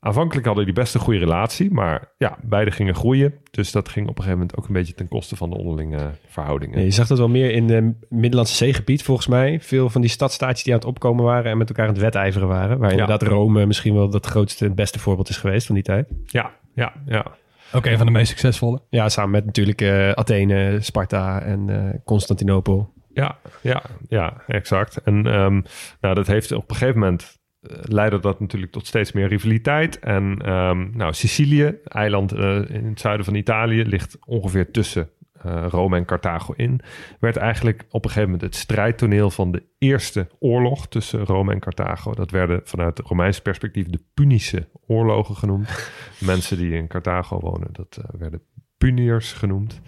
Aanvankelijk 0.00 0.46
hadden 0.46 0.64
die 0.64 0.74
best 0.74 0.94
een 0.94 1.00
goede 1.00 1.18
relatie, 1.18 1.70
maar 1.72 2.12
ja, 2.18 2.38
beide 2.42 2.70
gingen 2.70 2.94
groeien. 2.94 3.34
Dus 3.50 3.72
dat 3.72 3.88
ging 3.88 4.04
op 4.08 4.18
een 4.18 4.22
gegeven 4.24 4.38
moment 4.38 4.58
ook 4.58 4.66
een 4.66 4.72
beetje 4.72 4.94
ten 4.94 5.08
koste 5.08 5.36
van 5.36 5.50
de 5.50 5.56
onderlinge 5.56 6.10
verhoudingen. 6.26 6.78
Ja, 6.78 6.84
je 6.84 6.90
zag 6.90 7.06
dat 7.06 7.18
wel 7.18 7.28
meer 7.28 7.50
in 7.50 7.66
de 7.66 7.94
Middellandse 8.08 8.54
Zeegebied, 8.54 9.02
volgens 9.02 9.26
mij. 9.26 9.60
Veel 9.60 9.90
van 9.90 10.00
die 10.00 10.10
stadstaatjes 10.10 10.62
die 10.64 10.72
aan 10.72 10.78
het 10.78 10.88
opkomen 10.88 11.24
waren 11.24 11.50
en 11.50 11.58
met 11.58 11.68
elkaar 11.68 11.86
aan 11.86 11.92
het 11.92 12.02
wedijveren 12.02 12.48
waren. 12.48 12.78
Waar 12.78 12.86
Ja. 12.86 12.92
inderdaad 13.00 13.22
Rome 13.22 13.66
misschien 13.66 13.94
wel 13.94 14.08
dat 14.08 14.26
grootste 14.26 14.64
en 14.64 14.74
beste 14.74 14.98
voorbeeld 14.98 15.28
is 15.28 15.36
geweest 15.36 15.66
van 15.66 15.74
die 15.74 15.84
tijd. 15.84 16.08
Ja, 16.26 16.50
ja, 16.74 16.92
ja. 17.06 17.26
Ook 17.72 17.86
een 17.86 17.96
van 17.96 18.06
de 18.06 18.12
meest 18.12 18.28
succesvolle. 18.28 18.80
Ja, 18.88 19.08
samen 19.08 19.30
met 19.30 19.44
natuurlijk 19.44 19.80
eh, 19.80 20.10
Athene, 20.10 20.78
Sparta 20.80 21.40
en 21.40 21.68
eh 21.68 21.98
Constantinopel. 22.04 22.92
Ja, 23.12 23.38
ja, 23.60 23.82
ja, 24.08 24.42
exact. 24.46 24.96
En 25.02 25.26
ehm, 25.26 25.60
nou, 26.00 26.14
dat 26.14 26.26
heeft 26.26 26.52
op 26.52 26.70
een 26.70 26.76
gegeven 26.76 27.00
moment 27.00 27.38
leidde 27.82 28.20
dat 28.20 28.40
natuurlijk 28.40 28.72
tot 28.72 28.86
steeds 28.86 29.12
meer 29.12 29.28
rivaliteit. 29.28 29.98
En 29.98 30.38
ehm, 30.38 30.86
nou, 30.92 31.12
Sicilië, 31.12 31.74
eiland 31.84 32.32
eh, 32.32 32.60
in 32.68 32.86
het 32.86 33.00
zuiden 33.00 33.24
van 33.24 33.34
Italië, 33.34 33.84
ligt 33.84 34.18
ongeveer 34.26 34.70
tussen 34.70 35.08
eh, 35.44 35.66
Rome 35.68 35.96
en 35.96 36.04
Carthago 36.04 36.52
in. 36.56 36.80
Werd 37.20 37.36
eigenlijk 37.36 37.84
op 37.88 38.04
een 38.04 38.10
gegeven 38.10 38.30
moment 38.30 38.40
het 38.42 38.54
strijdtoneel 38.54 39.30
van 39.30 39.52
de 39.52 39.62
eerste 39.78 40.28
oorlog 40.38 40.88
tussen 40.88 41.24
Rome 41.24 41.52
en 41.52 41.60
Carthago. 41.60 42.14
Dat 42.14 42.30
werden 42.30 42.60
vanuit 42.64 42.98
het 42.98 43.06
Romeinse 43.06 43.42
perspectief 43.42 43.86
de 43.86 44.00
Punische 44.14 44.68
oorlogen 44.86 45.36
genoemd. 45.36 45.90
Mensen 46.20 46.56
die 46.56 46.72
in 46.72 46.86
Carthago 46.86 47.40
wonen, 47.40 47.68
dat 47.72 47.96
eh, 47.96 48.20
werden 48.20 48.42
Puniërs 48.78 49.32
genoemd. 49.32 49.80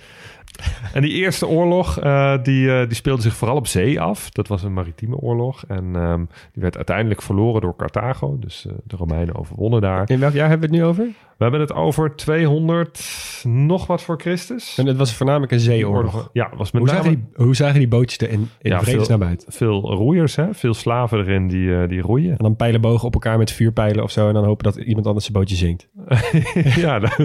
En 0.92 1.02
die 1.02 1.12
eerste 1.12 1.46
oorlog, 1.46 1.98
eh, 1.98 2.34
die, 2.42 2.72
eh, 2.72 2.86
die 2.86 2.94
speelde 2.94 3.22
zich 3.22 3.36
vooral 3.36 3.56
op 3.56 3.66
zee 3.66 4.00
af. 4.00 4.30
Dat 4.30 4.48
was 4.48 4.62
een 4.62 4.72
maritieme 4.72 5.16
oorlog. 5.16 5.64
En 5.68 5.96
ehm, 5.96 6.24
die 6.52 6.62
werd 6.62 6.76
uiteindelijk 6.76 7.22
verloren 7.22 7.60
door 7.60 7.76
Carthago. 7.76 8.38
Dus 8.38 8.66
eh, 8.66 8.72
de 8.84 8.96
Romeinen 8.96 9.34
overwonnen 9.34 9.80
daar. 9.80 10.10
In 10.10 10.20
welk 10.20 10.32
jaar 10.32 10.48
hebben 10.48 10.70
we 10.70 10.76
het 10.76 10.84
nu 10.84 10.90
over? 10.90 11.08
We 11.36 11.42
hebben 11.44 11.60
het 11.60 11.72
over 11.72 12.16
200 12.16 13.42
nog 13.42 13.86
wat 13.86 14.02
voor 14.02 14.20
Christus. 14.20 14.78
En 14.78 14.86
het 14.86 14.96
was 14.96 15.14
voornamelijk 15.14 15.52
een 15.52 15.60
zeeoorlog. 15.60 16.30
Ja, 16.32 16.50
was 16.56 16.70
met 16.70 16.82
Hoe 16.82 16.90
name 16.92 17.02
zagen, 17.04 17.28
die, 17.34 17.44
hoe 17.44 17.56
zagen 17.56 17.78
die 17.78 17.88
bootjes 17.88 18.18
er 18.18 18.30
in, 18.30 18.48
in 18.60 18.70
Ja, 18.70 18.80
vredesnaam 18.82 19.22
uit? 19.22 19.44
veel 19.48 19.80
roeiers, 19.80 20.36
hè? 20.36 20.54
veel 20.54 20.74
slaven 20.74 21.18
erin 21.18 21.48
die, 21.48 21.76
eh, 21.76 21.88
die 21.88 22.00
roeien. 22.00 22.30
En 22.30 22.36
dan 22.36 22.56
pijlenbogen 22.56 23.06
op 23.06 23.14
elkaar 23.14 23.38
met 23.38 23.50
vuurpijlen 23.52 24.02
of 24.02 24.10
zo. 24.10 24.28
En 24.28 24.34
dan 24.34 24.44
hopen 24.44 24.64
dat 24.64 24.76
iemand 24.76 25.06
anders 25.06 25.24
zijn 25.24 25.38
bootje 25.38 25.56
zinkt. 25.56 25.88
ja, 26.84 26.98
dat, 26.98 27.16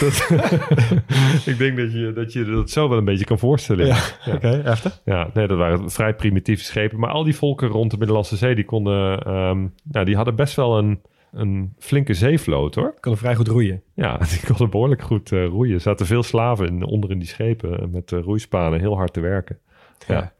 dat- 0.00 0.30
ik 1.52 1.58
denk 1.58 1.76
dat 1.76 1.92
je, 1.92 2.12
dat 2.14 2.32
je 2.32 2.44
dat 2.44 2.70
zo 2.70 2.88
wel 2.88 2.98
een 2.98 3.04
beetje 3.04 3.24
kan 3.24 3.38
voorstellen. 3.38 3.86
Ja. 3.86 3.96
Oké, 4.34 4.60
heftig. 4.64 5.00
Ja, 5.04 5.30
nee, 5.34 5.46
dat 5.46 5.58
waren 5.58 5.90
vrij 5.90 6.14
primitieve 6.14 6.64
schepen. 6.64 6.98
Maar 6.98 7.10
al 7.10 7.24
die 7.24 7.36
volken 7.36 7.68
rond 7.68 7.90
de 7.90 7.96
Middellandse 7.96 8.36
Zee, 8.36 8.54
die 8.54 8.64
konden, 8.64 9.18
ehm, 9.22 9.66
nou, 9.82 10.04
die 10.04 10.16
hadden 10.16 10.34
best 10.34 10.56
wel 10.56 10.78
een, 10.78 11.00
een 11.32 11.74
flinke 11.78 12.14
zeevloot, 12.14 12.74
hoor. 12.74 12.94
Kan 13.00 13.12
er 13.12 13.18
vrij 13.18 13.34
goed 13.34 13.48
roeien. 13.48 13.82
Ja, 13.94 14.16
die 14.30 14.40
konden 14.46 14.70
behoorlijk 14.70 15.02
goed 15.02 15.32
eh, 15.32 15.46
roeien. 15.46 15.74
Er 15.74 15.80
zaten 15.80 16.06
veel 16.06 16.22
slaven 16.22 16.66
in, 16.66 16.84
onder 16.84 17.10
in 17.10 17.18
die 17.18 17.28
schepen 17.28 17.80
eh, 17.80 17.86
met 17.86 18.12
eh, 18.12 18.20
roeispanen 18.20 18.80
heel 18.80 18.96
hard 18.96 19.12
te 19.12 19.20
werken. 19.20 19.58
Ja. 20.06 20.14
Ja. 20.14 20.32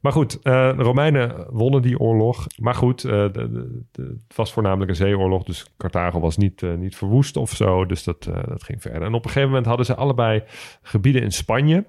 Maar 0.00 0.12
goed, 0.14 0.42
de 0.42 0.70
Romeinen 0.76 1.46
wonnen 1.50 1.82
die 1.82 1.98
oorlog. 1.98 2.46
Maar 2.56 2.74
goed, 2.74 3.00
de, 3.02 3.28
de- 3.32 3.82
de- 3.92 4.02
het 4.28 4.36
was 4.36 4.52
voornamelijk 4.52 4.90
een 4.90 4.96
zeeoorlog. 4.96 5.44
Dus 5.44 5.66
Carthago 5.76 6.20
was 6.20 6.36
niet, 6.36 6.62
niet 6.78 6.96
verwoest 6.96 7.36
of 7.36 7.50
zo. 7.50 7.86
Dus 7.86 8.04
dat, 8.04 8.22
dat 8.24 8.62
ging 8.62 8.82
verder. 8.82 9.02
En 9.02 9.14
op 9.14 9.24
een 9.24 9.30
gegeven 9.30 9.48
moment 9.48 9.66
hadden 9.66 9.86
ze 9.86 9.94
allebei 9.94 10.42
gebieden 10.82 11.22
in 11.22 11.32
Spanje 11.32 11.84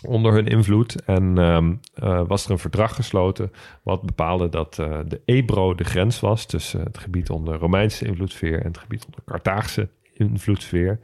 onder 0.00 0.32
hun 0.32 0.46
invloed. 0.46 1.02
En 1.04 1.38
ehm, 1.38 1.72
eh, 1.94 2.22
was 2.26 2.44
er 2.44 2.50
een 2.50 2.58
verdrag 2.58 2.94
gesloten 2.94 3.50
wat 3.82 4.02
bepaalde 4.02 4.48
dat 4.48 4.78
eh, 4.78 4.98
de 5.08 5.20
Ebro 5.24 5.74
de 5.74 5.84
grens 5.84 6.20
was 6.20 6.46
tussen 6.46 6.80
het 6.80 6.98
gebied 6.98 7.30
onder 7.30 7.58
Romeinse 7.58 8.06
invloedssfeer 8.06 8.60
en 8.60 8.66
het 8.66 8.78
gebied 8.78 9.04
onder 9.04 9.20
Carthaagse 9.24 9.88
invloedssfeer. 10.14 11.00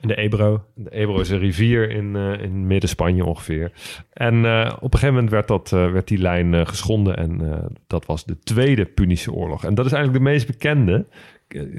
In 0.00 0.08
de 0.08 0.16
Ebro. 0.16 0.64
De 0.74 0.90
Ebro 0.90 1.20
is 1.20 1.30
een 1.30 1.38
rivier 1.38 1.90
in, 1.90 2.16
eh, 2.16 2.42
in 2.42 2.66
midden-Spanje 2.66 3.24
ongeveer. 3.24 3.72
En 4.12 4.36
op 4.74 4.92
een 4.92 4.98
gegeven 4.98 5.14
moment 5.14 5.30
werd, 5.30 5.48
dat, 5.48 5.70
werd 5.70 6.08
die 6.08 6.18
lijn 6.18 6.66
geschonden. 6.66 7.16
En 7.16 7.62
dat 7.86 8.06
was 8.06 8.24
de 8.24 8.38
Tweede 8.38 8.84
Punische 8.84 9.32
Oorlog. 9.32 9.64
En 9.64 9.74
dat 9.74 9.86
is 9.86 9.92
eigenlijk 9.92 10.24
de 10.24 10.30
meest 10.30 10.46
bekende. 10.46 11.06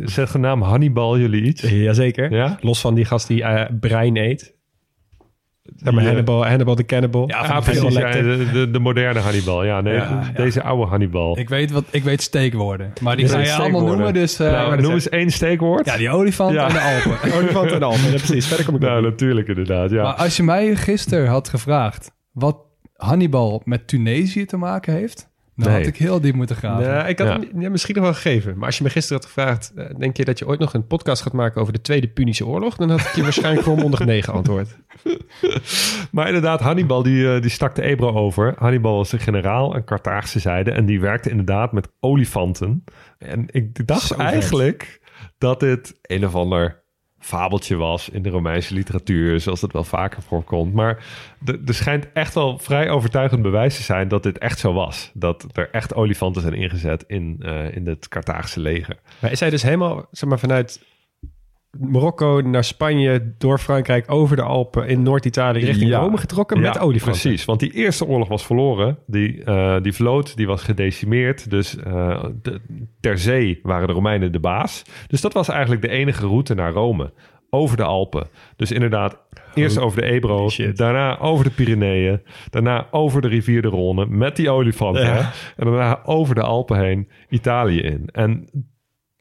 Zegt 0.04 0.34
de 0.34 0.40
naam 0.40 0.62
Hannibal 0.62 1.18
jullie 1.18 1.44
iets? 1.44 1.62
Jazeker. 1.62 2.32
Ja? 2.32 2.58
Los 2.62 2.82
van 2.82 2.96
die 2.96 3.06
gast 3.06 3.28
die 3.28 3.74
brein 3.80 4.18
eet. 4.18 4.59
Zeg 5.76 5.94
maar 5.94 6.02
eh, 6.04 6.10
Hannibal, 6.10 6.46
Hannibal 6.46 6.76
the 6.76 6.86
Cannibal. 6.86 7.28
Ja, 7.28 7.38
Ah, 7.38 7.46
Van 7.46 7.56
die 7.56 7.64
precies. 7.64 7.82
Hannibal 8.02 8.32
Ja, 8.32 8.38
de, 8.38 8.52
de, 8.52 8.72
de 8.72 8.80
moderne 8.80 9.20
Hannibal. 9.20 9.64
Ja, 9.66 9.82
nee, 9.82 9.94
Ja, 9.94 10.00
ja. 10.36 10.44
deze 10.44 10.64
oude 10.64 10.86
Hannibal. 10.86 11.38
Ik 11.40 11.50
weet, 11.50 11.72
wat, 11.72 11.84
ik 11.92 12.04
weet 12.04 12.22
steekwoorden. 12.22 12.94
Maar 13.02 13.16
die 13.16 13.28
ga 13.28 13.40
je 13.40 13.54
allemaal 13.54 13.86
noemen. 13.86 14.14
Dus, 14.14 14.40
eh, 14.40 14.52
nou, 14.52 14.82
noem 14.82 14.92
eens 14.94 15.10
één 15.10 15.32
steekwoord. 15.32 15.86
ja, 15.86 15.98
die 15.98 16.10
olifant 16.10 16.54
Ja. 16.54 16.68
en 16.68 16.74
de 16.74 16.80
Alpen. 16.82 17.34
Olifant 17.40 17.72
en 17.72 17.84
Alpen. 17.84 18.02
Ja, 18.04 18.10
precies. 18.10 18.48
Verder 18.48 18.66
kom 18.66 18.76
ik 18.76 18.82
nou, 18.82 19.02
natuurlijk 19.02 19.48
inderdaad. 19.48 19.90
Ja. 19.90 20.04
Maar 20.04 20.14
als 20.14 20.38
je 20.38 20.44
mij 20.44 20.76
gisteren 20.76 21.28
had 21.28 21.50
gevraagd 21.50 22.12
wat 22.32 22.58
Hannibal 22.96 23.62
met 23.66 23.88
Tunesië 23.88 24.46
te 24.46 24.58
maken 24.58 24.94
heeft, 24.94 25.30
dan 25.60 25.72
Nee. 25.72 25.78
had 25.84 25.88
ik 25.94 25.98
heel 25.98 26.22
diep 26.22 26.36
moeten 26.36 26.56
graven. 26.56 26.88
Nee, 26.94 27.08
ik 27.10 27.20
had 27.20 27.28
Ja. 27.28 27.40
hem 27.52 27.62
ja, 27.62 27.70
misschien 27.70 27.96
nog 27.96 28.04
wel 28.04 28.14
gegeven. 28.14 28.58
Maar 28.58 28.66
als 28.66 28.78
je 28.78 28.84
me 28.84 28.90
gisteren 28.90 29.18
had 29.22 29.32
gevraagd... 29.32 29.72
eh, 29.76 29.86
denk 29.98 30.18
je 30.18 30.26
dat 30.26 30.40
je 30.40 30.48
ooit 30.48 30.60
nog 30.60 30.74
een 30.74 30.88
podcast 30.88 31.22
gaat 31.22 31.34
maken 31.34 31.62
over 31.62 31.74
de 31.74 31.82
Tweede 31.82 32.08
Punische 32.08 32.46
Oorlog? 32.46 32.76
Dan 32.76 32.90
had 32.90 33.00
ik 33.00 33.16
je 33.16 33.22
waarschijnlijk 33.22 33.64
volmondig 33.66 34.06
nee 34.06 34.22
geantwoord. 34.22 34.78
Maar 36.12 36.28
inderdaad, 36.28 36.60
Hannibal 36.60 37.04
die, 37.04 37.34
eh, 37.36 37.42
die 37.42 37.50
stak 37.50 37.76
de 37.76 37.82
Ebro 37.82 38.14
over. 38.14 38.54
Hannibal 38.58 38.96
was 38.96 39.10
de 39.10 39.20
generaal 39.20 39.76
aan 39.76 39.84
Carthaagse 39.84 40.40
zijde. 40.40 40.72
En 40.72 40.86
die 40.86 41.00
werkte 41.02 41.30
inderdaad 41.30 41.72
met 41.72 41.88
olifanten. 42.00 42.84
En 43.18 43.46
ik 43.52 43.88
dacht 43.88 44.02
Zo 44.02 44.16
vet. 44.16 44.26
eigenlijk 44.26 45.00
dat 45.38 45.60
dit 45.60 45.98
een 46.02 46.26
of 46.26 46.36
ander 46.36 46.84
fabeltje 47.20 47.76
was 47.76 48.10
in 48.10 48.22
de 48.22 48.30
Romeinse 48.30 48.74
literatuur, 48.74 49.40
zoals 49.40 49.60
dat 49.60 49.72
wel 49.72 49.84
vaker 49.84 50.22
voorkomt. 50.22 50.74
Maar 50.74 51.06
er 51.46 51.74
schijnt 51.74 52.08
echt 52.14 52.34
wel 52.34 52.58
vrij 52.58 52.90
overtuigend 52.90 53.42
bewijs 53.42 53.76
te 53.76 53.84
zijn 53.84 54.08
dat 54.08 54.24
dit 54.24 54.38
echt 54.38 54.60
zo 54.60 54.74
was. 54.74 55.12
Dat 55.14 55.46
er 55.54 55.70
echt 55.72 55.96
olifanten 55.96 56.42
zijn 56.42 56.54
ingezet 56.54 57.04
in, 57.08 57.38
eh, 57.42 57.76
in 57.76 57.88
het 57.88 58.08
Carthaagse 58.08 58.60
leger. 58.60 59.00
Maar 59.20 59.32
is 59.32 59.40
hij 59.40 59.50
dus 59.50 59.64
helemaal 59.64 60.08
zeg 60.12 60.30
maar, 60.30 60.40
vanuit 60.40 60.82
Marokko 61.78 62.42
naar 62.42 62.64
Spanje, 62.64 63.34
door 63.38 63.60
Frankrijk, 63.60 64.12
over 64.12 64.36
de 64.36 64.42
Alpen 64.42 64.88
in 64.88 65.04
Noord-Italië 65.04 65.66
richting 65.66 65.90
Ja. 65.90 66.00
Rome 66.00 66.18
getrokken 66.18 66.60
met 66.60 66.80
olifanten? 66.80 67.22
Precies, 67.22 67.46
want 67.46 67.60
die 67.60 67.72
eerste 67.72 68.06
oorlog 68.06 68.28
was 68.28 68.46
verloren. 68.46 68.98
Die, 69.08 69.44
eh, 69.44 69.82
die 69.82 69.94
vloot 69.94 70.36
die 70.38 70.48
was 70.48 70.64
gedecimeerd. 70.64 71.50
Dus 71.50 71.78
eh, 71.78 72.24
de- 72.42 72.62
ter 73.00 73.18
zee 73.18 73.60
waren 73.64 73.88
de 73.88 73.94
Romeinen 73.94 74.32
de 74.32 74.40
baas. 74.40 74.84
Dus 75.08 75.22
dat 75.22 75.34
was 75.34 75.48
eigenlijk 75.50 75.82
de 75.82 75.90
enige 75.90 76.26
route 76.26 76.54
naar 76.54 76.72
Rome. 76.72 77.14
Over 77.52 77.78
de 77.78 77.84
Alpen. 77.84 78.28
Dus 78.56 78.72
inderdaad, 78.72 79.18
eerst 79.54 79.78
over 79.80 80.02
de 80.02 80.08
Ebro. 80.08 80.50
Daarna 80.74 81.20
over 81.20 81.44
de 81.46 81.52
Pyreneeën. 81.52 82.22
Daarna 82.50 82.88
over 82.92 83.22
de 83.22 83.28
rivier 83.28 83.62
de 83.62 83.70
Rhône 83.70 84.10
met 84.10 84.36
die 84.36 84.50
olifanten. 84.50 85.04
Ja. 85.04 85.32
En 85.58 85.66
daarna 85.66 86.00
over 86.06 86.36
de 86.36 86.42
Alpen 86.42 86.80
heen 86.80 87.08
Italië 87.30 87.80
in. 87.80 88.10
En 88.12 88.48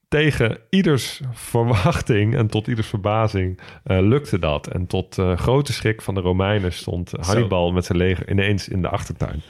tegen 0.08 0.58
ieders 0.70 1.20
verwachting 1.32 2.36
en 2.36 2.46
tot 2.46 2.66
ieders 2.66 2.88
verbazing 2.88 3.60
eh, 3.84 3.98
lukte 4.00 4.38
dat. 4.38 4.66
En 4.66 4.86
tot 4.86 5.18
eh, 5.18 5.36
grote 5.36 5.72
schrik 5.72 6.02
van 6.02 6.14
de 6.14 6.20
Romeinen 6.20 6.72
stond 6.72 7.12
Hannibal 7.20 7.72
met 7.72 7.84
zijn 7.84 7.98
leger 7.98 8.30
ineens 8.30 8.68
in 8.68 8.82
de 8.82 8.88
achtertuin. 8.88 9.42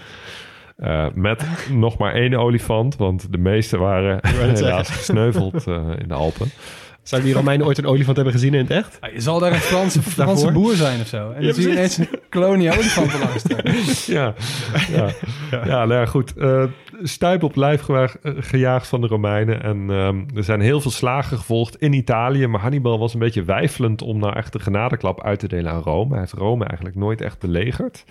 Eh, 0.78 1.06
met 1.14 1.46
nog 1.70 1.98
maar 1.98 2.14
één 2.14 2.34
olifant, 2.34 2.96
want 2.96 3.32
de 3.32 3.38
meeste 3.38 3.78
waren 3.78 4.18
helaas 4.22 4.90
gesneuveld 4.90 5.66
eh, 5.66 5.88
in 5.98 6.08
de 6.08 6.14
Alpen. 6.14 6.50
Zou 7.02 7.22
die 7.22 7.34
Romeinen 7.34 7.66
ooit 7.66 7.78
een 7.78 7.86
olifant 7.86 8.16
hebben 8.16 8.34
gezien 8.34 8.54
in 8.54 8.60
het 8.60 8.70
echt? 8.70 8.98
Je 9.14 9.20
zal 9.20 9.38
daar 9.38 9.52
een 9.52 9.60
Franse, 9.60 10.52
boer 10.52 10.74
zijn 10.74 11.00
of 11.00 11.06
zo. 11.06 11.30
En 11.30 11.44
dan 11.44 11.54
zie 11.54 11.62
je 11.62 11.70
ineens 11.70 11.96
een 11.96 12.08
kolonie 12.30 12.72
olifanten 12.72 13.18
langs 13.18 13.38
staan. 13.38 14.16
ja, 14.16 14.34
ja. 14.92 15.08
ja, 15.50 15.84
nou 15.84 15.92
ja, 15.92 16.06
goed. 16.06 16.36
Eh 16.36 16.64
stuip 17.02 17.42
op 17.42 17.56
lijf 17.56 17.88
eh, 17.88 18.04
gejaagd 18.22 18.86
van 18.86 19.00
de 19.00 19.06
Romeinen. 19.06 19.62
En 19.62 19.90
ehm, 19.90 20.36
er 20.36 20.44
zijn 20.44 20.60
heel 20.60 20.80
veel 20.80 20.90
slagen 20.90 21.36
gevolgd 21.36 21.76
in 21.76 21.92
Italië. 21.92 22.46
Maar 22.46 22.60
Hannibal 22.60 22.98
was 22.98 23.12
een 23.14 23.20
beetje 23.20 23.44
weifelend 23.44 24.02
om 24.02 24.18
nou 24.18 24.36
echt 24.36 24.52
de 24.52 24.58
genadeklap 24.58 25.22
uit 25.22 25.38
te 25.38 25.48
delen 25.48 25.72
aan 25.72 25.82
Rome. 25.82 26.10
Hij 26.10 26.18
heeft 26.18 26.32
Rome 26.32 26.64
eigenlijk 26.64 26.96
nooit 26.96 27.20
echt 27.20 27.38
belegerd. 27.38 28.04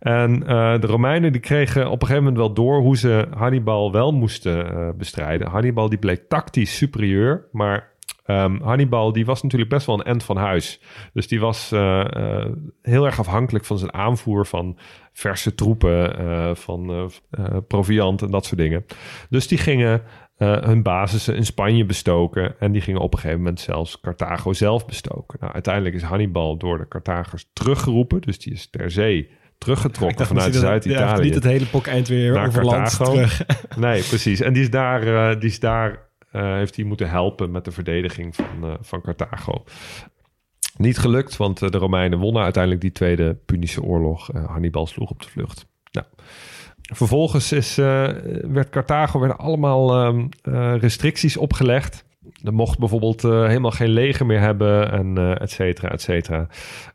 En 0.00 0.46
eh, 0.46 0.80
de 0.80 0.86
Romeinen 0.86 1.32
die 1.32 1.40
kregen 1.40 1.86
op 1.86 2.00
een 2.00 2.06
gegeven 2.06 2.22
moment 2.22 2.36
wel 2.36 2.52
door 2.52 2.80
hoe 2.80 2.96
ze 2.96 3.26
Hannibal 3.36 3.92
wel 3.92 4.12
moesten 4.12 4.66
eh, 4.66 4.88
bestrijden. 4.96 5.48
Hannibal 5.48 5.88
die 5.88 5.98
bleek 5.98 6.28
tactisch 6.28 6.76
superieur, 6.76 7.48
maar 7.52 7.92
Ehm, 8.24 8.60
Hannibal 8.62 9.12
die 9.12 9.24
was 9.24 9.42
natuurlijk 9.42 9.70
best 9.70 9.86
wel 9.86 9.98
een 9.98 10.04
end 10.04 10.24
van 10.24 10.36
huis. 10.36 10.80
Dus 11.12 11.28
die 11.28 11.40
was 11.40 11.72
eh, 11.72 12.00
eh, 12.00 12.52
heel 12.82 13.04
erg 13.04 13.18
afhankelijk 13.18 13.64
van 13.64 13.78
zijn 13.78 13.94
aanvoer 13.94 14.46
van 14.46 14.78
verse 15.12 15.54
troepen, 15.54 16.18
eh, 16.18 16.54
van 16.54 17.10
proviant 17.68 18.22
en 18.22 18.30
dat 18.30 18.44
soort 18.44 18.60
dingen. 18.60 18.84
Dus 19.30 19.48
die 19.48 19.58
gingen 19.58 20.02
hun 20.36 20.82
basissen 20.82 21.36
in 21.36 21.46
Spanje 21.46 21.84
bestoken. 21.84 22.60
En 22.60 22.72
die 22.72 22.80
gingen 22.80 23.00
op 23.00 23.12
een 23.12 23.18
gegeven 23.18 23.42
moment 23.42 23.60
zelfs 23.60 24.00
Carthago 24.00 24.52
zelf 24.52 24.86
bestoken. 24.86 25.38
Nou, 25.40 25.52
uiteindelijk 25.52 25.94
is 25.94 26.02
Hannibal 26.02 26.56
door 26.56 26.78
de 26.78 26.88
Carthagers 26.88 27.50
teruggeroepen. 27.52 28.20
Dus 28.20 28.38
die 28.38 28.52
is 28.52 28.70
ter 28.70 28.90
zee 28.90 29.30
teruggetrokken 29.58 30.26
vanuit 30.26 30.54
Zuid-Italië. 30.54 31.24
niet 31.24 31.34
het 31.34 31.44
hele 31.44 31.66
pok 31.66 31.86
eind 31.86 32.08
weer 32.08 32.32
Naar 32.32 32.46
over 32.46 32.84
terug. 32.84 33.44
Nee, 33.76 34.02
precies. 34.02 34.40
En 34.40 34.52
die 34.52 34.62
is 34.62 34.70
daar, 34.70 35.38
die 35.38 35.48
is 35.48 35.60
daar 35.60 36.12
heeft 36.42 36.76
hij 36.76 36.84
moeten 36.84 37.10
helpen 37.10 37.50
met 37.50 37.64
de 37.64 37.70
verdediging 37.70 38.36
van, 38.36 38.64
eh, 38.64 38.74
van 38.80 39.00
Carthago. 39.00 39.64
Niet 40.76 40.98
gelukt, 40.98 41.36
want 41.36 41.62
eh, 41.62 41.68
de 41.68 41.78
Romeinen 41.78 42.18
wonnen 42.18 42.42
uiteindelijk 42.42 42.82
die 42.82 42.92
tweede 42.92 43.34
Punische 43.34 43.82
oorlog. 43.82 44.32
Eh, 44.32 44.44
Hannibal 44.46 44.86
sloeg 44.86 45.10
op 45.10 45.22
de 45.22 45.28
vlucht. 45.28 45.66
Nou, 45.92 46.06
vervolgens 46.92 47.52
is, 47.52 47.78
eh, 47.78 48.08
werd 48.42 48.70
Carthago 48.70 49.18
werden 49.18 49.38
allemaal 49.38 49.94
ehm, 49.94 50.26
eh, 50.42 50.74
restricties 50.78 51.36
opgelegd. 51.36 52.04
Er 52.42 52.54
mocht 52.54 52.78
bijvoorbeeld 52.78 53.24
eh, 53.24 53.46
helemaal 53.46 53.70
geen 53.70 53.88
leger 53.90 54.26
meer 54.26 54.40
hebben 54.40 54.92
en 54.92 55.18
eh 55.18 55.40
et 55.40 55.50
cetera, 55.50 55.88
et 55.88 56.02
cetera. 56.02 56.46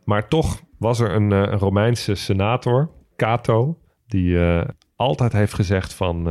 Maar 0.04 0.28
toch 0.28 0.62
was 0.78 1.00
er 1.00 1.16
een, 1.16 1.32
eh, 1.32 1.38
een 1.40 1.58
Romeinse 1.58 2.16
senator, 2.16 2.90
Cato, 3.16 3.78
die 4.08 4.40
eh, 4.40 4.68
altijd 4.96 5.32
heeft 5.32 5.54
gezegd 5.54 5.94
van... 5.94 6.28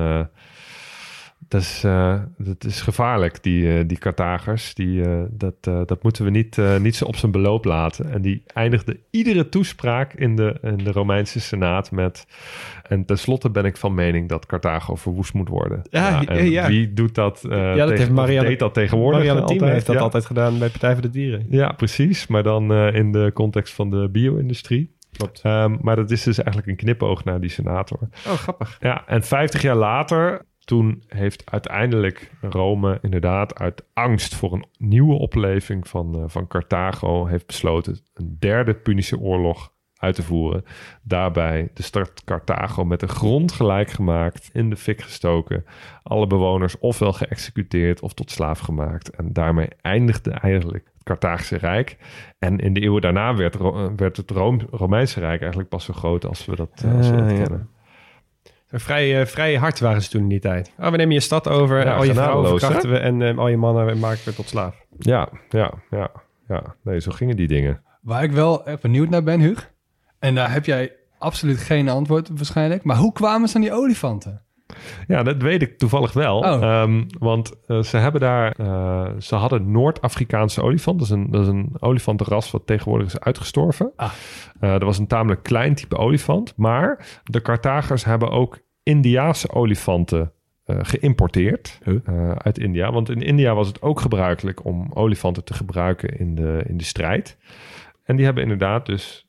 dat 1.49 1.61
is, 1.61 1.85
eh, 1.85 2.15
dat 2.39 2.65
is 2.65 2.81
gevaarlijk, 2.81 3.43
die, 3.43 3.79
eh, 3.79 3.85
die 3.87 3.99
Carthagers. 3.99 4.75
Die, 4.75 5.03
eh, 5.05 5.23
dat, 5.31 5.65
dat 5.65 6.03
moeten 6.03 6.25
we 6.25 6.31
niet, 6.31 6.57
niet 6.81 6.97
zo 6.97 7.05
op 7.05 7.17
zijn 7.17 7.33
beloop 7.33 7.65
laten. 7.65 8.11
En 8.11 8.23
die 8.23 8.43
eindigde 8.47 9.01
iedere 9.11 9.49
toespraak 9.49 10.13
in 10.13 10.37
de, 10.37 10.59
in 10.63 10.77
de 10.77 10.93
Romeinse 10.93 11.41
Senaat 11.41 11.91
met... 11.91 12.27
En 12.89 13.05
tenslotte 13.05 13.51
ben 13.51 13.65
ik 13.65 13.77
van 13.77 13.95
mening 13.95 14.29
dat 14.29 14.47
Carthago 14.47 14.95
verwoest 14.95 15.33
moet 15.35 15.49
worden. 15.49 15.83
Ja, 15.91 16.25
en 16.25 16.51
ja. 16.51 16.67
wie 16.69 16.93
doet 16.93 17.15
dat, 17.15 17.45
eh 17.45 17.51
dat 17.51 17.77
tegen- 17.77 17.97
heeft 17.97 18.11
Marianne- 18.11 18.49
deed 18.49 18.59
dat 18.59 18.75
tegenwoordig 18.75 19.19
Marianne 19.19 19.43
altijd? 19.43 19.73
heeft 19.73 19.87
dat 19.87 19.95
Ja. 19.97 20.01
altijd 20.03 20.25
gedaan 20.27 20.59
bij 20.59 20.69
Partij 20.69 20.93
voor 20.93 21.03
de 21.03 21.11
Dieren. 21.11 21.47
Ja, 21.51 21.73
precies. 21.73 22.27
Maar 22.27 22.43
dan 22.43 22.73
in 22.75 23.13
de 23.13 23.31
context 23.35 23.75
van 23.75 23.91
de 23.91 24.09
bio-industrie. 24.13 24.97
Klopt. 25.17 25.41
Ehm, 25.43 25.77
maar 25.81 25.97
dat 25.97 26.11
is 26.11 26.23
dus 26.23 26.39
eigenlijk 26.39 26.67
een 26.69 26.77
knipoog 26.77 27.25
naar 27.25 27.41
die 27.41 27.51
senator. 27.51 27.99
Oh, 28.27 28.33
grappig. 28.33 28.77
Ja, 28.81 29.03
en 29.07 29.23
50 29.23 29.63
jaar 29.63 29.77
later, 29.77 30.47
toen 30.69 31.03
heeft 31.07 31.51
uiteindelijk 31.51 32.31
Rome 32.41 32.99
inderdaad 33.03 33.59
uit 33.59 33.85
angst 33.93 34.35
voor 34.35 34.53
een 34.53 34.65
nieuwe 34.79 35.15
opleving 35.15 35.89
van, 35.89 36.15
eh, 36.15 36.23
van 36.27 36.47
Carthago, 36.47 37.27
heeft 37.27 37.47
besloten 37.47 37.99
een 38.15 38.37
derde 38.39 38.75
Punische 38.75 39.19
oorlog 39.19 39.73
uit 39.97 40.15
te 40.15 40.23
voeren. 40.23 40.65
Daarbij 41.03 41.71
de 41.75 41.83
stad 41.83 42.25
Carthago 42.25 42.85
met 42.85 43.01
de 43.01 43.09
grond 43.09 43.53
gelijk 43.53 43.91
gemaakt, 43.91 44.51
in 44.53 44.71
de 44.71 44.77
fik 44.77 45.01
gestoken. 45.03 45.65
Alle 46.03 46.27
bewoners 46.27 46.79
ofwel 46.79 47.13
geëxecuteerd 47.13 48.01
of 48.01 48.15
tot 48.15 48.31
slaaf 48.31 48.59
gemaakt. 48.59 49.11
En 49.11 49.33
daarmee 49.33 49.69
eindigde 49.81 50.31
eigenlijk 50.31 50.85
het 50.95 51.03
Carthagische 51.03 51.57
Rijk. 51.57 51.97
En 52.39 52.59
in 52.59 52.73
de 52.73 52.81
eeuwen 52.81 53.01
daarna 53.03 53.35
werd, 53.37 53.57
werd 53.97 54.17
het 54.17 54.31
Room- 54.31 54.67
Romeinse 54.71 55.21
Rijk 55.21 55.41
eigenlijk 55.41 55.71
pas 55.71 55.85
zo 55.85 55.93
groot 55.93 56.27
als 56.27 56.45
we 56.47 56.57
dat, 56.57 56.83
eh, 56.85 56.97
als 56.97 57.11
we 57.11 57.17
dat 57.17 57.25
Ah, 57.31 57.37
ja. 57.37 57.43
kennen. 57.43 57.69
Vrij, 58.71 59.21
eh, 59.21 59.27
vrij 59.27 59.55
hard 59.57 59.81
waren 59.81 60.03
ze 60.03 60.09
toen 60.09 60.23
in 60.23 60.29
die 60.29 60.41
tijd. 60.41 60.73
Oh, 60.79 60.91
we 60.91 60.97
nemen 60.97 61.15
je 61.15 61.21
stad 61.21 61.49
over, 61.49 61.85
Ja, 61.85 61.97
al 61.97 62.05
je 62.05 62.15
vrouwen 62.15 62.49
verkrachten 62.49 62.91
we 62.91 62.99
en 62.99 63.23
eh, 63.23 63.39
al 63.39 63.49
je 63.49 63.57
mannen 63.57 63.99
maken 63.99 64.25
we 64.25 64.35
tot 64.35 64.49
slaaf. 64.49 64.77
Ja, 64.99 65.29
ja, 65.49 65.73
ja, 65.91 66.11
ja. 66.49 66.75
Nee, 66.83 67.01
zo 67.01 67.11
gingen 67.11 67.37
die 67.37 67.49
dingen. 67.49 67.83
Waar 68.01 68.23
ik 68.23 68.33
wel 68.33 68.63
benieuwd 68.81 69.09
naar 69.09 69.23
ben, 69.23 69.41
Huug. 69.41 69.71
En 70.19 70.35
daar 70.35 70.53
heb 70.53 70.65
jij 70.65 70.93
absoluut 71.19 71.59
geen 71.59 71.89
antwoord 71.89 72.31
op 72.31 72.37
waarschijnlijk. 72.37 72.85
Maar 72.85 72.97
hoe 72.97 73.13
kwamen 73.13 73.49
ze 73.49 73.55
aan 73.55 73.61
die 73.61 73.73
olifanten? 73.73 74.43
Ja, 75.07 75.23
dat 75.23 75.43
weet 75.43 75.63
ik 75.63 75.79
toevallig 75.79 76.13
wel. 76.13 76.39
Oh. 76.39 76.63
Ehm, 76.63 77.05
want 77.19 77.53
eh, 77.67 77.83
ze 77.83 77.97
hebben 77.97 78.21
daar... 78.21 78.53
eh, 78.53 79.11
ze 79.19 79.35
hadden 79.35 79.71
Noord-Afrikaanse 79.71 80.63
olifant. 80.63 80.99
Dat 80.99 81.09
is, 81.09 81.15
een, 81.15 81.31
dat 81.31 81.43
is 81.43 81.49
een 81.49 81.73
olifantenras 81.79 82.51
wat 82.51 82.67
tegenwoordig 82.67 83.07
is 83.07 83.21
uitgestorven. 83.21 83.93
Ah. 83.97 84.11
Eh, 84.61 84.71
dat 84.71 84.83
was 84.83 84.99
een 84.99 85.07
tamelijk 85.07 85.43
klein 85.43 85.75
type 85.75 85.97
olifant. 85.97 86.53
Maar 86.57 87.07
de 87.25 87.43
Carthagers 87.43 88.05
hebben 88.05 88.31
ook 88.31 88.59
Indiaanse 88.83 89.51
olifanten 89.53 90.33
geïmporteerd 90.83 91.79
Huh? 91.85 92.31
uit 92.37 92.59
India. 92.59 92.93
Want 92.93 93.11
in 93.11 93.23
India 93.23 93.55
was 93.55 93.67
het 93.67 93.83
ook 93.83 94.01
gebruikelijk 94.01 94.65
om 94.65 94.91
olifanten 94.95 95.45
te 95.45 95.55
gebruiken 95.55 96.19
in 96.19 96.35
de, 96.35 96.63
in 96.67 96.77
de 96.77 96.85
strijd. 96.85 97.37
En 98.05 98.17
die 98.17 98.25
hebben 98.25 98.43
inderdaad 98.43 98.87
dus 98.87 99.28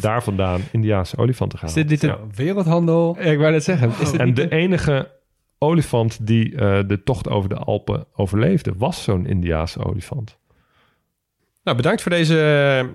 daar 0.00 0.22
vandaan 0.22 0.60
Indiaanse 0.72 1.16
olifanten 1.16 1.58
gehaald. 1.58 1.76
Is 1.76 1.86
dit, 1.86 2.00
dit 2.00 2.10
Ja. 2.10 2.16
een- 2.18 2.30
Wereldhandel. 2.34 3.16
Ik 3.20 3.38
wou 3.38 3.50
net 3.52 3.64
zeggen. 3.64 3.90
Is 4.00 4.10
dit 4.10 4.20
En 4.20 4.34
de 4.34 4.42
een- 4.42 4.48
enige 4.50 5.10
olifant 5.58 6.26
die 6.26 6.56
eh, 6.56 6.78
de 6.86 7.02
tocht 7.02 7.28
over 7.28 7.48
de 7.48 7.56
Alpen 7.56 8.04
overleefde, 8.16 8.72
was 8.76 9.02
zo'n 9.02 9.26
Indiaanse 9.26 9.84
olifant. 9.84 10.38
Nou, 11.64 11.76
bedankt 11.76 12.02
voor 12.02 12.10
deze 12.10 12.90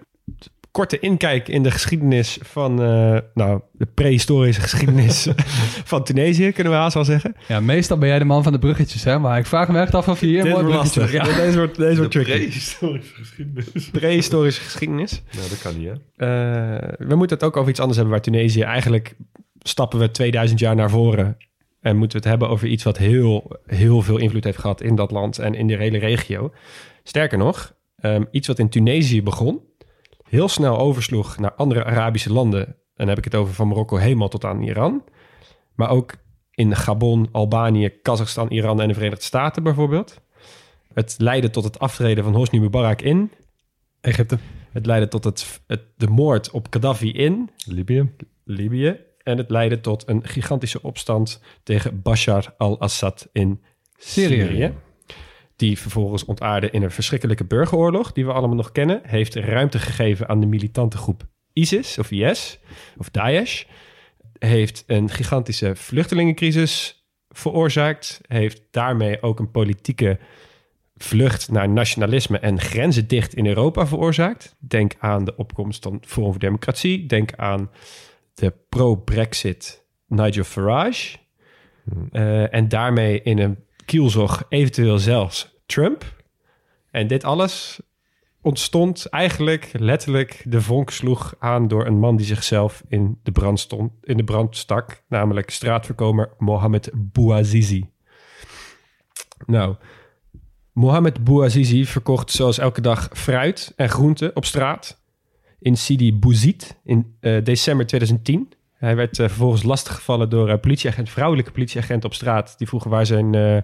korte 0.73 0.99
inkijk 0.99 1.47
in 1.47 1.63
de 1.63 1.71
geschiedenis 1.71 2.38
van, 2.41 2.81
eh, 2.81 3.17
nou, 3.33 3.62
de 3.71 3.86
prehistorische 3.86 4.62
geschiedenis 4.62 5.27
van 5.91 6.03
Tunesië, 6.03 6.51
kunnen 6.51 6.73
we 6.73 6.79
haast 6.79 6.93
wel 6.93 7.05
zeggen. 7.05 7.36
Ja, 7.47 7.59
meestal 7.59 7.97
ben 7.97 8.07
jij 8.07 8.19
de 8.19 8.25
man 8.25 8.43
van 8.43 8.51
de 8.51 8.59
bruggetjes, 8.59 9.03
hè? 9.03 9.19
Maar 9.19 9.38
ik 9.38 9.45
vraag 9.45 9.67
me 9.67 9.79
echt 9.79 9.95
af 9.95 10.07
of 10.07 10.19
je 10.19 10.25
hier 10.25 10.45
een 10.45 10.51
mooi 10.51 10.65
bruggetje 10.65 10.99
hebt. 10.99 11.12
Ja. 11.12 11.23
Deze 11.23 11.57
wordt, 11.57 11.75
deze 11.75 11.97
wordt 11.97 12.12
tricky. 12.12 12.31
Prehistorische 12.31 13.13
geschiedenis. 13.13 13.89
Prehistorische 13.91 14.62
geschiedenis. 14.62 15.21
Nou, 15.38 15.49
dat 15.49 15.62
kan 15.62 15.77
niet, 15.77 15.88
hè? 15.88 15.93
Eh, 15.93 17.07
we 17.07 17.15
moeten 17.15 17.38
het 17.38 17.45
ook 17.45 17.57
over 17.57 17.69
iets 17.69 17.79
anders 17.79 17.97
hebben 17.97 18.15
waar 18.15 18.23
Tunesië 18.23 18.62
eigenlijk 18.62 19.15
stappen 19.59 19.99
we 19.99 20.12
2000 20.12 20.59
jaar 20.59 20.75
naar 20.75 20.89
voren. 20.89 21.38
En 21.81 21.97
moeten 21.97 22.17
we 22.17 22.23
het 22.23 22.33
hebben 22.33 22.49
over 22.55 22.67
iets 22.67 22.83
wat 22.83 22.97
heel, 22.97 23.59
heel 23.65 24.01
veel 24.01 24.17
invloed 24.17 24.43
heeft 24.43 24.57
gehad 24.57 24.81
in 24.81 24.95
dat 24.95 25.12
land 25.12 25.39
en 25.39 25.53
in 25.53 25.67
de 25.67 25.75
hele 25.75 25.97
regio. 25.97 26.53
Sterker 27.03 27.38
nog, 27.38 27.75
ehm, 27.95 28.23
iets 28.31 28.47
wat 28.47 28.59
in 28.59 28.69
Tunesië 28.69 29.23
begon, 29.23 29.62
heel 30.34 30.48
snel 30.48 30.78
oversloeg 30.78 31.38
naar 31.38 31.54
andere 31.54 31.84
Arabische 31.84 32.34
landen. 32.34 32.65
En 32.67 32.76
dan 32.96 33.08
heb 33.08 33.17
ik 33.17 33.24
het 33.24 33.36
over 33.36 33.54
van 33.54 33.67
Marokko 33.67 33.96
helemaal 33.96 34.28
tot 34.28 34.46
aan 34.46 34.62
Iran. 34.62 35.04
Maar 35.76 35.89
ook 35.89 36.13
in 36.52 36.76
Gabon, 36.76 37.30
Albanië, 37.32 37.89
Kazachstan, 37.89 38.50
Iran 38.50 38.82
en 38.82 38.88
de 38.88 38.93
Verenigde 38.93 39.24
Staten 39.24 39.63
bijvoorbeeld. 39.63 40.22
Het 40.93 41.15
leidde 41.17 41.50
tot 41.50 41.63
het 41.63 41.80
aftreden 41.80 42.24
van 42.24 42.34
Hosni 42.34 42.60
Mubarak 42.60 43.02
in. 43.02 43.32
Egypte. 44.02 44.38
Het 44.72 44.86
leidde 44.86 45.08
tot 45.08 45.24
het, 45.24 45.62
het, 45.67 45.82
de 45.98 46.08
moord 46.08 46.52
op 46.52 46.67
Gaddafi 46.69 47.12
in 47.12 47.50
Libië. 47.65 48.12
Libië. 48.43 49.00
En 49.24 49.38
het 49.38 49.50
leidde 49.50 49.82
tot 49.82 50.08
een 50.08 50.28
gigantische 50.28 50.82
opstand 50.82 51.41
tegen 51.63 52.02
Bashar 52.02 52.54
al-Assad 52.58 53.30
in 53.32 53.63
Syrië. 53.98 54.41
Syrië. 54.41 54.74
Die 55.63 55.80
vervolgens 55.80 56.26
ontaarde 56.26 56.69
in 56.69 56.84
een 56.84 56.91
verschrikkelijke 56.91 57.45
burgeroorlog, 57.45 58.12
die 58.12 58.26
we 58.26 58.34
allemaal 58.34 58.56
nog 58.56 58.71
kennen. 58.71 59.02
Heeft 59.04 59.36
ruimte 59.36 59.80
gegeven 59.80 60.28
aan 60.30 60.39
de 60.39 60.45
militante 60.45 60.97
groep 60.97 61.28
ISIS 61.54 61.97
of 61.97 62.12
IS 62.12 62.60
of 62.97 63.10
Daesh. 63.10 63.63
Heeft 64.39 64.84
een 64.88 65.10
gigantische 65.10 65.76
vluchtelingencrisis 65.76 67.06
veroorzaakt. 67.30 68.21
Heeft 68.28 68.62
daarmee 68.71 69.21
ook 69.21 69.39
een 69.39 69.52
politieke 69.52 70.19
vlucht 70.95 71.52
naar 71.52 71.69
nationalisme 71.69 72.39
en 72.39 72.60
grenzen 72.60 73.08
dicht 73.08 73.36
in 73.36 73.47
Europa 73.47 73.88
veroorzaakt. 73.88 74.56
Denk 74.60 74.93
aan 74.99 75.26
de 75.26 75.36
opkomst 75.36 75.84
van 75.84 76.02
Forum 76.06 76.32
voor 76.32 76.39
Democratie. 76.39 77.06
Denk 77.06 77.36
aan 77.36 77.69
de 78.34 78.54
pro-Brexit 78.69 79.86
Nigel 80.08 80.43
Farage. 80.43 81.17
Eh, 82.12 82.54
en 82.54 82.67
daarmee 82.67 83.21
in 83.21 83.39
een 83.39 83.58
kielzog 83.86 84.45
eventueel 84.49 84.97
zelfs 84.97 85.52
Trump. 85.65 86.23
En 86.91 87.08
dit 87.08 87.23
alles 87.23 87.80
ontstond 88.41 89.06
eigenlijk 89.06 89.69
letterlijk... 89.73 90.43
de 90.45 90.62
vonk 90.62 90.89
sloeg 90.89 91.36
aan 91.39 91.67
door 91.67 91.86
een 91.86 91.99
man 91.99 92.15
die 92.15 92.26
zichzelf 92.26 92.84
in 92.88 93.19
de 93.23 93.32
brand, 93.32 93.60
stond, 93.60 93.91
in 94.02 94.17
de 94.17 94.23
brand 94.23 94.58
stak. 94.58 95.04
Namelijk 95.08 95.49
straatverkomer 95.49 96.34
Mohamed 96.38 96.91
Bouazizi. 96.93 97.89
Nou, 99.45 99.76
Mohamed 100.71 101.23
Bouazizi 101.23 101.86
verkocht 101.86 102.32
zoals 102.32 102.58
elke 102.58 102.82
dag 102.82 103.10
fruit 103.12 103.73
en 103.76 103.89
groenten 103.89 104.36
op 104.36 104.45
straat 104.45 105.02
in 105.60 105.78
Sidi 105.78 106.13
Bouzid 106.13 106.80
in 106.84 107.15
eh, 107.19 107.43
december 107.43 107.86
2010. 107.86 108.54
Hij 108.84 108.96
werd 108.96 109.19
eh, 109.19 109.28
vervolgens 109.28 109.63
lastiggevallen 109.63 110.30
door 110.30 110.50
een 110.50 110.60
politieagent, 110.60 111.10
vrouwelijke 111.10 111.52
politieagent 111.52 112.06
op 112.06 112.13
straat. 112.13 112.58
Die 112.58 112.67
vroegen 112.67 112.89
waar 112.89 113.06
zijn, 113.06 113.36
eh, 113.36 113.58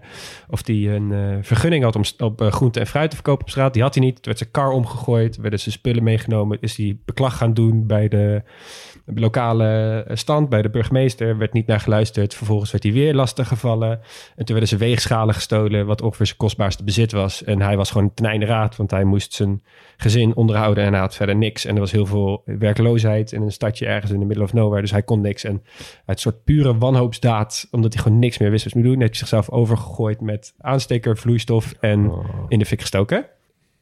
of 0.50 0.62
die 0.62 0.92
een 0.92 1.12
eh, 1.12 1.38
vergunning 1.42 1.84
had 1.84 1.96
om 1.96 2.04
op 2.18 2.42
eh, 2.42 2.52
groente 2.52 2.80
en 2.80 2.88
fruit 2.88 3.10
te 3.10 3.16
verkopen 3.16 3.42
op 3.42 3.50
straat. 3.50 3.74
Die 3.74 3.82
had 3.82 3.96
hij 3.96 4.04
niet. 4.04 4.14
Toen 4.14 4.24
werd 4.24 4.38
zijn 4.38 4.52
kar 4.52 4.72
omgegooid, 4.72 5.38
werden 5.38 5.60
zijn 5.60 5.76
spullen 5.76 6.04
meegenomen. 6.04 6.58
Is 6.62 6.78
hij 6.78 6.98
beklag 7.06 7.38
gaan 7.38 7.54
doen 7.54 7.88
bij 7.88 8.08
de 8.08 8.44
lokale 9.16 10.04
eh, 10.08 10.16
stand, 10.16 10.50
bij 10.50 10.62
de 10.62 10.70
burgemeester. 10.70 11.38
Werd 11.38 11.54
niet 11.54 11.68
naar 11.68 11.80
geluisterd. 11.80 12.34
Vervolgens 12.34 12.72
werd 12.72 12.84
hij 12.84 12.94
weer 12.94 13.14
lastiggevallen. 13.14 13.92
En 14.36 14.46
toen 14.46 14.56
werden 14.56 14.68
zijn 14.68 14.80
weegschalen 14.80 15.36
gestolen, 15.36 15.86
wat 15.86 16.02
ongeveer 16.02 16.26
zijn 16.26 16.38
kostbaarste 16.38 16.84
bezit 16.84 17.12
was. 17.12 17.44
En 17.44 17.62
hij 17.62 17.78
was 17.78 17.92
gewoon 17.92 18.14
ten 18.14 18.26
einde 18.26 18.46
raad, 18.46 18.76
want 18.76 18.92
hij 18.92 19.04
moest 19.04 19.34
zijn 19.34 19.64
gezin 19.98 20.36
onderhouden 20.36 20.84
en 20.84 20.92
hij 20.92 21.02
had 21.02 21.16
verder 21.16 21.36
niks. 21.36 21.66
En 21.66 21.74
er 21.74 21.80
was 21.80 21.92
heel 21.92 22.06
veel 22.06 22.42
werkloosheid 22.46 23.32
in 23.32 23.42
een 23.42 23.52
stadje 23.52 23.86
ergens 23.86 24.12
in 24.12 24.20
de 24.20 24.26
middle 24.26 24.44
of 24.44 24.54
nowhere. 24.54 24.82
Dus 24.82 24.92
hij 24.92 25.02
kon 25.10 25.22
niks. 25.22 25.44
En 25.44 25.62
uit 26.06 26.06
een 26.06 26.18
soort 26.18 26.44
pure 26.44 26.78
wanhoopsdaad, 26.78 27.68
omdat 27.72 27.94
hij 27.94 28.04
gewoon 28.04 28.20
niks 28.20 28.38
meer 28.38 28.50
wist 28.50 28.64
wat 28.64 28.74
hij 28.74 28.82
moest 28.82 28.94
doen, 28.94 29.02
heeft 29.02 29.20
hij 29.20 29.28
zichzelf 29.28 29.50
overgegooid 29.50 30.22
met 30.22 30.54
aansteker, 30.58 31.18
vloeistof 31.18 31.74
en 31.80 32.12
in 32.48 32.60
de 32.60 32.66
fik 32.66 32.82
gestoken. 32.82 33.26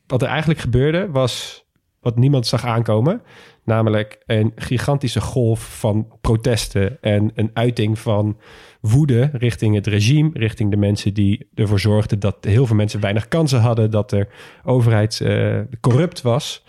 Wat 0.08 0.22
er 0.22 0.28
eigenlijk 0.28 0.60
gebeurde 0.60 1.12
was 1.12 1.66
wat 2.00 2.18
niemand 2.18 2.48
zag 2.48 2.66
aankomen. 2.66 3.22
Namelijk 3.64 4.24
een 4.26 4.52
gigantische 4.56 5.22
golf 5.22 5.80
van 5.80 6.08
protesten 6.22 6.98
en 7.02 7.32
een 7.36 7.52
uiting 7.54 8.00
van 8.00 8.38
woede 8.82 9.30
richting 9.34 9.76
het 9.76 9.88
regime, 9.88 10.30
richting 10.34 10.72
de 10.72 10.78
mensen 10.78 11.14
die 11.14 11.50
ervoor 11.54 11.80
zorgden 11.80 12.20
dat 12.20 12.38
heel 12.42 12.66
veel 12.66 12.76
mensen 12.76 13.00
weinig 13.00 13.28
kansen 13.28 13.60
hadden, 13.60 13.92
dat 13.92 14.10
de 14.10 14.28
overheid 14.64 15.22
eh, 15.22 15.60
corrupt 15.82 16.22
was. 16.22 16.64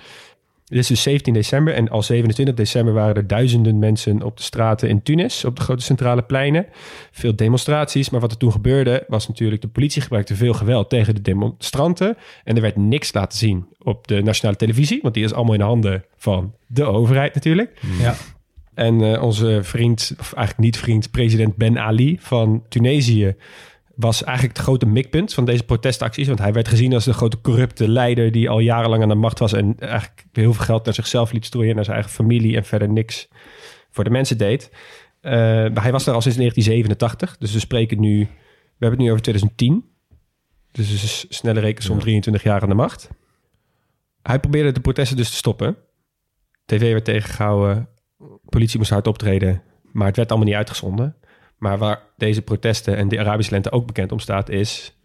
Dit 0.69 0.79
is 0.79 0.87
dus 0.87 1.03
17 1.03 1.33
december 1.33 1.75
en 1.75 1.89
al 1.89 2.03
27 2.03 2.55
december 2.55 2.95
waren 2.95 3.15
er 3.15 3.27
duizenden 3.27 3.79
mensen 3.79 4.23
op 4.23 4.37
de 4.37 4.43
straten 4.43 4.89
in 4.89 5.03
Tunis, 5.03 5.45
op 5.45 5.57
de 5.57 5.63
grote 5.63 5.83
centrale 5.83 6.23
pleinen. 6.23 6.67
Veel 7.11 7.37
demonstraties, 7.37 8.11
maar 8.11 8.21
wat 8.21 8.31
er 8.31 8.37
toen 8.37 8.53
gebeurde 8.53 9.05
was 9.07 9.29
natuurlijk 9.29 9.63
de 9.63 9.69
politie 9.69 10.03
gebruikte 10.03 10.35
veel 10.35 10.53
geweld 10.53 10.89
tegen 10.89 11.15
de 11.15 11.23
demonstranten 11.23 12.17
en 12.45 12.57
er 12.57 12.63
werd 12.63 12.77
niks 12.77 13.13
laten 13.13 13.39
zien 13.39 13.67
op 13.79 14.09
de 14.09 14.23
nationale 14.23 14.57
televisie, 14.57 14.99
want 15.03 15.15
die 15.15 15.25
is 15.25 15.33
allemaal 15.33 15.55
in 15.55 15.61
de 15.61 15.67
handen 15.67 16.05
van 16.17 16.55
de 16.67 16.85
overheid 16.85 17.35
natuurlijk. 17.35 17.81
Ja. 18.01 18.15
En 18.75 19.15
eh, 19.15 19.23
onze 19.23 19.61
vriend, 19.63 20.15
of 20.19 20.33
eigenlijk 20.33 20.65
niet 20.65 20.79
vriend, 20.79 21.11
president 21.11 21.57
Ben 21.57 21.79
Ali 21.79 22.17
van 22.21 22.63
Tunesië 22.69 23.37
was 23.99 24.25
eigenlijk 24.25 24.57
het 24.57 24.67
grote 24.67 24.87
mikpunt 24.87 25.35
van 25.35 25.45
deze 25.45 25.65
protestacties. 25.65 26.27
Want 26.27 26.39
hij 26.39 26.53
werd 26.53 26.69
gezien 26.69 26.95
als 26.95 27.05
de 27.05 27.13
grote 27.13 27.41
corrupte 27.41 27.89
leider 27.89 28.33
die 28.33 28.51
al 28.51 28.59
jarenlang 28.59 29.03
aan 29.03 29.09
de 29.09 29.15
macht 29.15 29.39
was 29.39 29.53
en 29.53 29.75
eigenlijk 29.79 30.25
heel 30.33 30.53
veel 30.53 30.65
geld 30.65 30.85
naar 30.85 30.95
zichzelf 30.95 31.33
liet 31.33 31.45
strooien, 31.45 31.75
naar 31.75 31.85
zijn 31.85 31.97
eigen 31.97 32.15
familie 32.15 32.57
en 32.57 32.65
verder 32.65 32.89
niks 32.89 33.29
voor 33.91 34.05
de 34.05 34.11
mensen 34.11 34.39
deed. 34.39 34.71
Eh, 35.21 35.33
maar 35.33 35.83
hij 35.83 35.93
was 35.93 36.05
daar 36.05 36.15
al 36.15 36.21
sinds 36.21 36.37
1987, 36.37 37.37
dus 37.39 37.53
we 37.53 37.59
spreken 37.59 38.01
nu, 38.01 38.19
we 38.19 38.27
hebben 38.79 38.99
het 38.99 38.99
nu 38.99 39.11
over 39.11 39.23
2010. 39.23 39.85
Dus 40.73 41.27
snelle 41.29 41.61
rekensom 41.61 41.99
23 41.99 42.43
jaar 42.43 42.63
aan 42.63 42.69
de 42.69 42.75
macht. 42.75 43.11
Hij 44.23 44.41
probeerde 44.41 44.73
de 44.73 44.81
protesten 44.81 45.17
dus 45.17 45.31
te 45.31 45.37
stoppen. 45.37 45.77
TV 46.65 46.93
werd 46.93 47.05
tegengehouden, 47.05 47.89
politie 48.49 48.79
moest 48.79 48.91
hard 48.91 49.07
optreden, 49.07 49.63
maar 49.93 50.07
het 50.07 50.17
werd 50.17 50.29
allemaal 50.29 50.49
niet 50.49 50.57
uitgezonden. 50.57 51.17
Maar 51.59 51.79
waar 51.79 52.03
deze 52.17 52.43
protesten 52.43 52.97
en 52.97 53.09
de 53.09 53.19
Arabische 53.19 53.53
lente 53.53 53.73
ook 53.73 53.87
bekend 53.87 54.13
om 54.13 54.19
staat, 54.19 54.49
is 54.49 54.98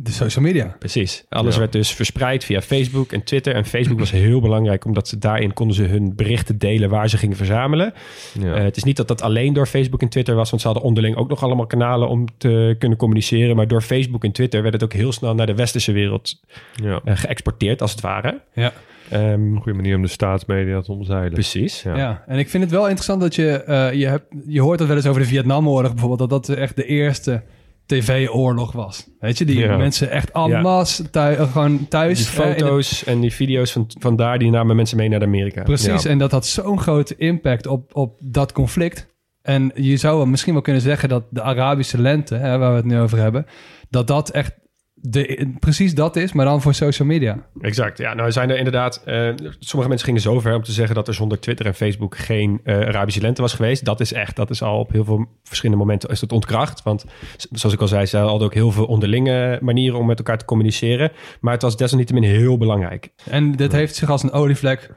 De 0.00 0.12
social 0.12 0.44
media. 0.44 0.76
precies. 0.78 1.24
Alles 1.28 1.54
Ja. 1.54 1.60
werd 1.60 1.72
dus 1.72 1.90
verspreid 1.94 2.44
via 2.44 2.60
Facebook 2.62 3.12
en 3.12 3.22
Twitter. 3.24 3.54
En 3.54 3.64
Facebook 3.64 3.98
was 3.98 4.10
heel 4.10 4.40
belangrijk, 4.40 4.84
omdat 4.84 5.08
ze 5.08 5.18
daarin 5.18 5.52
konden 5.52 5.76
ze 5.76 5.82
hun 5.82 6.12
berichten 6.16 6.58
delen 6.58 6.90
waar 6.90 7.08
ze 7.08 7.16
gingen 7.18 7.36
verzamelen. 7.36 7.92
Ja. 8.40 8.54
Eh, 8.54 8.62
het 8.62 8.76
is 8.76 8.84
niet 8.84 8.96
dat 8.96 9.08
dat 9.08 9.22
alleen 9.22 9.52
door 9.52 9.66
Facebook 9.66 10.02
en 10.02 10.08
Twitter 10.08 10.34
was, 10.34 10.50
want 10.50 10.62
ze 10.62 10.68
hadden 10.68 10.86
onderling 10.86 11.16
ook 11.16 11.28
nog 11.28 11.42
allemaal 11.42 11.66
kanalen 11.66 12.08
om 12.08 12.26
te 12.36 12.76
kunnen 12.78 12.98
communiceren. 12.98 13.56
Maar 13.56 13.68
door 13.68 13.82
Facebook 13.82 14.24
en 14.24 14.32
Twitter 14.32 14.62
werd 14.62 14.74
het 14.74 14.82
ook 14.84 14.92
heel 14.92 15.12
snel 15.12 15.34
naar 15.34 15.46
de 15.46 15.54
westerse 15.54 15.92
wereld 15.92 16.40
ja. 16.82 17.00
eh, 17.04 17.16
geëxporteerd, 17.16 17.82
als 17.82 17.90
het 17.90 18.00
ware. 18.00 18.40
Ja. 18.52 18.72
Ehm, 19.10 19.54
Goede 19.54 19.72
manier 19.78 19.96
om 19.96 20.02
de 20.02 20.08
staatsmedia 20.08 20.80
te 20.80 20.92
omzeilen. 20.92 21.32
precies. 21.32 21.82
Ja. 21.82 21.96
Ja. 21.96 22.24
en 22.26 22.38
ik 22.38 22.48
vind 22.50 22.62
het 22.62 22.72
wel 22.72 22.84
interessant 22.84 23.20
dat 23.20 23.34
je... 23.34 23.50
eh, 23.62 23.92
je, 23.92 24.06
hebt, 24.06 24.24
je 24.46 24.60
hoort 24.60 24.78
het 24.78 24.88
wel 24.88 24.96
eens 24.96 25.06
over 25.06 25.20
de 25.20 25.26
Vietnamoorlog 25.28 25.90
bijvoorbeeld... 25.92 26.30
dat 26.30 26.46
dat 26.46 26.56
echt 26.56 26.76
de 26.76 26.84
eerste 26.84 27.42
tv-oorlog 27.88 28.72
was. 28.72 29.08
Weet 29.20 29.38
je, 29.38 29.44
die 29.44 29.58
Ja. 29.58 29.76
mensen 29.76 30.10
echt 30.10 30.32
allemaal 30.32 30.84
thui- 31.10 31.34
eh, 31.34 31.52
gewoon 31.52 31.88
thuis... 31.88 32.18
Die 32.18 32.42
eh, 32.42 32.50
foto's 32.56 33.04
en 33.04 33.20
die 33.20 33.32
video's 33.32 33.72
van, 33.72 33.86
van 33.98 34.16
daar, 34.16 34.38
die 34.38 34.50
namen 34.50 34.76
mensen 34.76 34.96
mee 34.96 35.08
naar 35.08 35.22
Amerika. 35.22 35.62
Precies, 35.62 36.02
Ja. 36.02 36.10
en 36.10 36.18
dat 36.18 36.30
had 36.30 36.46
zo'n 36.46 36.80
grote 36.80 37.16
impact 37.16 37.66
op, 37.66 37.96
op 37.96 38.18
dat 38.22 38.52
conflict. 38.52 39.06
En 39.42 39.70
je 39.74 39.96
zou 39.96 40.28
misschien 40.28 40.52
wel 40.52 40.62
kunnen 40.62 40.82
zeggen 40.82 41.08
dat 41.08 41.24
de 41.30 41.42
Arabische 41.42 42.00
lente, 42.00 42.34
hè, 42.34 42.58
waar 42.58 42.70
we 42.70 42.76
het 42.76 42.84
nu 42.84 42.98
over 43.00 43.18
hebben, 43.18 43.46
dat 43.90 44.06
dat 44.06 44.30
echt 44.30 44.52
de, 45.00 45.54
precies 45.58 45.94
dat 45.94 46.16
is, 46.16 46.32
maar 46.32 46.44
dan 46.44 46.62
voor 46.62 46.74
social 46.74 47.08
media. 47.08 47.46
Exact. 47.60 47.98
Ja, 47.98 48.14
nou 48.14 48.32
zijn 48.32 48.50
er 48.50 48.56
inderdaad. 48.56 49.02
eh, 49.04 49.30
sommige 49.58 49.88
mensen 49.88 50.06
gingen 50.06 50.20
zo 50.20 50.40
ver 50.40 50.54
om 50.54 50.62
te 50.62 50.72
zeggen 50.72 50.94
dat 50.94 51.08
er 51.08 51.14
zonder 51.14 51.40
Twitter 51.40 51.66
en 51.66 51.74
Facebook 51.74 52.16
geen 52.16 52.60
eh, 52.64 52.74
Arabische 52.74 53.20
lente 53.20 53.42
was 53.42 53.54
geweest. 53.54 53.84
Dat 53.84 54.00
is 54.00 54.12
echt, 54.12 54.36
dat 54.36 54.50
is 54.50 54.62
al 54.62 54.78
op 54.78 54.92
heel 54.92 55.04
veel 55.04 55.26
verschillende 55.42 55.82
momenten 55.82 56.08
is 56.08 56.20
het 56.20 56.32
ontkracht. 56.32 56.82
Want 56.82 57.04
zoals 57.36 57.74
ik 57.74 57.80
al 57.80 57.88
zei, 57.88 58.06
ze 58.06 58.16
hadden 58.16 58.46
ook 58.46 58.54
heel 58.54 58.72
veel 58.72 58.84
onderlinge 58.86 59.58
manieren 59.62 59.98
om 59.98 60.06
met 60.06 60.18
elkaar 60.18 60.38
te 60.38 60.44
communiceren. 60.44 61.12
Maar 61.40 61.52
het 61.52 61.62
was 61.62 61.76
desalniettemin 61.76 62.22
heel 62.22 62.58
belangrijk. 62.58 63.08
En 63.30 63.52
dit 63.52 63.72
heeft 63.72 63.94
zich 63.94 64.10
als 64.10 64.22
een 64.22 64.32
olievlek, 64.32 64.90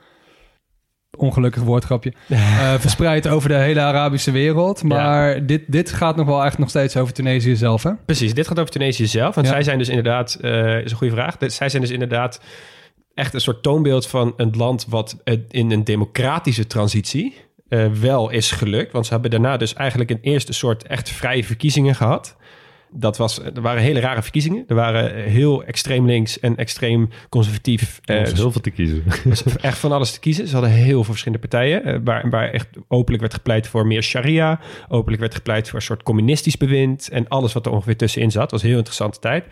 ongelukkig 1.22 1.64
woordgrapje, 1.64 2.14
eh, 2.30 2.74
verspreid 2.80 3.28
over 3.28 3.50
de 3.50 3.56
hele 3.56 3.80
Arabische 3.80 4.32
wereld. 4.32 4.84
Maar 4.84 5.46
dit, 5.46 5.64
dit 5.68 5.92
gaat 5.92 6.16
nog 6.16 6.26
wel 6.26 6.46
echt 6.46 6.58
nog 6.58 6.70
steeds 6.70 6.98
over 6.98 7.14
Tunesië 7.14 7.56
zelf, 7.56 7.84
hè? 7.84 7.92
Precies, 8.06 8.34
dit 8.34 8.48
gaat 8.48 8.60
over 8.60 8.72
Tunesië 8.72 9.06
zelf. 9.08 9.36
Want 9.36 9.48
Ja. 9.48 9.54
zij 9.54 9.64
zijn 9.64 9.78
dus 9.78 9.90
inderdaad, 9.90 10.38
eh 10.42 10.78
is 10.84 10.92
een 10.92 10.98
goede 10.98 11.14
vraag. 11.14 11.36
Zij 11.40 11.70
zijn 11.70 11.82
dus 11.82 11.92
inderdaad 11.92 12.42
echt 13.14 13.34
een 13.34 13.42
soort 13.42 13.64
toonbeeld 13.64 14.08
van 14.08 14.34
een 14.38 14.54
land 14.58 14.86
wat 14.90 15.18
in 15.50 15.72
een 15.72 15.84
democratische 15.84 16.68
transitie 16.68 17.36
eh, 17.70 17.86
wel 17.88 18.30
is 18.30 18.52
gelukt. 18.52 18.92
Want 18.92 19.06
ze 19.06 19.12
hebben 19.14 19.32
daarna 19.32 19.58
dus 19.58 19.74
eigenlijk 19.74 20.10
een 20.10 20.20
eerste 20.22 20.54
soort 20.54 20.88
echt 20.88 21.10
vrije 21.10 21.44
verkiezingen 21.44 21.96
gehad. 21.96 22.36
Dat 22.94 23.18
was, 23.18 23.40
er 23.44 23.62
waren 23.62 23.82
hele 23.82 24.00
rare 24.00 24.22
verkiezingen. 24.22 24.64
Er 24.68 24.76
waren 24.76 25.24
heel 25.24 25.64
extreem 25.64 26.06
links 26.06 26.40
en 26.40 26.56
extreem 26.56 27.10
conservatief. 27.30 28.00
Er 28.06 28.16
eh, 28.16 28.22
is 28.22 28.34
heel 28.34 28.52
veel 28.52 28.62
te 28.62 28.70
kiezen. 28.70 29.04
echt 29.62 29.78
van 29.78 29.92
alles 29.92 30.12
te 30.12 30.20
kiezen. 30.20 30.48
Ze 30.48 30.54
hadden 30.54 30.72
heel 30.74 30.94
veel 30.94 31.04
verschillende 31.04 31.48
partijen. 31.48 31.84
eh, 31.84 32.00
waar, 32.04 32.30
waar 32.30 32.50
echt 32.50 32.68
openlijk 32.88 33.22
werd 33.22 33.34
gepleit 33.34 33.68
voor 33.68 33.88
meer 33.88 34.04
sharia. 34.04 34.60
Openlijk 34.88 35.22
werd 35.22 35.36
gepleit 35.36 35.68
voor 35.70 35.80
een 35.80 35.86
soort 35.86 36.04
communistisch 36.04 36.58
bewind. 36.58 37.10
En 37.10 37.28
alles 37.28 37.54
wat 37.54 37.66
er 37.66 37.72
ongeveer 37.72 37.98
tussenin 37.98 38.32
zat. 38.32 38.52
was 38.52 38.62
een 38.62 38.68
heel 38.68 38.78
interessante 38.78 39.20
tijd. 39.20 39.46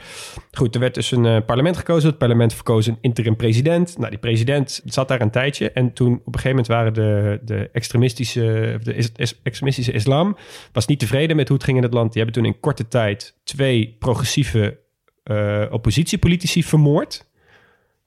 Goed, 0.52 0.73
er 0.75 0.82
werd 0.82 0.93
dus 0.93 1.12
een 1.12 1.25
eh, 1.25 1.38
parlement 1.45 1.78
gekozen. 1.78 2.10
Het 2.10 2.17
parlement 2.17 2.54
verkoos 2.54 2.88
een 2.88 2.97
interim 3.02 3.36
president. 3.36 3.97
Nou, 3.97 4.10
die 4.10 4.19
president 4.19 4.82
zat 4.86 5.08
daar 5.08 5.21
een 5.21 5.32
tijdje. 5.32 5.71
En 5.71 5.93
toen 5.93 6.13
op 6.13 6.34
een 6.36 6.39
gegeven 6.39 6.49
moment 6.49 6.67
waren 6.67 6.93
de, 6.93 7.39
de 7.43 7.69
extremistische, 7.73 8.80
de 8.84 8.95
is- 8.95 9.12
is- 9.15 9.39
extremistische 9.43 9.91
islam... 9.91 10.38
was 10.71 10.86
niet 10.86 10.99
tevreden 10.99 11.36
met 11.36 11.47
hoe 11.47 11.58
het 11.58 11.65
ging 11.65 11.78
in 11.78 11.84
het 11.84 11.93
land. 11.93 12.13
Die 12.13 12.23
hebben 12.23 12.41
toen 12.41 12.52
in 12.54 12.60
korte 12.60 12.88
tijd 12.88 13.29
twee 13.44 13.96
progressieve 14.00 14.80
eh, 15.24 15.65
oppositiepolitici 15.70 16.63
vermoord. 16.63 17.28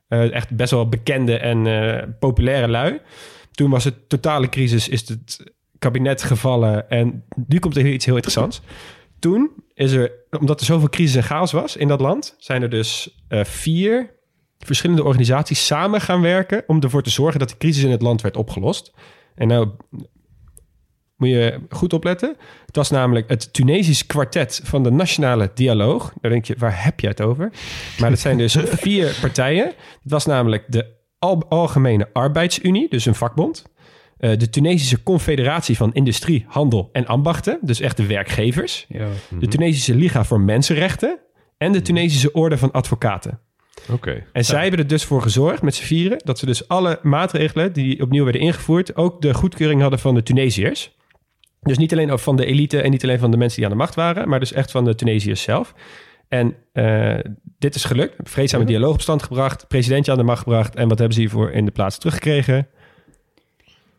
Eh, 0.09 0.33
echt 0.33 0.57
best 0.57 0.71
wel 0.71 0.89
bekende 0.89 1.39
en 1.39 1.67
eh, 1.67 2.09
populaire 2.19 2.69
lui. 2.69 3.01
Toen 3.51 3.71
was 3.71 3.85
het 3.85 4.09
totale 4.09 4.49
crisis, 4.49 4.89
is 4.89 5.09
het 5.09 5.53
kabinet 5.79 6.23
gevallen. 6.23 6.91
En 6.91 7.25
nu 7.47 7.59
komt 7.59 7.77
er 7.77 7.87
iets 7.87 8.05
heel 8.05 8.15
interessants. 8.15 8.61
Toen 9.19 9.51
is 9.75 9.93
er, 9.93 10.13
omdat 10.39 10.61
er 10.61 10.67
zoveel 10.67 10.89
crisis 10.89 11.17
en 11.17 11.23
chaos 11.23 11.53
was 11.53 11.77
in 11.77 11.89
dat 11.89 12.01
land, 12.01 12.35
zijn 12.39 12.63
er 12.63 12.71
dus 12.71 13.19
vier 13.29 14.11
verschillende 14.59 15.05
organisaties 15.05 15.67
samen 15.67 16.01
gaan 16.01 16.21
werken 16.21 16.65
om 16.67 16.81
ervoor 16.81 17.03
te 17.03 17.11
zorgen 17.11 17.39
dat 17.39 17.49
de 17.49 17.57
crisis 17.57 17.85
in 17.85 17.91
het 17.91 18.03
land 18.03 18.21
werd 18.21 18.37
opgelost. 18.37 18.93
En 19.35 19.49
nou 19.49 19.69
moet 21.23 21.31
je 21.31 21.59
goed 21.71 21.93
opletten. 21.93 22.37
Het 22.67 22.77
was 22.77 22.91
namelijk 22.91 23.29
het 23.29 23.53
Tunesisch 23.53 24.07
kwartet 24.07 24.61
van 24.65 24.83
de 24.83 24.91
Nationale 24.91 25.51
Dialoog. 25.55 26.13
Daar 26.21 26.31
denk 26.31 26.45
je, 26.45 26.55
waar 26.59 26.85
heb 26.85 27.01
je 27.01 27.07
het 27.07 27.21
over? 27.21 27.53
Maar 27.99 28.11
dat 28.11 28.19
zijn 28.19 28.39
dus 28.39 28.57
vier 28.87 29.19
partijen. 29.21 29.65
Het 30.03 30.11
was 30.11 30.27
namelijk 30.27 30.65
de 30.69 30.87
Al- 31.19 31.45
Algemene 31.49 32.09
Arbeidsunie, 32.13 32.89
dus 32.89 33.07
een 33.07 33.15
vakbond. 33.15 33.65
Eh, 34.19 34.39
de 34.39 34.51
Tunesische 34.51 35.03
Confederatie 35.03 35.77
van 35.77 35.93
Industrie, 35.95 36.45
Handel 36.49 36.89
en 36.93 37.07
Ambachten, 37.07 37.59
dus 37.61 37.81
echt 37.81 37.97
de 37.97 38.07
werkgevers. 38.07 38.87
De 39.39 39.49
Tunesische 39.49 39.95
Liga 39.95 40.25
voor 40.25 40.41
Mensenrechten 40.41 41.19
en 41.59 41.73
de 41.73 41.83
Tunesische 41.83 42.33
Orde 42.33 42.59
van 42.59 42.71
Advocaten. 42.71 43.39
Oké. 43.91 44.25
En 44.33 44.45
zij 44.45 44.61
hebben 44.63 44.79
er 44.81 44.87
dus 44.87 45.05
voor 45.05 45.23
gezorgd 45.23 45.63
met 45.63 45.75
z'n 45.75 45.85
vieren 45.85 46.19
dat 46.25 46.39
ze 46.39 46.47
dus 46.47 46.69
alle 46.69 46.99
maatregelen 47.03 47.73
die 47.73 48.03
opnieuw 48.03 48.25
werden 48.25 48.43
ingevoerd 48.43 48.97
ook 48.97 49.21
de 49.23 49.35
goedkeuring 49.35 49.81
hadden 49.81 49.99
van 49.99 50.15
de 50.15 50.23
Tunesiërs. 50.23 50.97
Dus 51.63 51.79
niet 51.79 51.93
alleen 51.93 52.19
van 52.19 52.37
de 52.37 52.47
elite 52.47 52.81
en 52.81 52.91
niet 52.91 53.03
alleen 53.03 53.19
van 53.19 53.31
de 53.31 53.37
mensen 53.37 53.57
die 53.57 53.67
aan 53.67 53.73
de 53.73 53.79
macht 53.79 53.95
waren, 53.95 54.29
maar 54.29 54.41
dus 54.41 54.53
echt 54.53 54.71
van 54.71 54.85
de 54.85 54.95
Tunesiërs 54.95 55.43
zelf. 55.43 55.75
En 56.29 56.55
eh, 56.73 57.19
dit 57.59 57.75
is 57.75 57.85
gelukt. 57.85 58.15
Vreedzame 58.31 58.65
dialoog 58.65 58.95
op 58.95 59.01
stand 59.01 59.23
gebracht, 59.23 59.69
presidentje 59.69 60.13
aan 60.13 60.19
de 60.19 60.25
macht 60.25 60.43
gebracht. 60.43 60.75
En 60.75 60.89
wat 60.89 60.99
hebben 60.99 61.15
ze 61.15 61.21
hiervoor 61.21 61.51
in 61.51 61.65
de 61.65 61.71
plaats 61.71 61.99
teruggekregen? 61.99 62.69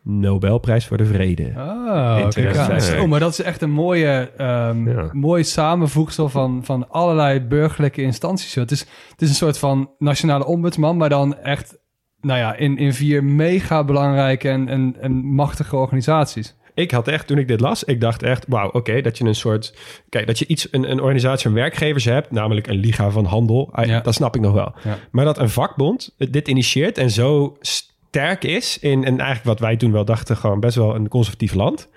Nobelprijs 0.02 0.86
voor 0.86 0.96
de 0.96 1.04
Vrede. 1.04 1.52
Ah, 1.56 2.14
kijk 2.14 2.24
aan. 2.24 2.30
2005. 2.30 3.00
Oh, 3.00 3.08
maar 3.08 3.20
dat 3.20 3.30
is 3.32 3.42
echt 3.42 3.62
een 3.62 3.70
mooie, 3.70 4.30
ehm 4.36 4.88
Ja. 4.88 5.08
mooie 5.12 5.42
samenvoegsel 5.42 6.28
van, 6.28 6.60
van 6.64 6.90
allerlei 6.90 7.40
burgerlijke 7.40 8.02
instanties. 8.02 8.54
Het 8.54 8.70
is, 8.70 8.80
het 9.10 9.22
is 9.22 9.28
een 9.28 9.34
soort 9.34 9.58
van 9.58 9.90
nationale 9.98 10.46
ombudsman, 10.46 10.96
maar 10.96 11.08
dan 11.08 11.36
echt 11.36 11.78
nou 12.20 12.38
ja, 12.38 12.54
in, 12.56 12.76
in 12.78 12.92
vier 12.92 13.24
mega 13.24 13.84
belangrijke 13.84 14.48
en, 14.48 14.68
en, 14.68 14.96
en 15.00 15.12
machtige 15.12 15.76
organisaties. 15.76 16.56
Ik 16.74 16.90
had 16.90 17.08
echt, 17.08 17.26
toen 17.26 17.38
ik 17.38 17.48
dit 17.48 17.60
las, 17.60 17.84
ik 17.84 18.00
dacht 18.00 18.22
echt, 18.22 18.44
wauw, 18.48 18.70
oké, 18.70 19.00
dat 19.00 19.18
je 19.18 19.24
een 19.24 19.34
soort, 19.34 19.74
kijk, 20.08 20.26
dat 20.26 20.38
je 20.38 20.46
iets, 20.46 20.68
een, 20.70 20.90
een 20.90 21.00
organisatie 21.00 21.42
van 21.48 21.52
werkgevers 21.54 22.04
hebt, 22.04 22.30
namelijk 22.30 22.66
een 22.66 22.76
liga 22.76 23.10
van 23.10 23.24
handel, 23.24 23.68
ah, 23.72 23.86
Ja. 23.86 24.00
dat 24.00 24.14
snap 24.14 24.34
ik 24.34 24.40
nog 24.40 24.52
wel. 24.52 24.74
Ja. 24.84 24.98
Maar 25.10 25.24
dat 25.24 25.38
een 25.38 25.48
vakbond 25.50 26.14
dit 26.18 26.48
initieert 26.48 26.98
en 26.98 27.10
zo 27.10 27.56
sterk 27.60 28.44
is 28.44 28.78
in, 28.78 28.98
en 29.04 29.18
eigenlijk 29.18 29.44
wat 29.44 29.58
wij 29.60 29.76
toen 29.76 29.92
wel 29.92 30.04
dachten, 30.04 30.36
gewoon 30.36 30.60
best 30.60 30.76
wel 30.76 30.94
een 30.94 31.08
conservatief 31.08 31.54
land. 31.54 31.88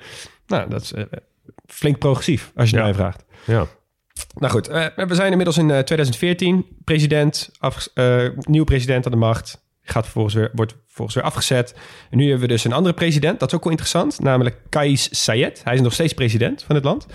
Nou, 0.48 0.70
dat 0.70 0.82
is 0.82 0.94
eh, 0.94 1.04
flink 1.68 1.98
progressief, 1.98 2.52
als 2.56 2.70
je 2.70 2.76
Ja. 2.76 2.84
mij 2.84 2.94
vraagt. 2.94 3.26
Ja. 3.46 3.66
Nou 4.38 4.52
goed, 4.54 4.68
eh, 4.68 4.86
we 4.96 5.16
zijn 5.16 5.30
inmiddels 5.32 5.58
in 5.58 5.72
eh, 5.72 5.80
2014. 5.80 6.66
President, 6.84 7.50
afge- 7.60 7.90
eh, 7.94 8.44
nieuwe 8.50 8.66
president 8.66 9.06
aan 9.06 9.12
de 9.12 9.18
macht. 9.18 9.66
Gaat 9.82 10.04
vervolgens 10.04 10.34
weer, 10.36 10.52
wordt 10.54 10.76
vervolgens 10.98 11.16
weer 11.16 11.24
afgezet. 11.24 11.76
En 12.10 12.18
nu 12.18 12.24
hebben 12.24 12.42
we 12.42 12.54
dus 12.54 12.64
een 12.64 12.74
andere 12.74 12.96
president. 12.96 13.40
Dat 13.40 13.50
is 13.50 13.56
ook 13.56 13.64
wel 13.64 13.72
interessant. 13.72 14.20
Namelijk 14.20 14.58
Kais 14.70 15.24
Sayed. 15.24 15.62
Hij 15.64 15.74
is 15.74 15.82
nog 15.82 15.94
steeds 15.94 16.14
president 16.14 16.64
van 16.64 16.76
het 16.76 16.84
land. 16.84 17.08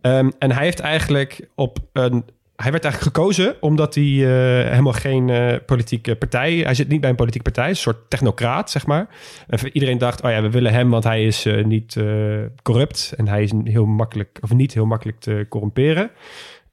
Ehm, 0.00 0.30
en 0.38 0.52
hij 0.52 0.64
heeft 0.64 0.80
eigenlijk 0.80 1.48
op 1.54 1.78
een... 1.92 2.24
Hij 2.56 2.70
werd 2.70 2.84
eigenlijk 2.84 3.16
gekozen 3.16 3.56
omdat 3.60 3.94
hij 3.94 4.04
eh, 4.04 4.70
helemaal 4.70 4.92
geen 4.92 5.30
eh, 5.30 5.54
politieke 5.66 6.16
partij... 6.16 6.54
Hij 6.54 6.74
zit 6.74 6.88
niet 6.88 7.00
bij 7.00 7.10
een 7.10 7.16
politieke 7.16 7.50
partij. 7.50 7.68
Een 7.68 7.76
soort 7.76 8.10
technocraat, 8.10 8.70
zeg 8.70 8.86
maar. 8.86 9.08
En 9.46 9.58
iedereen 9.72 9.98
dacht, 9.98 10.22
oh 10.22 10.30
ja, 10.30 10.42
we 10.42 10.50
willen 10.50 10.72
hem... 10.72 10.90
want 10.90 11.04
hij 11.04 11.26
is 11.26 11.44
eh, 11.44 11.64
niet 11.64 11.96
corrupt. 12.62 13.12
En 13.16 13.28
hij 13.28 13.42
is 13.42 13.52
heel 13.64 13.86
makkelijk, 13.86 14.38
of 14.40 14.52
niet 14.52 14.74
heel 14.74 14.86
makkelijk 14.86 15.20
te 15.20 15.46
corrumperen. 15.48 16.10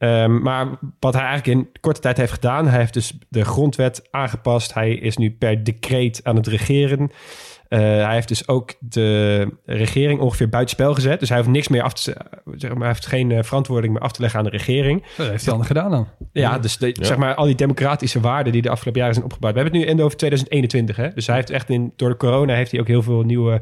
Ehm, 0.02 0.42
maar 0.42 0.68
wat 1.00 1.14
hij 1.14 1.24
eigenlijk 1.24 1.60
in 1.60 1.70
korte 1.82 2.02
tijd 2.02 2.18
heeft 2.18 2.32
gedaan, 2.32 2.68
hij 2.68 2.80
heeft 2.80 2.94
dus 2.94 3.18
de 3.30 3.46
grondwet 3.46 4.08
aangepast. 4.12 4.74
Hij 4.74 4.94
is 4.94 5.18
nu 5.18 5.32
per 5.32 5.64
decreet 5.64 6.20
aan 6.24 6.36
het 6.36 6.48
regeren. 6.48 7.12
Eh, 7.68 7.80
hij 7.80 8.14
heeft 8.14 8.28
dus 8.28 8.48
ook 8.48 8.74
de 8.80 9.48
regering 9.66 10.20
ongeveer 10.20 10.50
buitenspel 10.50 10.94
gezet. 10.94 11.20
Dus 11.20 11.30
hij 11.30 11.38
heeft 11.38 11.50
niks 11.50 11.68
meer 11.68 11.82
af 11.82 11.94
te, 11.94 12.16
zeg 12.56 12.70
maar, 12.70 12.80
hij 12.80 12.88
heeft 12.88 13.06
geen 13.06 13.32
eh, 13.32 13.44
verantwoording 13.44 13.94
meer 13.94 14.02
af 14.02 14.12
te 14.12 14.22
leggen 14.22 14.40
aan 14.40 14.46
de 14.46 14.52
regering. 14.52 15.04
Dat 15.18 15.28
heeft 15.28 15.46
hij 15.46 15.54
dan 15.54 15.66
gedaan 15.66 15.92
dan. 15.92 16.08
Ja, 16.32 16.60
dus 16.60 16.78
de, 16.78 16.96
zeg 17.00 17.18
maar 17.18 17.36
al 17.36 17.46
die 17.46 17.56
democratische 17.56 18.20
waarden 18.20 18.54
die 18.54 18.62
de 18.62 18.70
afgelopen 18.70 19.00
jaren 19.00 19.16
zijn 19.16 19.26
opgebouwd. 19.26 19.54
We 19.54 19.60
hebben 19.60 19.80
het 19.80 19.88
nu 19.88 19.94
in 19.94 20.04
over 20.04 20.18
2021, 20.18 20.96
hè? 20.96 21.10
Dus 21.14 21.28
hij 21.28 21.36
heeft 21.36 21.50
echt 21.50 21.70
in 21.70 21.94
door 21.96 22.10
de 22.10 22.18
corona 22.18 22.56
heeft 22.56 22.72
hij 22.72 22.80
ook 22.80 22.88
heel 22.88 23.04
veel 23.04 23.22
nieuwe 23.22 23.62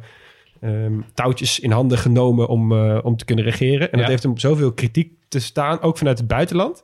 ehm, 0.62 1.00
touwtjes 1.13 1.60
in 1.60 1.72
handen 1.72 1.98
genomen 1.98 2.48
om, 2.48 2.72
eh, 2.72 3.00
om 3.04 3.17
te 3.17 3.26
kunnen 3.26 3.45
regeren. 3.45 3.91
En 3.91 4.00
dat 4.00 4.08
heeft 4.08 4.24
hem 4.24 4.38
zoveel 4.38 4.74
kritiek 4.74 5.13
te 5.28 5.39
staan, 5.39 5.82
ook 5.82 5.98
vanuit 5.98 6.17
het 6.17 6.28
buitenland 6.28 6.84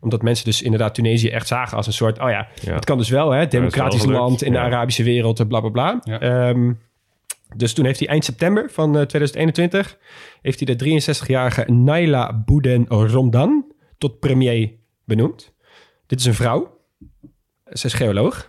omdat 0.00 0.22
mensen 0.22 0.44
dus 0.44 0.62
inderdaad 0.62 0.94
Tunesië 0.94 1.28
echt 1.28 1.46
zagen 1.46 1.76
als 1.76 1.86
een 1.86 1.92
soort... 1.92 2.18
oh 2.18 2.30
ja, 2.30 2.48
het 2.64 2.84
kan 2.84 2.98
dus 2.98 3.08
wel, 3.08 3.30
hè? 3.30 3.46
Democratisch 3.46 4.04
land 4.04 4.42
in 4.42 4.52
de. 4.52 4.58
Arabische 4.58 5.02
wereld, 5.02 5.40
en 5.40 5.46
bla 5.46 5.60
bla 5.60 5.70
bla. 5.70 6.00
Ehm, 6.18 6.72
dus 7.56 7.72
toen 7.72 7.84
heeft 7.84 7.98
hij 7.98 8.08
eind 8.08 8.24
september 8.24 8.70
van 8.70 8.88
eh, 8.98 9.02
2021... 9.02 9.98
heeft 10.42 10.60
hij 10.60 10.76
de 10.76 11.00
63-jarige 11.02 11.72
Naila 11.72 12.42
Bouden 12.44 12.86
Romdan 12.86 13.64
tot 13.98 14.18
premier 14.20 14.72
benoemd. 15.04 15.54
Dit 16.06 16.20
is 16.20 16.26
een 16.26 16.34
vrouw. 16.34 16.80
Ze 17.72 17.86
is 17.86 17.92
geoloog. 17.92 18.46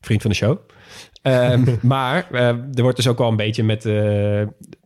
Vriend 0.00 0.22
van 0.22 0.30
de 0.30 0.36
show. 0.36 0.58
Ehm, 1.22 1.64
maar 1.82 2.26
eh, 2.32 2.48
er 2.48 2.82
wordt 2.82 2.96
dus 2.96 3.06
ook 3.06 3.18
wel 3.18 3.28
een 3.28 3.36
beetje 3.36 3.62
met... 3.64 3.84
eh, 3.84 3.92